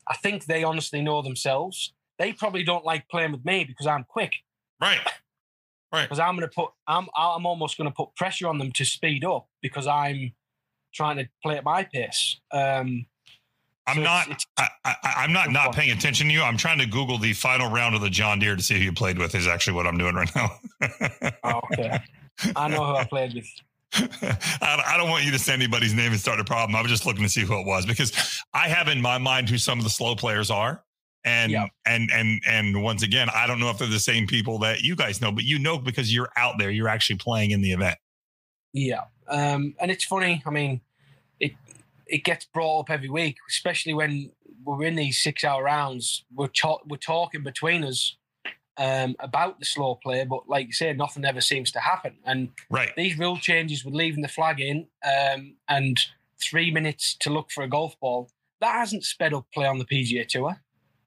I 0.06 0.14
think 0.16 0.44
they 0.44 0.62
honestly 0.64 1.00
know 1.00 1.22
themselves. 1.22 1.92
They 2.18 2.32
probably 2.32 2.62
don't 2.62 2.84
like 2.84 3.08
playing 3.08 3.32
with 3.32 3.44
me 3.44 3.64
because 3.64 3.86
I'm 3.86 4.04
quick. 4.04 4.34
Right. 4.80 5.00
Right. 5.92 6.04
because 6.04 6.20
I'm 6.20 6.36
going 6.36 6.48
to 6.48 6.54
put 6.54 6.70
I'm 6.86 7.08
I'm 7.14 7.44
almost 7.44 7.76
going 7.76 7.88
to 7.90 7.94
put 7.94 8.14
pressure 8.16 8.48
on 8.48 8.56
them 8.58 8.72
to 8.72 8.84
speed 8.84 9.24
up 9.26 9.48
because 9.60 9.86
I'm 9.86 10.32
trying 10.94 11.18
to 11.18 11.28
play 11.42 11.56
at 11.58 11.64
my 11.64 11.84
pace. 11.84 12.40
Um, 12.50 13.04
I'm 13.86 13.96
so 13.96 14.02
not. 14.02 14.26
it's- 14.26 14.46
I, 14.56 14.68
I, 14.84 14.94
I'm 15.24 15.32
not 15.32 15.50
not 15.50 15.74
paying 15.74 15.90
attention 15.90 16.28
to 16.28 16.32
you. 16.32 16.42
I'm 16.42 16.56
trying 16.56 16.78
to 16.78 16.86
Google 16.86 17.18
the 17.18 17.32
final 17.32 17.70
round 17.70 17.94
of 17.94 18.00
the 18.00 18.10
John 18.10 18.38
Deere 18.38 18.56
to 18.56 18.62
see 18.62 18.74
who 18.74 18.80
you 18.80 18.92
played 18.92 19.18
with. 19.18 19.34
Is 19.34 19.46
actually 19.46 19.74
what 19.74 19.86
I'm 19.86 19.98
doing 19.98 20.14
right 20.14 20.30
now. 20.36 20.50
oh, 21.44 21.60
okay, 21.72 22.00
I 22.56 22.68
know 22.68 22.84
who 22.84 22.94
I 22.96 23.04
played 23.04 23.34
with. 23.34 23.46
I, 24.62 24.94
don't- 24.96 25.10
want 25.10 25.24
you 25.24 25.32
to 25.32 25.38
say 25.38 25.52
anybody's 25.52 25.92
name 25.94 26.12
and 26.12 26.20
start 26.20 26.40
a 26.40 26.44
problem. 26.44 26.74
I 26.76 26.80
was 26.82 26.90
just 26.90 27.04
looking 27.06 27.22
to 27.24 27.28
see 27.28 27.42
who 27.42 27.58
it 27.60 27.66
was 27.66 27.84
because 27.84 28.12
I 28.54 28.68
have 28.68 28.88
in 28.88 29.02
my 29.02 29.18
mind 29.18 29.48
who 29.50 29.58
some 29.58 29.78
of 29.78 29.84
the 29.84 29.90
slow 29.90 30.14
players 30.14 30.50
are. 30.50 30.82
And 31.24 31.52
Yeah. 31.52 31.66
and 31.86 32.10
and 32.12 32.40
and 32.48 32.82
once 32.82 33.02
again, 33.02 33.28
I 33.32 33.46
don't 33.46 33.60
know 33.60 33.70
if 33.70 33.78
they're 33.78 33.86
the 33.88 34.00
same 34.00 34.26
people 34.26 34.58
that 34.60 34.80
you 34.80 34.96
guys 34.96 35.20
know, 35.20 35.30
but 35.30 35.44
you 35.44 35.58
know 35.58 35.78
because 35.78 36.12
you're 36.12 36.30
out 36.36 36.54
there, 36.58 36.70
you're 36.70 36.88
actually 36.88 37.16
playing 37.16 37.50
in 37.52 37.60
the 37.62 37.70
event. 37.72 37.96
Yeah, 38.72 39.02
um, 39.28 39.74
and 39.80 39.90
it's 39.90 40.04
funny. 40.04 40.42
I 40.44 40.50
mean, 40.50 40.80
it 42.12 42.24
gets 42.24 42.44
brought 42.44 42.80
up 42.80 42.90
every 42.90 43.08
week, 43.08 43.36
especially 43.48 43.94
when 43.94 44.30
we're 44.64 44.84
in 44.84 44.94
these 44.96 45.20
six-hour 45.22 45.64
rounds. 45.64 46.24
We're 46.32 46.50
we're 46.86 46.96
talking 46.98 47.42
between 47.42 47.82
us 47.84 48.16
um, 48.76 49.16
about 49.18 49.58
the 49.58 49.64
slow 49.64 49.96
play, 49.96 50.24
but 50.24 50.48
like 50.48 50.66
you 50.66 50.72
said, 50.72 50.96
nothing 50.98 51.24
ever 51.24 51.40
seems 51.40 51.72
to 51.72 51.80
happen. 51.80 52.14
And 52.24 52.50
Right. 52.70 52.94
these 52.96 53.18
rule 53.18 53.38
changes 53.38 53.84
with 53.84 53.94
leaving 53.94 54.22
the 54.22 54.28
flag 54.28 54.60
in 54.60 54.86
um, 55.04 55.56
and 55.68 55.98
three 56.40 56.70
minutes 56.70 57.14
to 57.20 57.30
look 57.30 57.50
for 57.50 57.64
a 57.64 57.68
golf 57.68 57.98
ball 58.00 58.30
that 58.60 58.74
hasn't 58.76 59.04
sped 59.04 59.34
up 59.34 59.46
play 59.52 59.66
on 59.66 59.78
the 59.78 59.84
PGA 59.84 60.24
Tour. 60.28 60.60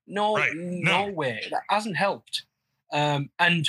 No, 0.07 0.35
Right. 0.35 0.51
no, 0.53 1.05
No. 1.07 1.11
way. 1.13 1.47
That 1.51 1.63
hasn't 1.69 1.95
helped. 1.97 2.43
Um, 2.91 3.29
and 3.39 3.67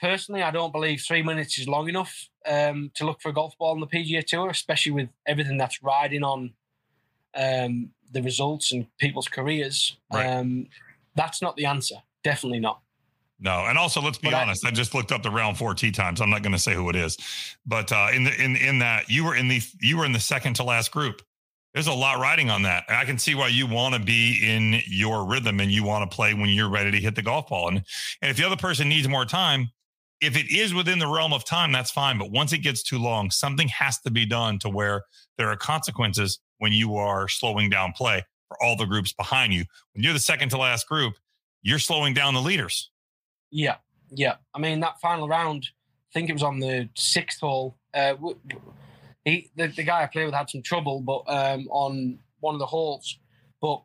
personally, 0.00 0.42
I 0.42 0.50
don't 0.50 0.72
believe 0.72 1.00
three 1.00 1.22
minutes 1.22 1.58
is 1.58 1.68
long 1.68 1.88
enough 1.88 2.28
um, 2.46 2.90
to 2.94 3.04
look 3.04 3.20
for 3.20 3.28
a 3.28 3.32
golf 3.32 3.56
ball 3.58 3.72
on 3.72 3.80
the 3.80 3.86
PGA 3.86 4.24
Tour, 4.24 4.50
especially 4.50 4.92
with 4.92 5.08
everything 5.26 5.56
that's 5.58 5.82
riding 5.82 6.22
on 6.22 6.52
um, 7.34 7.90
the 8.12 8.22
results 8.22 8.72
and 8.72 8.86
people's 8.98 9.28
careers. 9.28 9.96
Right. 10.12 10.26
Um, 10.26 10.66
that's 11.14 11.42
not 11.42 11.56
the 11.56 11.66
answer. 11.66 11.96
Definitely 12.24 12.60
not. 12.60 12.80
No, 13.42 13.64
and 13.66 13.78
also 13.78 14.02
let's 14.02 14.18
be 14.18 14.28
But 14.28 14.34
I- 14.34 14.42
honest. 14.42 14.66
I, 14.66 14.70
just 14.70 14.94
looked 14.94 15.12
up 15.12 15.22
the 15.22 15.30
round 15.30 15.56
four 15.56 15.74
tee 15.74 15.90
times. 15.90 16.20
I'm 16.20 16.28
not 16.30 16.42
going 16.42 16.52
to 16.52 16.58
say 16.58 16.74
who 16.74 16.90
it 16.90 16.96
is, 16.96 17.16
but 17.66 17.90
uh, 17.90 18.08
in 18.14 18.24
the 18.24 18.42
in 18.42 18.54
in 18.56 18.78
that 18.80 19.08
you 19.08 19.24
were 19.24 19.34
in 19.34 19.48
the 19.48 19.62
you 19.80 19.96
were 19.96 20.04
in 20.04 20.12
the 20.12 20.20
second 20.20 20.54
to 20.56 20.64
last 20.64 20.92
group. 20.92 21.22
There's 21.72 21.86
a 21.86 21.92
lot 21.92 22.18
riding 22.18 22.50
on 22.50 22.62
that. 22.62 22.84
And 22.88 22.96
I 22.96 23.04
can 23.04 23.16
see 23.16 23.36
why 23.36 23.46
you 23.46 23.64
want 23.66 23.94
to 23.94 24.00
be 24.00 24.40
in 24.42 24.82
your 24.88 25.24
rhythm 25.24 25.60
and 25.60 25.70
you 25.70 25.84
want 25.84 26.10
to 26.10 26.14
play 26.14 26.34
when 26.34 26.48
you're 26.48 26.68
ready 26.68 26.90
to 26.90 26.98
hit 26.98 27.14
the 27.14 27.22
golf 27.22 27.48
ball. 27.48 27.68
And 27.68 27.82
and 28.20 28.30
if 28.30 28.36
the 28.36 28.44
other 28.44 28.56
person 28.56 28.88
needs 28.88 29.08
more 29.08 29.24
time, 29.24 29.70
if 30.20 30.36
it 30.36 30.50
is 30.50 30.74
within 30.74 30.98
the 30.98 31.06
realm 31.06 31.32
of 31.32 31.44
time, 31.44 31.72
that's 31.72 31.90
fine. 31.90 32.18
But 32.18 32.30
once 32.30 32.52
it 32.52 32.58
gets 32.58 32.82
too 32.82 32.98
long, 32.98 33.30
something 33.30 33.68
has 33.68 33.98
to 34.00 34.10
be 34.10 34.26
done 34.26 34.58
to 34.60 34.68
where 34.68 35.04
there 35.38 35.48
are 35.48 35.56
consequences 35.56 36.38
when 36.58 36.72
you 36.72 36.96
are 36.96 37.28
slowing 37.28 37.70
down 37.70 37.92
play 37.92 38.24
for 38.48 38.62
all 38.62 38.76
the 38.76 38.84
groups 38.84 39.12
behind 39.12 39.52
you. 39.52 39.64
When 39.94 40.04
you're 40.04 40.12
the 40.12 40.18
second 40.18 40.50
to 40.50 40.58
last 40.58 40.86
group, 40.88 41.14
you're 41.62 41.78
slowing 41.78 42.14
down 42.14 42.34
the 42.34 42.40
leaders. 42.40 42.90
Yeah, 43.50 43.76
yeah. 44.10 44.36
I 44.54 44.58
mean, 44.58 44.80
that 44.80 45.00
final 45.00 45.28
round, 45.28 45.68
I 46.10 46.12
think 46.12 46.28
it 46.28 46.34
was 46.34 46.42
on 46.42 46.60
the 46.60 46.88
sixth 46.96 47.40
hole. 47.40 47.76
Uh, 47.94 48.14
he, 49.24 49.50
the, 49.56 49.68
the 49.68 49.84
guy 49.84 50.02
I 50.02 50.06
played 50.06 50.26
with 50.26 50.34
had 50.34 50.50
some 50.50 50.62
trouble, 50.62 51.00
but 51.00 51.22
um, 51.28 51.66
on 51.70 52.18
one 52.40 52.54
of 52.54 52.58
the 52.58 52.66
holes, 52.66 53.18
but 53.60 53.82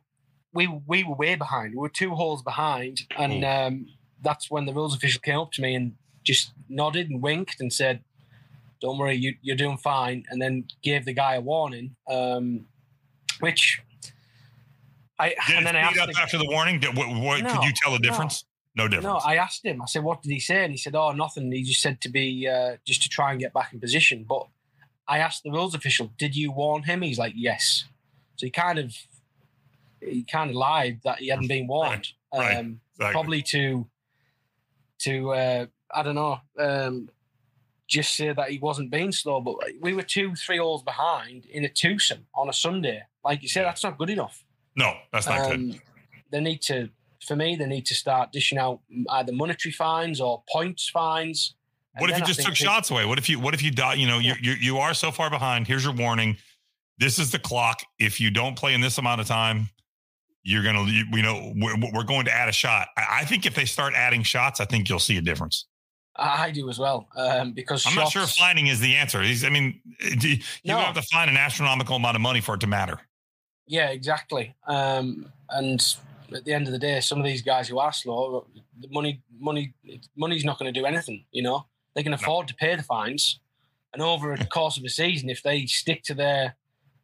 we 0.52 0.66
we 0.86 1.04
were 1.04 1.14
way 1.14 1.34
behind. 1.34 1.72
We 1.72 1.80
were 1.80 1.88
two 1.88 2.14
holes 2.14 2.42
behind, 2.42 3.02
and 3.16 3.44
um, 3.44 3.86
that's 4.22 4.50
when 4.50 4.64
the 4.64 4.72
rules 4.72 4.94
official 4.94 5.20
came 5.20 5.38
up 5.38 5.52
to 5.52 5.62
me 5.62 5.74
and 5.74 5.94
just 6.26 6.52
nodded 6.68 7.08
and 7.08 7.22
winked 7.22 7.60
and 7.60 7.72
said, 7.72 8.02
"Don't 8.80 8.98
worry, 8.98 9.14
you, 9.14 9.34
you're 9.42 9.56
doing 9.56 9.78
fine," 9.78 10.24
and 10.30 10.42
then 10.42 10.64
gave 10.82 11.04
the 11.06 11.12
guy 11.14 11.34
a 11.36 11.40
warning, 11.40 11.96
um, 12.10 12.66
which. 13.40 13.80
I, 15.18 15.28
Did 15.46 15.56
and 15.56 15.66
then 15.66 15.76
I 15.76 15.80
asked 15.80 15.98
up 15.98 16.10
the- 16.12 16.20
after 16.20 16.36
the 16.36 16.46
warning? 16.50 16.78
Did, 16.80 16.94
what, 16.94 17.08
what, 17.08 17.38
could 17.46 17.62
you 17.64 17.72
tell 17.82 17.92
the 17.92 17.98
difference? 17.98 18.44
No, 18.74 18.86
difference. 18.86 19.04
No, 19.04 19.16
I 19.24 19.36
asked 19.36 19.64
him. 19.64 19.80
I 19.80 19.86
said, 19.86 20.02
"What 20.04 20.20
did 20.22 20.30
he 20.30 20.40
say?" 20.40 20.62
And 20.62 20.70
he 20.72 20.76
said, 20.76 20.94
"Oh, 20.94 21.12
nothing. 21.12 21.50
He 21.50 21.62
just 21.62 21.80
said 21.80 22.02
to 22.02 22.10
be 22.10 22.46
uh, 22.46 22.76
just 22.84 23.02
to 23.04 23.08
try 23.08 23.30
and 23.30 23.40
get 23.40 23.54
back 23.54 23.72
in 23.72 23.80
position." 23.80 24.26
But 24.28 24.46
I 25.08 25.18
asked 25.18 25.42
the 25.44 25.50
rules 25.50 25.74
official, 25.74 26.12
"Did 26.18 26.36
you 26.36 26.52
warn 26.52 26.82
him?" 26.82 27.00
He's 27.00 27.18
like, 27.18 27.32
"Yes." 27.34 27.84
So 28.36 28.44
he 28.46 28.50
kind 28.50 28.78
of 28.78 28.94
he 30.02 30.22
kind 30.24 30.50
of 30.50 30.56
lied 30.56 31.00
that 31.04 31.20
he 31.20 31.28
hadn't 31.28 31.48
been 31.48 31.66
warned. 31.66 32.08
right, 32.34 32.56
Um, 32.58 32.80
Exactly. 32.98 33.12
Probably 33.12 33.42
to 33.42 33.86
to 34.98 35.30
uh, 35.32 35.66
I 35.92 36.02
don't 36.02 36.14
know, 36.14 36.40
um, 36.58 37.10
just 37.88 38.14
say 38.14 38.32
that 38.32 38.50
he 38.50 38.58
wasn't 38.58 38.90
being 38.90 39.12
slow. 39.12 39.40
But 39.40 39.56
we 39.80 39.94
were 39.94 40.02
two, 40.02 40.34
three 40.34 40.58
holes 40.58 40.82
behind 40.82 41.46
in 41.46 41.64
a 41.64 41.68
twosome 41.68 42.26
on 42.34 42.48
a 42.48 42.52
Sunday. 42.52 43.02
Like 43.24 43.42
you 43.42 43.48
said, 43.48 43.64
that's 43.64 43.84
not 43.84 43.98
good 43.98 44.10
enough. 44.10 44.44
No, 44.76 44.94
that's 45.12 45.26
not 45.26 45.50
good. 45.50 45.60
Um, 45.60 45.80
they 46.30 46.40
need 46.40 46.62
to, 46.62 46.90
for 47.26 47.36
me, 47.36 47.56
they 47.56 47.66
need 47.66 47.86
to 47.86 47.94
start 47.94 48.32
dishing 48.32 48.58
out 48.58 48.80
either 49.10 49.32
monetary 49.32 49.72
fines 49.72 50.20
or 50.20 50.42
points 50.50 50.88
fines. 50.88 51.54
What 51.98 52.10
if 52.10 52.18
you 52.18 52.24
I 52.24 52.26
just 52.26 52.42
took 52.42 52.54
shots 52.54 52.90
away? 52.90 53.06
What 53.06 53.18
if 53.18 53.28
you 53.28 53.40
what 53.40 53.54
if 53.54 53.62
you 53.62 53.70
die? 53.70 53.94
You 53.94 54.06
know, 54.06 54.18
you 54.18 54.34
you 54.40 54.52
you 54.52 54.78
are 54.78 54.92
so 54.92 55.10
far 55.10 55.30
behind. 55.30 55.66
Here's 55.66 55.82
your 55.82 55.94
warning. 55.94 56.36
this 56.98 57.18
is 57.18 57.30
the 57.30 57.38
clock. 57.38 57.82
If 57.98 58.20
you 58.20 58.30
don't 58.30 58.54
play 58.54 58.74
in 58.74 58.82
this 58.82 58.98
amount 58.98 59.22
of 59.22 59.26
time, 59.26 59.70
you're 60.46 60.62
going 60.62 60.86
to, 60.86 60.92
you 60.92 61.22
know 61.22 61.52
we're, 61.56 61.74
we're, 61.92 62.04
going 62.04 62.24
to 62.26 62.32
add 62.32 62.48
a 62.48 62.52
shot. 62.52 62.88
I, 62.96 63.20
I, 63.20 63.24
think 63.24 63.46
if 63.46 63.54
they 63.56 63.64
start 63.64 63.94
adding 63.96 64.22
shots, 64.22 64.60
I 64.60 64.64
think 64.64 64.88
you'll 64.88 65.00
see 65.00 65.16
a 65.16 65.20
difference. 65.20 65.66
I 66.18 66.50
do 66.50 66.68
as 66.68 66.78
well, 66.78 67.08
um, 67.16 67.52
because 67.52 67.86
I'm 67.86 67.92
shots, 67.92 68.14
not 68.14 68.26
sure 68.26 68.26
finding 68.26 68.68
is 68.68 68.80
the 68.80 68.96
answer. 68.96 69.22
He's, 69.22 69.44
I 69.44 69.50
mean, 69.50 69.80
you 70.00 70.38
no. 70.64 70.78
have 70.78 70.94
to 70.94 71.02
find 71.02 71.30
an 71.30 71.36
astronomical 71.36 71.96
amount 71.96 72.16
of 72.16 72.22
money 72.22 72.40
for 72.40 72.54
it 72.54 72.60
to 72.60 72.66
matter. 72.66 73.00
Yeah, 73.66 73.90
exactly. 73.90 74.54
Um, 74.66 75.30
and 75.50 75.82
at 76.34 76.44
the 76.44 76.52
end 76.52 76.66
of 76.66 76.72
the 76.72 76.78
day, 76.78 77.00
some 77.00 77.18
of 77.18 77.24
these 77.24 77.42
guys 77.42 77.68
who 77.68 77.78
are 77.78 77.92
slow, 77.92 78.46
the 78.80 78.88
money, 78.88 79.22
money, 79.38 79.74
money's 80.16 80.44
not 80.44 80.58
going 80.58 80.72
to 80.72 80.80
do 80.80 80.86
anything. 80.86 81.24
You 81.32 81.42
know, 81.42 81.66
they 81.94 82.02
can 82.02 82.14
afford 82.14 82.44
no. 82.44 82.48
to 82.48 82.54
pay 82.54 82.76
the 82.76 82.82
fines, 82.82 83.40
and 83.92 84.02
over 84.02 84.36
the 84.36 84.44
course 84.58 84.76
of 84.76 84.84
a 84.84 84.88
season, 84.88 85.28
if 85.28 85.42
they 85.42 85.66
stick 85.66 86.02
to 86.04 86.14
their 86.14 86.56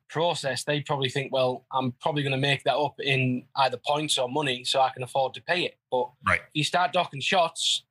process, 0.09 0.65
they 0.65 0.81
probably 0.81 1.09
think, 1.09 1.33
well, 1.33 1.65
I'm 1.73 1.93
probably 1.93 2.23
going 2.23 2.33
to 2.33 2.39
make 2.39 2.65
that 2.65 2.77
up 2.77 3.01
in 3.01 3.45
either 3.57 3.79
points 3.85 4.19
or 4.19 4.29
money, 4.29 4.65
so 4.65 4.81
I 4.81 4.91
can 4.91 5.03
afford 5.03 5.35
to 5.35 5.43
pay 5.43 5.65
it. 5.65 5.79
But 5.91 6.11
right. 6.27 6.41
you 6.53 6.65
start 6.65 6.93
docking 6.93 7.21
shots, 7.21 7.83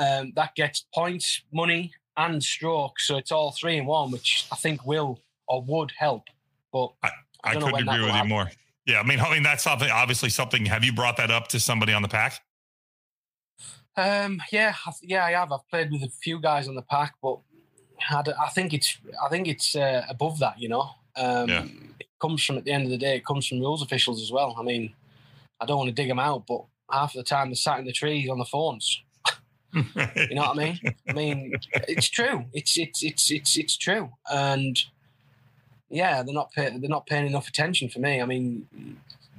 um, 0.00 0.32
that 0.34 0.54
gets 0.54 0.86
points, 0.94 1.42
money, 1.52 1.92
and 2.16 2.42
strokes, 2.42 3.06
so 3.06 3.16
it's 3.18 3.30
all 3.30 3.52
three 3.52 3.76
in 3.76 3.86
one, 3.86 4.10
which 4.10 4.46
I 4.50 4.56
think 4.56 4.84
will 4.86 5.20
or 5.46 5.62
would 5.62 5.92
help. 5.96 6.24
But 6.72 6.92
I, 7.02 7.10
I, 7.44 7.50
I 7.50 7.54
couldn't 7.54 7.88
agree 7.88 8.04
with 8.04 8.14
you 8.14 8.24
more. 8.24 8.50
Yeah, 8.86 9.00
I 9.00 9.02
mean, 9.04 9.20
I 9.20 9.30
mean 9.30 9.42
that's 9.42 9.62
something. 9.62 9.90
Obviously, 9.90 10.30
something. 10.30 10.64
Have 10.66 10.84
you 10.84 10.92
brought 10.92 11.16
that 11.18 11.30
up 11.30 11.48
to 11.48 11.60
somebody 11.60 11.92
on 11.92 12.02
the 12.02 12.08
PAC? 12.08 12.40
Um, 13.96 14.40
yeah, 14.50 14.74
yeah, 15.02 15.24
I 15.24 15.32
have. 15.32 15.52
I've 15.52 15.68
played 15.68 15.92
with 15.92 16.02
a 16.02 16.08
few 16.08 16.40
guys 16.40 16.66
on 16.66 16.74
the 16.74 16.82
PAC, 16.82 17.14
but 17.22 17.38
I, 18.08 18.48
think 18.54 18.72
it's 18.72 18.96
I 19.22 19.28
think 19.28 19.48
it's 19.48 19.76
uh, 19.76 20.04
above 20.08 20.38
that. 20.38 20.58
You 20.58 20.70
know, 20.70 20.90
um, 21.16 21.48
yeah. 21.48 21.64
it 21.98 22.06
comes 22.20 22.42
from 22.42 22.56
at 22.56 22.64
the 22.64 22.72
end 22.72 22.84
of 22.84 22.90
the 22.90 22.98
day, 22.98 23.16
it 23.16 23.24
comes 23.24 23.46
from 23.46 23.60
rules 23.60 23.82
officials 23.82 24.22
as 24.22 24.32
well. 24.32 24.56
I 24.58 24.62
mean, 24.62 24.94
I 25.60 25.66
don't 25.66 25.78
want 25.78 25.88
to 25.88 25.94
dig 25.94 26.08
them 26.08 26.18
out, 26.18 26.46
but 26.46 26.64
half 26.90 27.14
of 27.14 27.18
the 27.18 27.24
time 27.24 27.48
they're 27.48 27.56
sat 27.56 27.78
in 27.78 27.84
the 27.84 27.92
trees 27.92 28.30
on 28.30 28.38
the 28.38 28.44
phones. 28.44 29.02
You 29.72 30.34
know 30.34 30.42
what 30.42 30.58
I 30.58 30.64
mean? 30.64 30.78
I 31.08 31.12
mean, 31.12 31.54
it's 31.88 32.08
true. 32.08 32.44
It's 32.52 32.76
it's 32.76 33.04
it's 33.04 33.30
it's 33.30 33.56
it's 33.56 33.76
true, 33.76 34.10
and 34.30 34.80
yeah, 35.88 36.22
they're 36.22 36.34
not 36.34 36.52
pay, 36.52 36.76
they're 36.76 36.90
not 36.90 37.06
paying 37.06 37.26
enough 37.26 37.48
attention 37.48 37.88
for 37.88 37.98
me. 37.98 38.20
I 38.20 38.24
mean, 38.24 38.66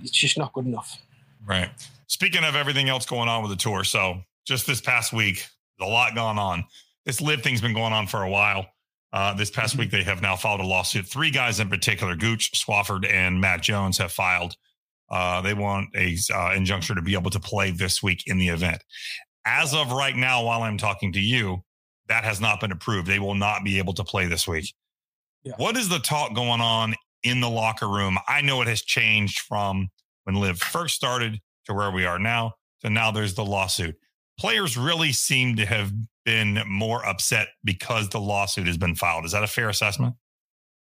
it's 0.01 0.11
just 0.11 0.37
not 0.37 0.53
good 0.53 0.65
enough. 0.65 0.97
Right. 1.45 1.69
Speaking 2.07 2.43
of 2.43 2.55
everything 2.55 2.89
else 2.89 3.05
going 3.05 3.29
on 3.29 3.41
with 3.41 3.51
the 3.51 3.57
tour, 3.57 3.83
so 3.83 4.21
just 4.45 4.67
this 4.67 4.81
past 4.81 5.13
week, 5.13 5.45
a 5.79 5.85
lot 5.85 6.15
going 6.15 6.37
on. 6.37 6.65
This 7.05 7.21
LIV 7.21 7.41
thing's 7.41 7.61
been 7.61 7.73
going 7.73 7.93
on 7.93 8.07
for 8.07 8.23
a 8.23 8.29
while. 8.29 8.67
Uh, 9.13 9.33
this 9.33 9.49
past 9.49 9.77
week, 9.77 9.89
mm-hmm. 9.89 9.97
they 9.97 10.03
have 10.03 10.21
now 10.21 10.35
filed 10.35 10.61
a 10.61 10.65
lawsuit. 10.65 11.05
Three 11.05 11.31
guys 11.31 11.59
in 11.59 11.69
particular, 11.69 12.15
Gooch, 12.15 12.51
Swafford, 12.53 13.09
and 13.09 13.41
Matt 13.41 13.61
Jones, 13.61 13.97
have 13.97 14.11
filed. 14.11 14.55
Uh, 15.09 15.41
they 15.41 15.53
want 15.53 15.89
a 15.95 16.15
uh, 16.33 16.53
injunction 16.55 16.95
to 16.95 17.01
be 17.01 17.13
able 17.13 17.31
to 17.31 17.39
play 17.39 17.71
this 17.71 18.01
week 18.01 18.23
in 18.27 18.37
the 18.37 18.47
event. 18.47 18.81
As 19.45 19.73
of 19.73 19.91
right 19.91 20.15
now, 20.15 20.45
while 20.45 20.63
I'm 20.63 20.77
talking 20.77 21.13
to 21.13 21.19
you, 21.19 21.63
that 22.07 22.23
has 22.23 22.41
not 22.41 22.59
been 22.59 22.71
approved. 22.71 23.07
They 23.07 23.19
will 23.19 23.35
not 23.35 23.63
be 23.63 23.77
able 23.77 23.93
to 23.93 24.03
play 24.03 24.27
this 24.27 24.47
week. 24.47 24.73
Yeah. 25.43 25.53
What 25.57 25.77
is 25.77 25.89
the 25.89 25.99
talk 25.99 26.35
going 26.35 26.61
on 26.61 26.93
in 27.23 27.41
the 27.41 27.49
locker 27.49 27.87
room? 27.87 28.17
I 28.27 28.41
know 28.41 28.61
it 28.61 28.67
has 28.67 28.81
changed 28.81 29.39
from 29.39 29.89
when 30.25 30.35
LIV 30.35 30.59
first 30.59 30.95
started 30.95 31.39
to 31.65 31.73
where 31.73 31.91
we 31.91 32.05
are 32.05 32.19
now. 32.19 32.53
So 32.81 32.89
now 32.89 33.11
there's 33.11 33.33
the 33.33 33.45
lawsuit. 33.45 33.95
Players 34.39 34.77
really 34.77 35.11
seem 35.11 35.55
to 35.55 35.65
have 35.65 35.91
been 36.25 36.61
more 36.67 37.05
upset 37.05 37.49
because 37.63 38.09
the 38.09 38.19
lawsuit 38.19 38.67
has 38.67 38.77
been 38.77 38.95
filed. 38.95 39.25
Is 39.25 39.31
that 39.31 39.43
a 39.43 39.47
fair 39.47 39.69
assessment? 39.69 40.15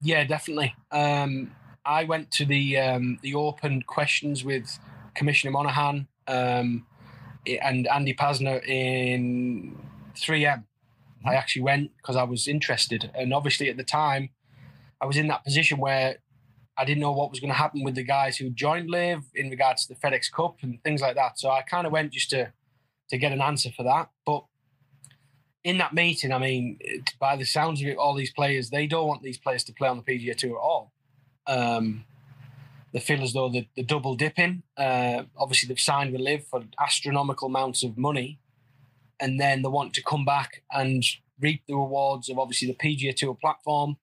Yeah, 0.01 0.25
definitely. 0.25 0.75
Um, 0.93 1.53
I 1.85 2.05
went 2.05 2.31
to 2.33 2.45
the 2.45 2.79
um, 2.79 3.19
the 3.23 3.35
open 3.35 3.83
questions 3.83 4.45
with 4.45 4.79
Commissioner 5.15 5.51
Monahan 5.51 6.07
um, 6.29 6.87
and 7.57 7.87
Andy 7.89 8.15
Pazder 8.15 8.65
in 8.67 9.79
3M. 10.15 10.65
I 11.25 11.35
actually 11.35 11.63
went 11.63 11.91
because 11.97 12.17
I 12.17 12.23
was 12.23 12.47
interested, 12.47 13.11
and 13.15 13.35
obviously 13.35 13.69
at 13.69 13.77
the 13.77 13.85
time, 13.85 14.31
I 15.01 15.07
was 15.07 15.17
in 15.17 15.29
that 15.29 15.45
position 15.45 15.79
where 15.79 16.19
I 16.77 16.85
didn't 16.85 17.01
know 17.01 17.13
what 17.13 17.31
was 17.31 17.41
going 17.41 17.51
to 17.51 17.59
happen 17.59 17.83
with 17.83 17.97
the 17.97 18.05
guys 18.05 18.37
who 18.37 18.51
joined 18.51 18.89
LIV 18.89 19.25
in 19.35 19.51
regards 19.51 19.87
to 19.87 19.95
the 19.95 20.01
FedEx 20.01 20.31
Cup 20.31 20.59
and 20.63 20.83
things 20.85 21.01
like 21.01 21.17
that. 21.17 21.39
So 21.39 21.51
I 21.51 21.63
kind 21.63 21.87
of 21.87 21.93
went 21.93 22.13
just 22.13 22.31
to 22.31 22.53
to 23.11 23.19
get 23.19 23.33
an 23.33 23.41
answer 23.41 23.71
for 23.71 23.83
that. 23.85 24.11
But 24.25 24.45
in 25.65 25.79
that 25.79 25.95
meeting, 25.95 26.33
I 26.33 26.39
mean, 26.39 26.79
by 27.19 27.37
the 27.37 27.45
sounds 27.45 27.81
of 27.81 27.89
it, 27.89 27.97
all 27.97 28.15
these 28.15 28.33
players 28.33 28.71
they 28.71 28.87
don't 28.87 29.09
want 29.09 29.23
these 29.23 29.39
players 29.39 29.65
to 29.65 29.73
play 29.73 29.89
on 29.89 29.97
the 29.97 30.03
PGA 30.03 30.37
Tour 30.37 30.57
at 30.57 30.61
all. 30.61 30.93
Um, 31.47 32.05
they 32.93 33.01
feel 33.01 33.23
as 33.23 33.33
though 33.33 33.49
they're, 33.49 33.67
they're 33.77 33.85
double 33.85 34.15
dipping. 34.15 34.63
Uh, 34.77 35.25
obviously, 35.37 35.69
they've 35.69 35.81
signed 35.81 36.13
with 36.13 36.21
LIV 36.21 36.47
for 36.47 36.65
astronomical 36.81 37.49
amounts 37.49 37.83
of 37.83 37.99
money, 37.99 38.39
and 39.21 39.41
then 39.41 39.63
they 39.63 39.69
want 39.69 39.95
to 39.95 40.03
come 40.03 40.25
back 40.25 40.63
and 40.73 41.05
reap 41.41 41.63
the 41.69 41.75
rewards 41.75 42.29
of 42.29 42.39
obviously 42.39 42.69
the 42.69 42.75
PGA 42.75 43.15
Tour 43.15 43.35
platform 43.35 43.97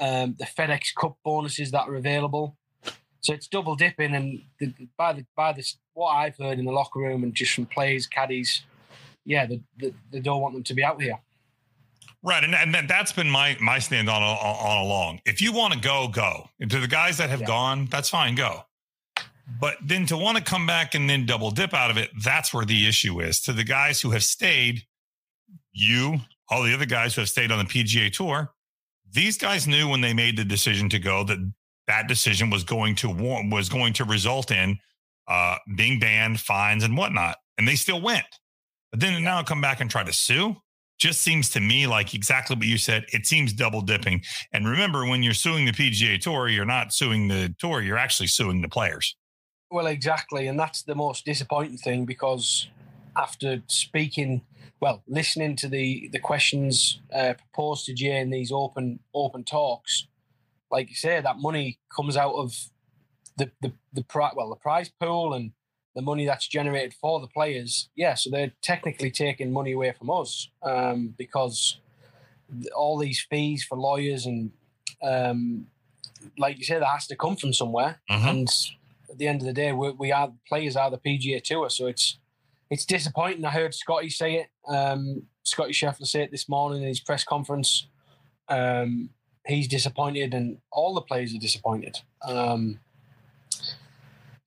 um, 0.00 0.36
the 0.38 0.44
FedEx 0.44 0.94
Cup 0.94 1.16
bonuses 1.24 1.70
that 1.70 1.88
are 1.88 1.96
available. 1.96 2.56
So 3.20 3.32
it's 3.32 3.48
double 3.48 3.74
dipping, 3.74 4.14
and 4.14 4.42
the, 4.60 4.72
by 4.96 5.12
the 5.14 5.26
by 5.34 5.52
this, 5.52 5.78
what 5.94 6.10
I've 6.10 6.36
heard 6.36 6.58
in 6.58 6.64
the 6.64 6.72
locker 6.72 7.00
room 7.00 7.24
and 7.24 7.34
just 7.34 7.54
from 7.54 7.66
players, 7.66 8.06
caddies, 8.06 8.62
yeah, 9.24 9.46
they, 9.46 9.62
they, 9.76 9.92
they 10.12 10.20
don't 10.20 10.40
want 10.40 10.54
them 10.54 10.62
to 10.62 10.74
be 10.74 10.84
out 10.84 11.02
here. 11.02 11.18
Right, 12.26 12.42
and 12.42 12.56
and 12.56 12.88
that's 12.88 13.12
been 13.12 13.30
my 13.30 13.56
my 13.60 13.78
stand 13.78 14.10
on 14.10 14.20
on 14.20 14.84
along. 14.84 15.20
If 15.24 15.40
you 15.40 15.52
want 15.52 15.74
to 15.74 15.78
go, 15.78 16.08
go. 16.08 16.50
And 16.58 16.68
to 16.72 16.80
the 16.80 16.88
guys 16.88 17.18
that 17.18 17.30
have 17.30 17.42
yeah. 17.42 17.46
gone, 17.46 17.86
that's 17.86 18.08
fine, 18.08 18.34
go. 18.34 18.62
But 19.60 19.76
then 19.80 20.06
to 20.06 20.16
want 20.16 20.36
to 20.36 20.42
come 20.42 20.66
back 20.66 20.96
and 20.96 21.08
then 21.08 21.24
double 21.24 21.52
dip 21.52 21.72
out 21.72 21.88
of 21.88 21.96
it, 21.96 22.10
that's 22.24 22.52
where 22.52 22.64
the 22.64 22.88
issue 22.88 23.20
is. 23.20 23.40
To 23.42 23.52
the 23.52 23.62
guys 23.62 24.00
who 24.00 24.10
have 24.10 24.24
stayed, 24.24 24.82
you, 25.70 26.18
all 26.50 26.64
the 26.64 26.74
other 26.74 26.84
guys 26.84 27.14
who 27.14 27.20
have 27.20 27.28
stayed 27.28 27.52
on 27.52 27.58
the 27.58 27.64
PGA 27.64 28.12
Tour, 28.12 28.52
these 29.08 29.38
guys 29.38 29.68
knew 29.68 29.88
when 29.88 30.00
they 30.00 30.12
made 30.12 30.36
the 30.36 30.44
decision 30.44 30.88
to 30.88 30.98
go 30.98 31.22
that 31.22 31.38
that 31.86 32.08
decision 32.08 32.50
was 32.50 32.64
going 32.64 32.96
to 32.96 33.08
was 33.08 33.68
going 33.68 33.92
to 33.92 34.04
result 34.04 34.50
in 34.50 34.80
uh, 35.28 35.58
being 35.76 36.00
banned, 36.00 36.40
fines, 36.40 36.82
and 36.82 36.96
whatnot, 36.96 37.36
and 37.56 37.68
they 37.68 37.76
still 37.76 38.00
went. 38.00 38.26
But 38.90 38.98
then 38.98 39.22
now 39.22 39.44
come 39.44 39.60
back 39.60 39.80
and 39.80 39.88
try 39.88 40.02
to 40.02 40.12
sue. 40.12 40.56
Just 40.98 41.20
seems 41.20 41.50
to 41.50 41.60
me 41.60 41.86
like 41.86 42.14
exactly 42.14 42.56
what 42.56 42.66
you 42.66 42.78
said. 42.78 43.04
It 43.12 43.26
seems 43.26 43.52
double 43.52 43.82
dipping. 43.82 44.22
And 44.52 44.66
remember, 44.66 45.06
when 45.06 45.22
you're 45.22 45.34
suing 45.34 45.66
the 45.66 45.72
PGA 45.72 46.18
Tour, 46.18 46.48
you're 46.48 46.64
not 46.64 46.92
suing 46.94 47.28
the 47.28 47.54
tour; 47.58 47.82
you're 47.82 47.98
actually 47.98 48.28
suing 48.28 48.62
the 48.62 48.68
players. 48.68 49.16
Well, 49.70 49.86
exactly, 49.86 50.46
and 50.46 50.58
that's 50.58 50.82
the 50.82 50.94
most 50.94 51.24
disappointing 51.24 51.78
thing 51.78 52.06
because 52.06 52.68
after 53.16 53.62
speaking 53.66 54.42
well, 54.80 55.02
listening 55.08 55.56
to 55.56 55.68
the 55.68 56.08
the 56.12 56.18
questions 56.18 57.00
uh, 57.12 57.34
proposed 57.34 57.86
to 57.86 57.94
Jay 57.94 58.20
in 58.20 58.30
these 58.30 58.52
open 58.52 59.00
open 59.14 59.44
talks, 59.44 60.06
like 60.70 60.88
you 60.88 60.94
say, 60.94 61.20
that 61.20 61.38
money 61.38 61.78
comes 61.94 62.16
out 62.16 62.34
of 62.34 62.54
the 63.36 63.50
the 63.62 63.72
the 63.92 64.04
pri- 64.04 64.32
well 64.34 64.50
the 64.50 64.56
prize 64.56 64.90
pool 65.00 65.32
and 65.34 65.52
the 65.96 66.02
money 66.02 66.26
that's 66.26 66.46
generated 66.46 66.94
for 67.00 67.20
the 67.20 67.26
players. 67.26 67.88
Yeah, 67.96 68.14
so 68.14 68.30
they're 68.30 68.52
technically 68.62 69.10
taking 69.10 69.50
money 69.50 69.72
away 69.72 69.92
from 69.98 70.10
us 70.10 70.50
um, 70.62 71.14
because 71.16 71.78
all 72.76 72.98
these 72.98 73.26
fees 73.28 73.64
for 73.64 73.76
lawyers 73.76 74.26
and 74.26 74.52
um, 75.02 75.66
like 76.38 76.58
you 76.58 76.64
said, 76.64 76.82
that 76.82 76.88
has 76.88 77.06
to 77.08 77.16
come 77.16 77.34
from 77.34 77.52
somewhere. 77.52 78.00
Mm-hmm. 78.10 78.28
And 78.28 78.48
at 79.10 79.18
the 79.18 79.26
end 79.26 79.40
of 79.40 79.46
the 79.46 79.54
day, 79.54 79.72
we, 79.72 79.90
we 79.92 80.12
are 80.12 80.32
players 80.46 80.76
are 80.76 80.90
the 80.90 80.98
PGA 80.98 81.42
Tour, 81.42 81.70
so 81.70 81.86
it's 81.86 82.18
it's 82.70 82.84
disappointing. 82.84 83.44
I 83.44 83.50
heard 83.50 83.74
Scotty 83.74 84.10
say 84.10 84.34
it, 84.34 84.48
um, 84.68 85.22
Scotty 85.44 85.72
Scheffler 85.72 86.06
say 86.06 86.22
it 86.22 86.30
this 86.30 86.48
morning 86.48 86.82
in 86.82 86.88
his 86.88 87.00
press 87.00 87.24
conference. 87.24 87.86
Um, 88.48 89.10
he's 89.46 89.68
disappointed, 89.68 90.34
and 90.34 90.58
all 90.70 90.94
the 90.94 91.00
players 91.00 91.34
are 91.34 91.38
disappointed. 91.38 92.00
Um, 92.22 92.80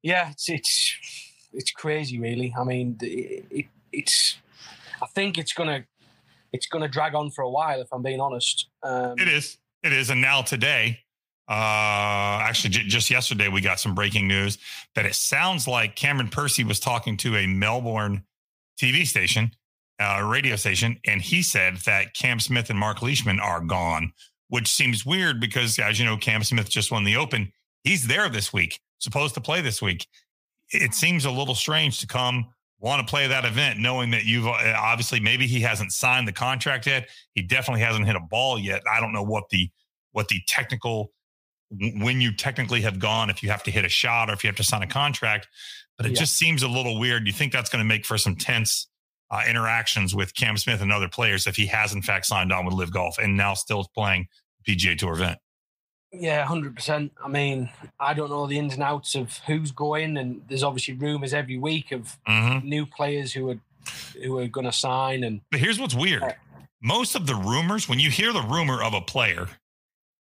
yeah, 0.04 0.32
it's 0.32 0.50
it's 0.50 1.29
it's 1.54 1.72
crazy, 1.72 2.20
really. 2.20 2.54
I 2.58 2.64
mean, 2.64 2.98
it, 3.02 3.46
it, 3.50 3.66
it's. 3.92 4.38
I 5.02 5.06
think 5.08 5.38
it's 5.38 5.54
gonna 5.54 5.86
it's 6.52 6.68
gonna 6.68 6.88
drag 6.88 7.16
on 7.16 7.32
for 7.32 7.42
a 7.44 7.50
while, 7.50 7.82
if 7.82 7.88
I'm 7.92 8.02
being 8.02 8.20
honest. 8.20 8.68
Um, 8.84 9.16
it 9.18 9.28
is. 9.28 9.58
It 9.84 9.94
is, 9.94 10.10
and 10.10 10.22
now 10.22 10.42
today, 10.42 11.00
uh, 11.50 12.40
actually, 12.42 12.70
j- 12.70 12.84
just 12.84 13.10
yesterday, 13.10 13.48
we 13.48 13.62
got 13.62 13.80
some 13.80 13.96
breaking 13.96 14.28
news 14.28 14.58
that 14.94 15.06
it 15.06 15.16
sounds 15.16 15.68
like 15.68 15.96
Cameron 15.96 16.28
Percy 16.28 16.64
was 16.64 16.80
talking 16.80 17.18
to 17.18 17.38
a 17.38 17.48
Melbourne 17.48 18.24
TV 18.80 19.08
station, 19.08 19.52
uh, 20.00 20.22
radio 20.24 20.56
station, 20.56 21.00
and 21.08 21.22
he 21.22 21.42
said 21.42 21.78
that 21.86 22.14
Cam 22.14 22.40
Smith 22.40 22.70
and 22.70 22.78
Mark 22.78 23.02
Leishman 23.02 23.40
are 23.40 23.62
gone, 23.62 24.14
which 24.50 24.68
seems 24.68 25.06
weird 25.06 25.40
because, 25.40 25.80
as 25.80 25.98
you 25.98 26.06
know, 26.06 26.18
Cam 26.18 26.44
Smith 26.44 26.70
just 26.70 26.92
won 26.92 27.04
the 27.04 27.16
Open. 27.16 27.52
He's 27.84 28.06
there 28.06 28.30
this 28.30 28.54
week, 28.54 28.80
supposed 29.00 29.34
to 29.34 29.42
play 29.42 29.62
this 29.62 29.82
week. 29.82 30.06
It 30.72 30.94
seems 30.94 31.26
a 31.26 31.32
little 31.32 31.56
strange 31.56 32.00
to 32.00 32.08
come 32.08 32.48
want 32.80 33.06
to 33.06 33.10
play 33.10 33.28
that 33.28 33.46
event 33.46 33.78
knowing 33.78 34.12
that 34.12 34.26
you've 34.26 34.48
uh, 34.48 34.74
obviously 34.78 35.20
maybe 35.20 35.46
he 35.48 35.60
hasn't 35.60 35.92
signed 35.92 36.28
the 36.28 36.34
contract 36.34 36.88
yet. 36.88 37.10
He 37.34 37.42
definitely 37.42 37.82
hasn't 37.82 38.06
hit 38.06 38.16
a 38.16 38.22
ball 38.22 38.58
yet. 38.58 38.82
I 38.92 39.00
don't 39.00 39.12
know 39.12 39.24
what 39.24 39.50
the 39.50 39.70
what 40.12 40.28
the 40.28 40.42
technical 40.48 41.12
when 41.98 42.20
you 42.20 42.36
technically 42.36 42.82
have 42.82 42.98
gone, 42.98 43.30
if 43.30 43.44
you 43.44 43.50
have 43.50 43.64
to 43.64 43.72
hit 43.72 43.86
a 43.86 43.90
shot 43.90 44.30
or 44.30 44.34
if 44.34 44.44
you 44.44 44.48
have 44.48 44.58
to 44.58 44.64
sign 44.64 44.82
a 44.82 44.88
contract. 44.88 45.48
But 45.98 46.08
it 46.08 46.14
yeah. 46.14 46.20
just 46.20 46.38
seems 46.38 46.64
a 46.64 46.68
little 46.68 47.00
weird. 47.00 47.28
You 47.28 47.34
think 47.34 47.52
that's 47.52 47.70
going 47.70 47.84
to 47.84 47.88
make 47.88 48.06
for 48.06 48.18
some 48.18 48.36
tense 48.36 48.88
uh, 49.30 49.42
interactions 49.48 50.16
with 50.16 50.34
Cam 50.34 50.58
Smith 50.58 50.82
and 50.82 50.92
other 50.92 51.10
players 51.10 51.46
if 51.46 51.56
he 51.56 51.68
has 51.68 51.94
in 51.94 52.02
fact 52.02 52.26
signed 52.26 52.52
on 52.52 52.66
with 52.66 52.74
LIV 52.74 52.92
Golf 52.92 53.18
and 53.20 53.38
now 53.38 53.54
still 53.54 53.86
playing 53.94 54.28
PGA 54.68 54.98
Tour 54.98 55.14
event. 55.14 55.38
Yeah, 56.12 56.44
hundred 56.44 56.76
percent. 56.76 57.12
I 57.24 57.28
mean, 57.28 57.70
I 58.00 58.14
don't 58.14 58.30
know 58.30 58.48
the 58.48 58.58
ins 58.58 58.74
and 58.74 58.84
outs 58.84 59.16
of 59.16 59.38
who's 59.46 59.72
going, 59.72 60.18
and 60.18 60.42
there's 60.48 60.64
obviously 60.64 60.96
rumors 60.96 61.34
every 61.34 61.58
week 61.58 61.92
of 61.92 62.18
mm-hmm. 62.28 62.68
new 62.68 62.86
players 62.86 63.32
who 63.32 63.52
are 63.52 63.60
who 64.24 64.40
are 64.40 64.48
going 64.48 64.66
to 64.66 64.72
sign. 64.72 65.24
And 65.24 65.42
but 65.52 65.60
here's 65.60 65.80
what's 65.80 65.96
weird: 65.96 66.24
uh, 66.24 66.34
most 66.82 67.16
of 67.16 67.28
the 67.28 67.36
rumors, 67.36 67.88
when 67.88 68.00
you 68.00 68.10
hear 68.10 68.34
the 68.34 68.42
rumor 68.42 68.82
of 68.82 68.94
a 68.94 69.02
player, 69.02 69.48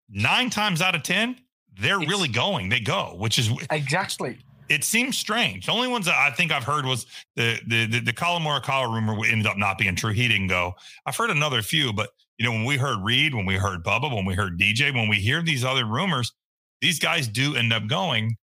nine 0.09 0.51
times 0.51 0.81
out 0.81 0.93
of 0.93 1.01
ten, 1.01 1.37
they're 1.79 1.99
really 1.99 2.27
going. 2.27 2.69
They 2.69 2.81
go, 2.81 3.15
which 3.17 3.39
is 3.39 3.51
exactly 3.71 4.37
it 4.69 4.83
seems 4.83 5.17
strange. 5.17 5.65
The 5.65 5.71
only 5.71 5.87
ones 5.87 6.05
that 6.05 6.15
I 6.15 6.29
think 6.31 6.51
I've 6.51 6.63
heard 6.63 6.85
was 6.85 7.07
the 7.35 7.59
the 7.67 7.87
the, 7.87 7.99
the 7.99 8.13
Collin 8.13 8.43
Morikawa 8.43 8.93
rumor 8.93 9.17
ended 9.25 9.47
up 9.47 9.57
not 9.57 9.77
being 9.77 9.95
true. 9.95 10.13
He 10.13 10.27
didn't 10.27 10.47
go. 10.47 10.75
I've 11.05 11.15
heard 11.15 11.31
another 11.31 11.61
few, 11.61 11.91
but 11.91 12.11
you 12.39 12.45
know 12.45 12.51
when 12.51 12.65
we 12.65 12.77
heard 12.77 13.03
Reed, 13.03 13.35
when 13.35 13.45
we 13.45 13.55
heard 13.55 13.83
Bubba, 13.83 14.13
when 14.13 14.25
we 14.25 14.33
heard 14.33 14.59
DJ, 14.59 14.93
when 14.93 15.07
we 15.07 15.17
hear 15.17 15.41
these 15.41 15.63
other 15.63 15.85
rumors, 15.85 16.33
these 16.81 16.99
guys 16.99 17.27
do 17.27 17.55
end 17.55 17.71
up 17.71 17.87
going. 17.87 18.37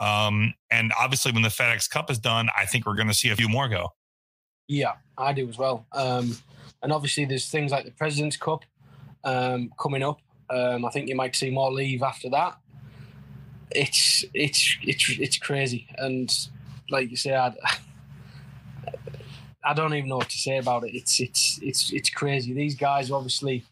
Um, 0.00 0.54
and 0.70 0.92
obviously, 0.98 1.32
when 1.32 1.42
the 1.42 1.48
FedEx 1.48 1.90
Cup 1.90 2.10
is 2.10 2.18
done, 2.18 2.48
I 2.56 2.64
think 2.64 2.86
we're 2.86 2.96
going 2.96 3.08
to 3.08 3.14
see 3.14 3.30
a 3.30 3.36
few 3.36 3.48
more 3.48 3.68
go. 3.68 3.90
Yeah, 4.68 4.92
I 5.18 5.32
do 5.32 5.48
as 5.48 5.58
well. 5.58 5.86
Um, 5.92 6.36
and 6.82 6.92
obviously, 6.92 7.24
there's 7.24 7.50
things 7.50 7.70
like 7.72 7.84
the 7.84 7.90
President's 7.90 8.36
Cup 8.36 8.64
um, 9.24 9.72
coming 9.78 10.02
up. 10.02 10.20
Um, 10.48 10.84
I 10.84 10.90
think 10.90 11.08
you 11.08 11.14
might 11.14 11.36
see 11.36 11.50
more 11.50 11.72
leave 11.72 12.02
after 12.02 12.30
that 12.30 12.56
it's 13.74 14.24
it's 14.34 14.78
it's 14.82 15.10
it's 15.18 15.38
crazy, 15.38 15.86
and 15.96 16.32
like 16.90 17.10
you 17.10 17.16
say, 17.16 17.34
I, 17.34 17.52
I 19.64 19.74
don't 19.74 19.94
even 19.94 20.08
know 20.08 20.16
what 20.18 20.30
to 20.30 20.38
say 20.38 20.58
about 20.58 20.84
it. 20.84 20.94
It's 20.94 21.20
it's 21.20 21.58
it's 21.62 21.92
it's 21.92 22.10
crazy. 22.10 22.52
These 22.52 22.74
guys 22.74 23.10
obviously 23.10 23.64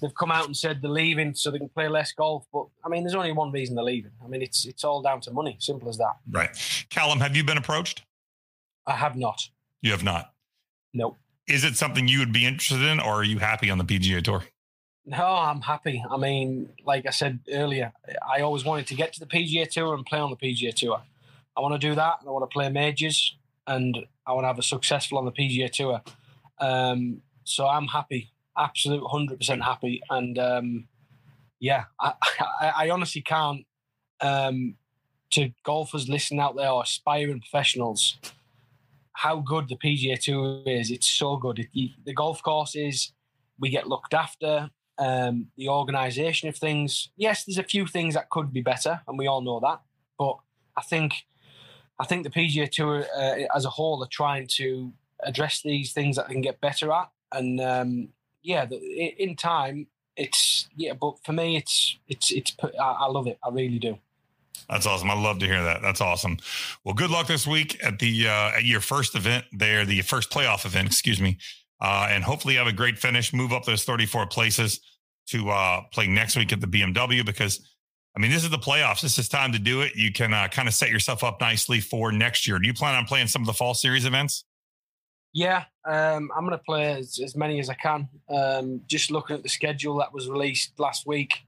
they've 0.00 0.14
come 0.14 0.30
out 0.30 0.46
and 0.46 0.56
said 0.56 0.82
they're 0.82 0.90
leaving 0.90 1.34
so 1.34 1.50
they 1.50 1.58
can 1.58 1.68
play 1.68 1.88
less 1.88 2.12
golf. 2.12 2.46
But 2.52 2.66
I 2.84 2.88
mean, 2.88 3.02
there's 3.04 3.14
only 3.14 3.32
one 3.32 3.50
reason 3.52 3.74
they're 3.74 3.84
leaving. 3.84 4.12
I 4.24 4.28
mean, 4.28 4.42
it's 4.42 4.66
it's 4.66 4.84
all 4.84 5.02
down 5.02 5.20
to 5.22 5.30
money. 5.30 5.56
Simple 5.58 5.88
as 5.88 5.98
that. 5.98 6.16
Right. 6.30 6.50
Callum, 6.90 7.20
have 7.20 7.36
you 7.36 7.44
been 7.44 7.58
approached? 7.58 8.02
I 8.86 8.96
have 8.96 9.16
not. 9.16 9.48
You 9.82 9.92
have 9.92 10.04
not. 10.04 10.32
No. 10.92 11.16
Is 11.46 11.64
it 11.64 11.76
something 11.76 12.06
you 12.08 12.18
would 12.20 12.32
be 12.32 12.46
interested 12.46 12.82
in, 12.82 13.00
or 13.00 13.14
are 13.14 13.24
you 13.24 13.38
happy 13.38 13.70
on 13.70 13.78
the 13.78 13.84
PGA 13.84 14.22
Tour? 14.22 14.44
No, 15.06 15.24
I'm 15.26 15.62
happy. 15.62 16.04
I 16.08 16.16
mean, 16.16 16.68
like 16.84 17.06
I 17.06 17.10
said 17.10 17.40
earlier, 17.50 17.92
I 18.28 18.42
always 18.42 18.64
wanted 18.64 18.86
to 18.88 18.94
get 18.94 19.12
to 19.14 19.20
the 19.20 19.26
PGA 19.26 19.68
Tour 19.68 19.94
and 19.94 20.04
play 20.04 20.18
on 20.18 20.30
the 20.30 20.36
PGA 20.36 20.74
Tour. 20.74 21.02
I 21.56 21.60
want 21.60 21.74
to 21.74 21.78
do 21.78 21.94
that. 21.94 22.18
and 22.20 22.28
I 22.28 22.32
want 22.32 22.48
to 22.48 22.52
play 22.52 22.68
majors, 22.68 23.36
and 23.66 24.06
I 24.30 24.32
want 24.34 24.44
to 24.44 24.48
have 24.48 24.58
a 24.58 24.62
successful 24.62 25.18
on 25.18 25.24
the 25.24 25.32
PGA 25.32 25.70
Tour. 25.70 26.00
Um, 26.58 27.22
so 27.44 27.66
I'm 27.66 27.86
happy, 27.86 28.30
absolute 28.56 29.04
hundred 29.06 29.38
percent 29.38 29.62
happy, 29.62 30.02
and 30.08 30.38
um, 30.38 30.88
yeah, 31.58 31.84
I, 31.98 32.12
I, 32.60 32.72
I, 32.84 32.90
honestly 32.90 33.22
can't. 33.22 33.66
Um, 34.20 34.76
to 35.30 35.52
golfers 35.64 36.08
listening 36.08 36.40
out 36.40 36.56
there 36.56 36.68
or 36.68 36.82
aspiring 36.82 37.40
professionals, 37.40 38.18
how 39.12 39.36
good 39.40 39.68
the 39.68 39.76
PGA 39.76 40.18
Tour 40.18 40.62
is. 40.66 40.90
It's 40.90 41.08
so 41.08 41.36
good. 41.36 41.58
It, 41.72 41.90
the 42.04 42.12
golf 42.12 42.42
course 42.42 42.74
is. 42.74 43.12
We 43.58 43.70
get 43.70 43.86
looked 43.86 44.12
after 44.12 44.70
um, 44.98 45.48
the 45.56 45.68
organisation 45.68 46.48
of 46.48 46.56
things. 46.56 47.10
Yes, 47.16 47.44
there's 47.44 47.58
a 47.58 47.62
few 47.62 47.86
things 47.86 48.14
that 48.14 48.30
could 48.30 48.52
be 48.52 48.60
better, 48.60 49.00
and 49.06 49.18
we 49.18 49.26
all 49.26 49.40
know 49.40 49.60
that. 49.60 49.80
But 50.18 50.38
I 50.76 50.82
think, 50.82 51.14
I 52.00 52.06
think 52.06 52.24
the 52.24 52.30
PGA 52.30 52.68
Tour 52.70 53.04
uh, 53.14 53.34
as 53.54 53.66
a 53.66 53.70
whole 53.70 54.02
are 54.02 54.08
trying 54.08 54.46
to 54.52 54.90
address 55.22 55.60
these 55.60 55.92
things 55.92 56.16
that 56.16 56.28
they 56.28 56.32
can 56.32 56.42
get 56.42 56.60
better 56.60 56.90
at. 56.90 57.10
And 57.32 57.60
um, 57.60 58.08
yeah, 58.42 58.64
the, 58.64 58.76
in 58.76 59.36
time, 59.36 59.86
it's 60.16 60.68
yeah. 60.76 60.94
But 60.94 61.22
for 61.24 61.32
me, 61.32 61.56
it's 61.56 61.98
it's 62.08 62.32
it's. 62.32 62.56
I, 62.62 62.82
I 62.82 63.06
love 63.06 63.26
it. 63.26 63.38
I 63.44 63.50
really 63.50 63.78
do. 63.78 63.98
That's 64.68 64.86
awesome. 64.86 65.10
I 65.10 65.14
love 65.14 65.38
to 65.40 65.46
hear 65.46 65.62
that. 65.62 65.82
That's 65.82 66.00
awesome. 66.00 66.38
Well, 66.84 66.94
good 66.94 67.10
luck 67.10 67.26
this 67.26 67.46
week 67.46 67.78
at 67.84 67.98
the 67.98 68.28
uh, 68.28 68.56
at 68.56 68.64
your 68.64 68.80
first 68.80 69.14
event 69.14 69.44
there, 69.52 69.84
the 69.84 70.00
first 70.00 70.30
playoff 70.30 70.64
event. 70.64 70.86
Excuse 70.86 71.20
me, 71.20 71.36
uh, 71.82 72.08
and 72.10 72.24
hopefully 72.24 72.54
have 72.54 72.66
a 72.66 72.72
great 72.72 72.98
finish. 72.98 73.34
Move 73.34 73.52
up 73.52 73.64
those 73.64 73.84
thirty 73.84 74.06
four 74.06 74.26
places 74.26 74.80
to 75.26 75.50
uh, 75.50 75.82
play 75.92 76.06
next 76.06 76.34
week 76.36 76.52
at 76.52 76.62
the 76.62 76.66
BMW 76.66 77.24
because 77.24 77.60
I 78.16 78.20
mean, 78.20 78.30
this 78.30 78.42
is 78.42 78.50
the 78.50 78.58
playoffs. 78.58 79.02
This 79.02 79.18
is 79.18 79.28
time 79.28 79.52
to 79.52 79.58
do 79.58 79.82
it. 79.82 79.94
You 79.94 80.12
can 80.12 80.34
uh, 80.34 80.48
kind 80.48 80.66
of 80.66 80.74
set 80.74 80.90
yourself 80.90 81.22
up 81.22 81.40
nicely 81.40 81.80
for 81.80 82.10
next 82.10 82.46
year. 82.46 82.58
Do 82.58 82.66
you 82.66 82.74
plan 82.74 82.94
on 82.94 83.04
playing 83.04 83.28
some 83.28 83.42
of 83.42 83.46
the 83.46 83.52
fall 83.52 83.74
series 83.74 84.04
events? 84.04 84.44
Yeah, 85.32 85.64
um, 85.86 86.30
I'm 86.36 86.44
going 86.44 86.58
to 86.58 86.64
play 86.64 86.92
as, 86.92 87.20
as, 87.22 87.36
many 87.36 87.60
as 87.60 87.70
I 87.70 87.74
can. 87.74 88.08
Um, 88.28 88.80
just 88.88 89.12
looking 89.12 89.36
at 89.36 89.44
the 89.44 89.48
schedule 89.48 89.98
that 89.98 90.12
was 90.12 90.28
released 90.28 90.72
last 90.78 91.06
week, 91.06 91.42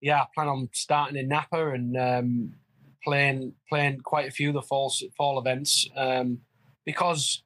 yeah, 0.00 0.20
I 0.20 0.26
plan 0.32 0.46
on 0.46 0.68
starting 0.72 1.16
in 1.16 1.26
Napa 1.26 1.70
and 1.70 1.96
um, 1.96 2.54
playing 3.02 3.54
playing 3.68 4.00
quite 4.00 4.28
a 4.28 4.30
few 4.30 4.48
of 4.48 4.54
the 4.54 4.62
fall 4.62 4.92
fall 5.16 5.40
events 5.40 5.88
um, 5.96 6.38
because 6.84 7.42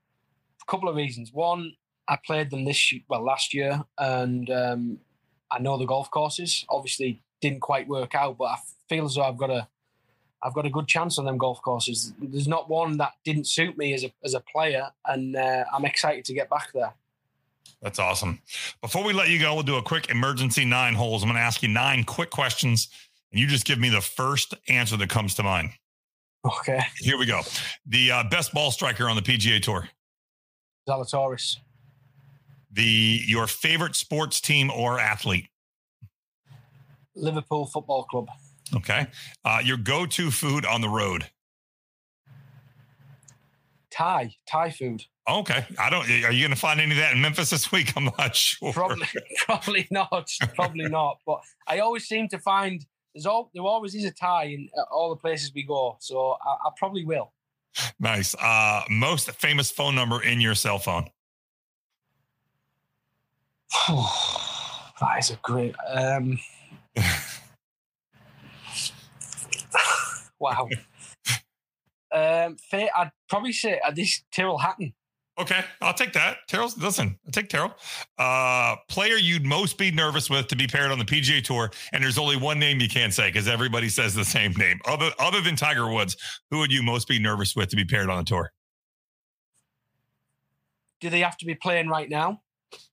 a 0.63 0.71
couple 0.71 0.91
of 0.91 0.97
reasons. 0.97 1.31
One, 1.33 1.73
I 2.09 2.19
played 2.25 2.51
them 2.51 2.65
this 2.67 2.93
well 3.09 3.25
last 3.25 3.55
year, 3.55 3.83
and 3.99 4.51
um, 4.51 4.99
I 5.51 5.59
know 5.59 5.79
the 5.79 5.87
golf 5.87 6.11
courses. 6.11 6.67
Obviously, 6.69 7.23
didn't 7.43 7.61
quite 7.61 7.86
work 7.86 8.14
out, 8.14 8.38
but 8.38 8.45
I 8.45 8.57
feel 8.88 9.05
as 9.05 9.16
though 9.16 9.22
I've 9.22 9.36
got 9.36 9.51
a 9.51 9.68
I've 10.45 10.55
got 10.55 10.66
a 10.66 10.70
good 10.70 10.88
chance 10.88 11.18
on 11.18 11.24
them 11.24 11.38
golf 11.38 11.62
courses. 11.62 12.14
There's 12.18 12.49
not 12.49 12.68
one 12.68 12.97
that 12.97 13.12
didn't 13.24 13.47
suit 13.47 13.76
me 13.76 13.93
as 13.93 14.05
a 14.05 14.12
as 14.24 14.32
a 14.32 14.40
player, 14.40 14.88
and 15.07 15.36
uh, 15.36 15.64
I'm 15.72 15.84
excited 15.84 16.24
to 16.24 16.34
get 16.34 16.49
back 16.49 16.72
there. 16.72 16.95
That's 17.82 17.99
awesome. 17.99 18.40
Before 18.80 19.05
we 19.05 19.12
let 19.12 19.28
you 19.28 19.38
go, 19.38 19.55
we'll 19.55 19.64
do 19.64 19.76
a 19.76 19.82
quick 19.82 20.09
emergency 20.09 20.64
nine 20.64 20.95
holes. 20.95 21.22
I'm 21.22 21.28
going 21.28 21.36
to 21.36 21.43
ask 21.43 21.62
you 21.62 21.68
nine 21.68 22.05
quick 22.05 22.30
questions, 22.30 22.88
and 23.30 23.40
you 23.40 23.47
just 23.47 23.66
give 23.66 23.78
me 23.78 23.88
the 23.88 24.01
first 24.01 24.55
answer 24.68 24.97
that 24.97 25.11
comes 25.11 25.34
to 25.34 25.43
mind. 25.43 25.70
Okay. 26.45 26.80
Here 26.99 27.18
we 27.18 27.26
go. 27.26 27.43
The 27.86 28.11
uh, 28.11 28.24
best 28.24 28.53
ball 28.53 28.70
striker 28.70 29.09
on 29.09 29.16
the 29.16 29.22
PGA 29.22 29.61
Tour. 29.61 29.88
Zalatoris 30.88 31.59
the 32.72 33.20
your 33.26 33.47
favorite 33.47 33.95
sports 33.95 34.40
team 34.40 34.70
or 34.70 34.99
athlete? 34.99 35.49
Liverpool 37.15 37.67
Football 37.67 38.05
Club. 38.05 38.29
Okay. 38.75 39.07
Uh, 39.45 39.61
your 39.63 39.77
go-to 39.77 40.31
food 40.31 40.65
on 40.65 40.81
the 40.81 40.89
road? 40.89 41.27
Thai, 43.91 44.35
Thai 44.47 44.71
food. 44.71 45.05
Okay. 45.29 45.67
I 45.79 45.91
don't. 45.91 46.09
Are 46.09 46.33
you 46.33 46.41
going 46.41 46.51
to 46.51 46.57
find 46.57 46.81
any 46.81 46.93
of 46.93 46.97
that 46.97 47.13
in 47.13 47.21
Memphis 47.21 47.51
this 47.51 47.71
week? 47.71 47.93
I'm 47.97 48.07
not 48.19 48.35
sure. 48.35 48.73
Probably, 48.73 49.07
probably 49.47 49.87
not. 49.91 50.31
Probably 50.55 50.89
not. 50.89 51.19
But 51.27 51.41
I 51.67 51.81
always 51.81 52.05
seem 52.05 52.29
to 52.29 52.39
find 52.39 52.85
there's 53.15 53.27
all 53.27 53.51
there 53.55 53.63
always 53.63 53.95
is 53.95 54.05
a 54.05 54.11
Thai 54.11 54.45
in 54.45 54.69
uh, 54.77 54.83
all 54.91 55.11
the 55.11 55.17
places 55.17 55.53
we 55.55 55.63
go. 55.63 55.97
So 56.01 56.37
I, 56.45 56.69
I 56.69 56.71
probably 56.77 57.05
will. 57.05 57.33
Nice. 58.01 58.35
Uh, 58.35 58.83
most 58.91 59.31
famous 59.33 59.71
phone 59.71 59.95
number 59.95 60.23
in 60.23 60.41
your 60.41 60.55
cell 60.55 60.79
phone? 60.79 61.09
that 63.89 65.19
is 65.19 65.31
a 65.31 65.37
great. 65.43 65.75
Um, 65.89 66.39
wow. 70.38 70.68
Um, 72.12 72.57
I'd 72.72 73.11
probably 73.28 73.53
say 73.53 73.80
at 73.84 73.95
this 73.95 74.22
Tyrrell 74.30 74.59
Hatton. 74.59 74.93
Okay, 75.38 75.64
I'll 75.80 75.95
take 75.95 76.12
that. 76.12 76.38
Tyrrell's 76.47 76.76
listen, 76.76 77.18
I'll 77.24 77.32
take 77.32 77.49
Tyrrell. 77.49 77.74
Uh, 78.18 78.76
player 78.88 79.16
you'd 79.16 79.47
most 79.47 79.78
be 79.78 79.90
nervous 79.90 80.28
with 80.28 80.47
to 80.49 80.57
be 80.57 80.66
paired 80.66 80.90
on 80.90 80.99
the 80.99 81.07
PGA 81.07 81.43
Tour, 81.43 81.70
and 81.93 82.05
there's 82.05 82.18
only 82.18 82.36
one 82.36 82.59
name 82.59 82.80
you 82.80 82.88
can't 82.88 83.14
say 83.14 83.28
because 83.28 83.49
everybody 83.49 83.88
says 83.88 84.14
the 84.14 84.26
same 84.26 84.53
name. 84.53 84.78
Other 84.84 85.11
other 85.18 85.40
than 85.40 85.57
Tiger 85.57 85.90
Woods, 85.90 86.16
who 86.51 86.59
would 86.59 86.70
you 86.70 86.82
most 86.82 87.09
be 87.09 87.18
nervous 87.18 87.57
with 87.57 87.70
to 87.70 87.76
be 87.76 87.84
paired 87.84 88.11
on 88.11 88.18
the 88.18 88.24
tour? 88.24 88.53
Do 91.01 91.09
they 91.09 91.20
have 91.20 91.38
to 91.38 91.47
be 91.47 91.55
playing 91.55 91.88
right 91.88 92.11
now? 92.11 92.43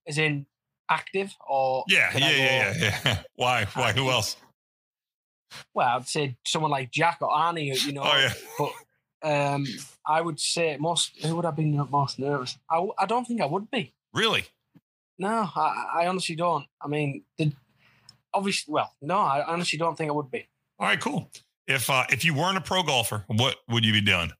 As 0.08 0.16
in 0.16 0.46
active 0.90 1.34
or 1.48 1.84
yeah, 1.88 2.10
yeah, 2.16 2.30
yeah, 2.30 2.74
yeah, 2.78 2.98
yeah. 3.04 3.22
Why? 3.36 3.64
Why? 3.74 3.92
Who 3.92 4.10
else? 4.10 4.36
Well, 5.74 5.96
I'd 5.96 6.08
say 6.08 6.36
someone 6.44 6.70
like 6.70 6.90
Jack 6.90 7.18
or 7.20 7.28
Arnie, 7.28 7.74
you 7.86 7.92
know. 7.92 8.02
Oh 8.04 8.16
yeah. 8.16 8.32
But 8.58 8.72
um, 9.54 9.66
I 10.06 10.20
would 10.20 10.40
say 10.40 10.76
most. 10.78 11.24
Who 11.24 11.36
would 11.36 11.44
have 11.44 11.56
been 11.56 11.76
most 11.90 12.18
nervous? 12.18 12.58
I, 12.70 12.86
I 12.98 13.06
don't 13.06 13.24
think 13.24 13.40
I 13.40 13.46
would 13.46 13.70
be. 13.70 13.94
Really? 14.12 14.44
No, 15.18 15.48
I, 15.54 15.86
I 15.94 16.06
honestly 16.06 16.34
don't. 16.34 16.66
I 16.80 16.88
mean, 16.88 17.24
the, 17.36 17.52
obviously, 18.32 18.72
well, 18.72 18.94
no, 19.02 19.18
I 19.18 19.44
honestly 19.46 19.78
don't 19.78 19.96
think 19.96 20.10
I 20.10 20.14
would 20.14 20.30
be. 20.30 20.48
All 20.78 20.86
right, 20.86 21.00
cool. 21.00 21.30
If 21.66 21.90
uh, 21.90 22.04
if 22.10 22.24
you 22.24 22.34
weren't 22.34 22.56
a 22.56 22.60
pro 22.60 22.82
golfer, 22.82 23.24
what 23.28 23.56
would 23.68 23.84
you 23.84 23.92
be 23.92 24.00
doing? 24.00 24.32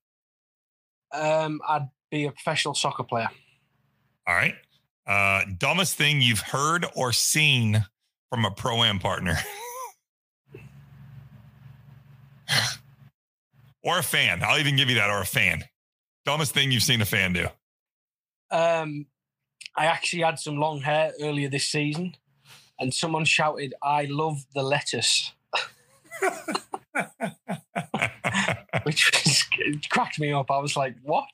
Um, 1.13 1.61
I'd 1.69 1.89
be 2.11 2.25
a 2.25 2.33
professional 2.33 2.75
soccer 2.75 3.05
player. 3.05 3.29
All 4.27 4.35
right. 4.35 4.55
Uh, 5.11 5.43
dumbest 5.59 5.97
thing 5.97 6.23
you've 6.23 6.39
heard 6.39 6.87
or 6.95 7.13
seen 7.13 7.85
from 8.29 8.45
a 8.45 8.51
pro 8.53 8.85
am 8.85 9.01
partner. 9.01 9.37
or 13.83 13.99
a 13.99 14.05
fan. 14.05 14.41
I'll 14.45 14.61
even 14.61 14.77
give 14.77 14.89
you 14.89 14.95
that, 14.95 15.11
or 15.11 15.21
a 15.21 15.27
fan. 15.27 15.65
Dumbest 16.25 16.55
thing 16.55 16.71
you've 16.71 16.85
seen 16.85 17.01
a 17.01 17.05
fan 17.05 17.33
do. 17.33 17.49
Um, 18.53 19.07
I 19.77 19.87
actually 19.87 20.23
had 20.23 20.39
some 20.39 20.59
long 20.59 20.81
hair 20.81 21.13
earlier 21.21 21.49
this 21.49 21.67
season, 21.67 22.15
and 22.79 22.95
someone 22.95 23.25
shouted, 23.25 23.75
"I 23.83 24.05
love 24.05 24.47
the 24.55 24.63
lettuce," 24.63 25.33
which 28.85 29.11
was, 29.11 29.43
cracked 29.91 30.21
me 30.21 30.33
up. 30.33 30.53
I 30.53 30.59
was 30.59 30.77
like, 30.77 30.95
"What?" 31.03 31.30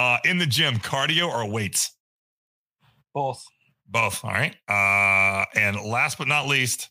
Uh, 0.00 0.18
in 0.24 0.38
the 0.38 0.46
gym, 0.46 0.76
cardio 0.76 1.28
or 1.28 1.48
weights? 1.48 1.94
Both. 3.12 3.44
Both. 3.86 4.24
All 4.24 4.30
right. 4.30 4.56
Uh, 4.66 5.44
and 5.54 5.76
last 5.76 6.16
but 6.16 6.26
not 6.26 6.46
least, 6.46 6.88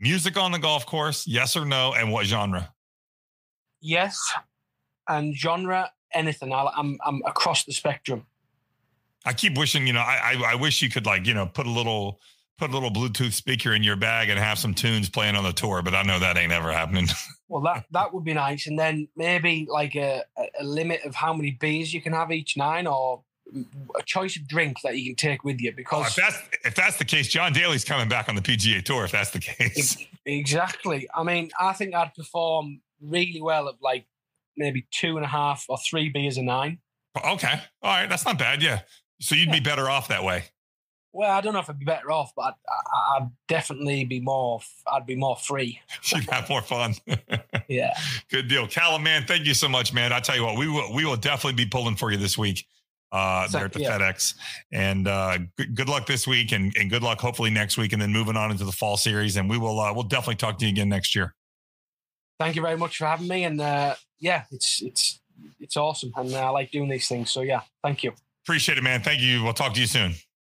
music 0.00 0.38
on 0.38 0.52
the 0.52 0.58
golf 0.58 0.86
course, 0.86 1.26
yes 1.26 1.56
or 1.56 1.66
no, 1.66 1.92
and 1.92 2.10
what 2.10 2.24
genre? 2.24 2.72
Yes, 3.80 4.18
and 5.08 5.36
genre 5.36 5.90
anything. 6.14 6.52
i 6.52 6.70
am 6.76 6.98
I'm 7.04 7.22
across 7.26 7.64
the 7.64 7.72
spectrum. 7.72 8.26
I 9.26 9.34
keep 9.34 9.58
wishing, 9.58 9.86
you 9.86 9.92
know, 9.92 10.00
I, 10.00 10.34
I 10.34 10.52
I 10.52 10.54
wish 10.54 10.80
you 10.80 10.88
could 10.88 11.04
like 11.04 11.26
you 11.26 11.34
know 11.34 11.46
put 11.46 11.66
a 11.66 11.70
little 11.70 12.18
put 12.58 12.70
a 12.70 12.72
little 12.72 12.90
Bluetooth 12.90 13.32
speaker 13.32 13.72
in 13.72 13.82
your 13.82 13.96
bag 13.96 14.28
and 14.28 14.38
have 14.38 14.58
some 14.58 14.74
tunes 14.74 15.08
playing 15.08 15.36
on 15.36 15.44
the 15.44 15.52
tour, 15.52 15.80
but 15.80 15.94
I 15.94 16.02
know 16.02 16.18
that 16.18 16.36
ain't 16.36 16.52
ever 16.52 16.72
happening. 16.72 17.06
well, 17.48 17.62
that 17.62 17.84
that 17.92 18.12
would 18.12 18.24
be 18.24 18.34
nice, 18.34 18.66
and 18.66 18.78
then 18.78 19.08
maybe 19.16 19.66
like 19.70 19.94
a, 19.94 20.24
a 20.36 20.64
limit 20.64 21.02
of 21.04 21.14
how 21.14 21.32
many 21.32 21.52
beers 21.52 21.94
you 21.94 22.02
can 22.02 22.12
have 22.12 22.32
each 22.32 22.56
nine, 22.56 22.86
or 22.86 23.22
a 23.98 24.02
choice 24.04 24.36
of 24.36 24.46
drink 24.46 24.78
that 24.82 24.98
you 24.98 25.06
can 25.06 25.16
take 25.16 25.44
with 25.44 25.60
you. 25.60 25.72
Because 25.72 26.04
oh, 26.04 26.08
if 26.08 26.16
that's 26.16 26.42
if 26.64 26.74
that's 26.74 26.96
the 26.98 27.04
case, 27.04 27.28
John 27.28 27.52
Daly's 27.52 27.84
coming 27.84 28.08
back 28.08 28.28
on 28.28 28.34
the 28.34 28.42
PGA 28.42 28.84
Tour. 28.84 29.04
If 29.04 29.12
that's 29.12 29.30
the 29.30 29.40
case, 29.40 30.04
exactly. 30.26 31.08
I 31.14 31.22
mean, 31.22 31.50
I 31.58 31.72
think 31.72 31.94
I'd 31.94 32.14
perform 32.14 32.80
really 33.00 33.40
well 33.40 33.68
at 33.68 33.76
like 33.80 34.06
maybe 34.56 34.86
two 34.90 35.16
and 35.16 35.24
a 35.24 35.28
half 35.28 35.64
or 35.68 35.78
three 35.78 36.08
beers 36.08 36.36
a 36.36 36.42
nine. 36.42 36.78
Okay, 37.16 37.60
all 37.82 37.90
right, 37.90 38.08
that's 38.08 38.24
not 38.24 38.38
bad. 38.38 38.62
Yeah, 38.62 38.80
so 39.20 39.36
you'd 39.36 39.48
yeah. 39.48 39.54
be 39.54 39.60
better 39.60 39.88
off 39.88 40.08
that 40.08 40.24
way. 40.24 40.44
Well, 41.12 41.30
I 41.30 41.40
don't 41.40 41.54
know 41.54 41.60
if 41.60 41.70
I'd 41.70 41.78
be 41.78 41.84
better 41.84 42.12
off, 42.12 42.32
but 42.36 42.42
I'd, 42.44 43.22
I'd 43.22 43.30
definitely 43.48 44.04
be 44.04 44.20
more. 44.20 44.60
I'd 44.92 45.06
be 45.06 45.16
more 45.16 45.36
free. 45.36 45.80
You'd 46.04 46.28
have 46.30 46.48
more 46.48 46.62
fun. 46.62 46.94
yeah. 47.68 47.94
Good 48.30 48.48
deal, 48.48 48.66
Callum. 48.66 49.02
Man, 49.02 49.24
thank 49.26 49.46
you 49.46 49.54
so 49.54 49.68
much, 49.68 49.92
man. 49.92 50.12
I 50.12 50.20
tell 50.20 50.36
you 50.36 50.44
what, 50.44 50.58
we 50.58 50.68
will 50.68 50.94
we 50.94 51.04
will 51.04 51.16
definitely 51.16 51.64
be 51.64 51.68
pulling 51.68 51.96
for 51.96 52.10
you 52.10 52.18
this 52.18 52.36
week 52.36 52.66
uh, 53.12 53.48
there 53.48 53.64
at 53.64 53.72
the 53.72 53.80
yeah. 53.80 53.98
FedEx. 53.98 54.34
And 54.72 55.08
uh, 55.08 55.38
good, 55.56 55.74
good 55.74 55.88
luck 55.88 56.06
this 56.06 56.26
week, 56.26 56.52
and, 56.52 56.74
and 56.76 56.90
good 56.90 57.02
luck 57.02 57.20
hopefully 57.20 57.50
next 57.50 57.78
week, 57.78 57.92
and 57.92 58.02
then 58.02 58.12
moving 58.12 58.36
on 58.36 58.50
into 58.50 58.64
the 58.64 58.72
fall 58.72 58.96
series. 58.96 59.36
And 59.36 59.48
we 59.48 59.58
will 59.58 59.80
uh, 59.80 59.92
we'll 59.92 60.04
definitely 60.04 60.36
talk 60.36 60.58
to 60.58 60.66
you 60.66 60.70
again 60.70 60.88
next 60.88 61.14
year. 61.14 61.34
Thank 62.38 62.56
you 62.56 62.62
very 62.62 62.76
much 62.76 62.98
for 62.98 63.06
having 63.06 63.28
me, 63.28 63.44
and 63.44 63.60
uh, 63.60 63.94
yeah, 64.20 64.44
it's 64.50 64.82
it's 64.82 65.20
it's 65.60 65.76
awesome, 65.76 66.12
and 66.16 66.32
uh, 66.34 66.46
I 66.46 66.48
like 66.50 66.70
doing 66.70 66.88
these 66.88 67.08
things. 67.08 67.30
So 67.30 67.40
yeah, 67.40 67.62
thank 67.82 68.04
you. 68.04 68.12
Appreciate 68.44 68.78
it, 68.78 68.84
man. 68.84 69.02
Thank 69.02 69.20
you. 69.20 69.42
We'll 69.42 69.52
talk 69.52 69.74
to 69.74 69.80
you 69.80 69.86
soon. 69.86 70.14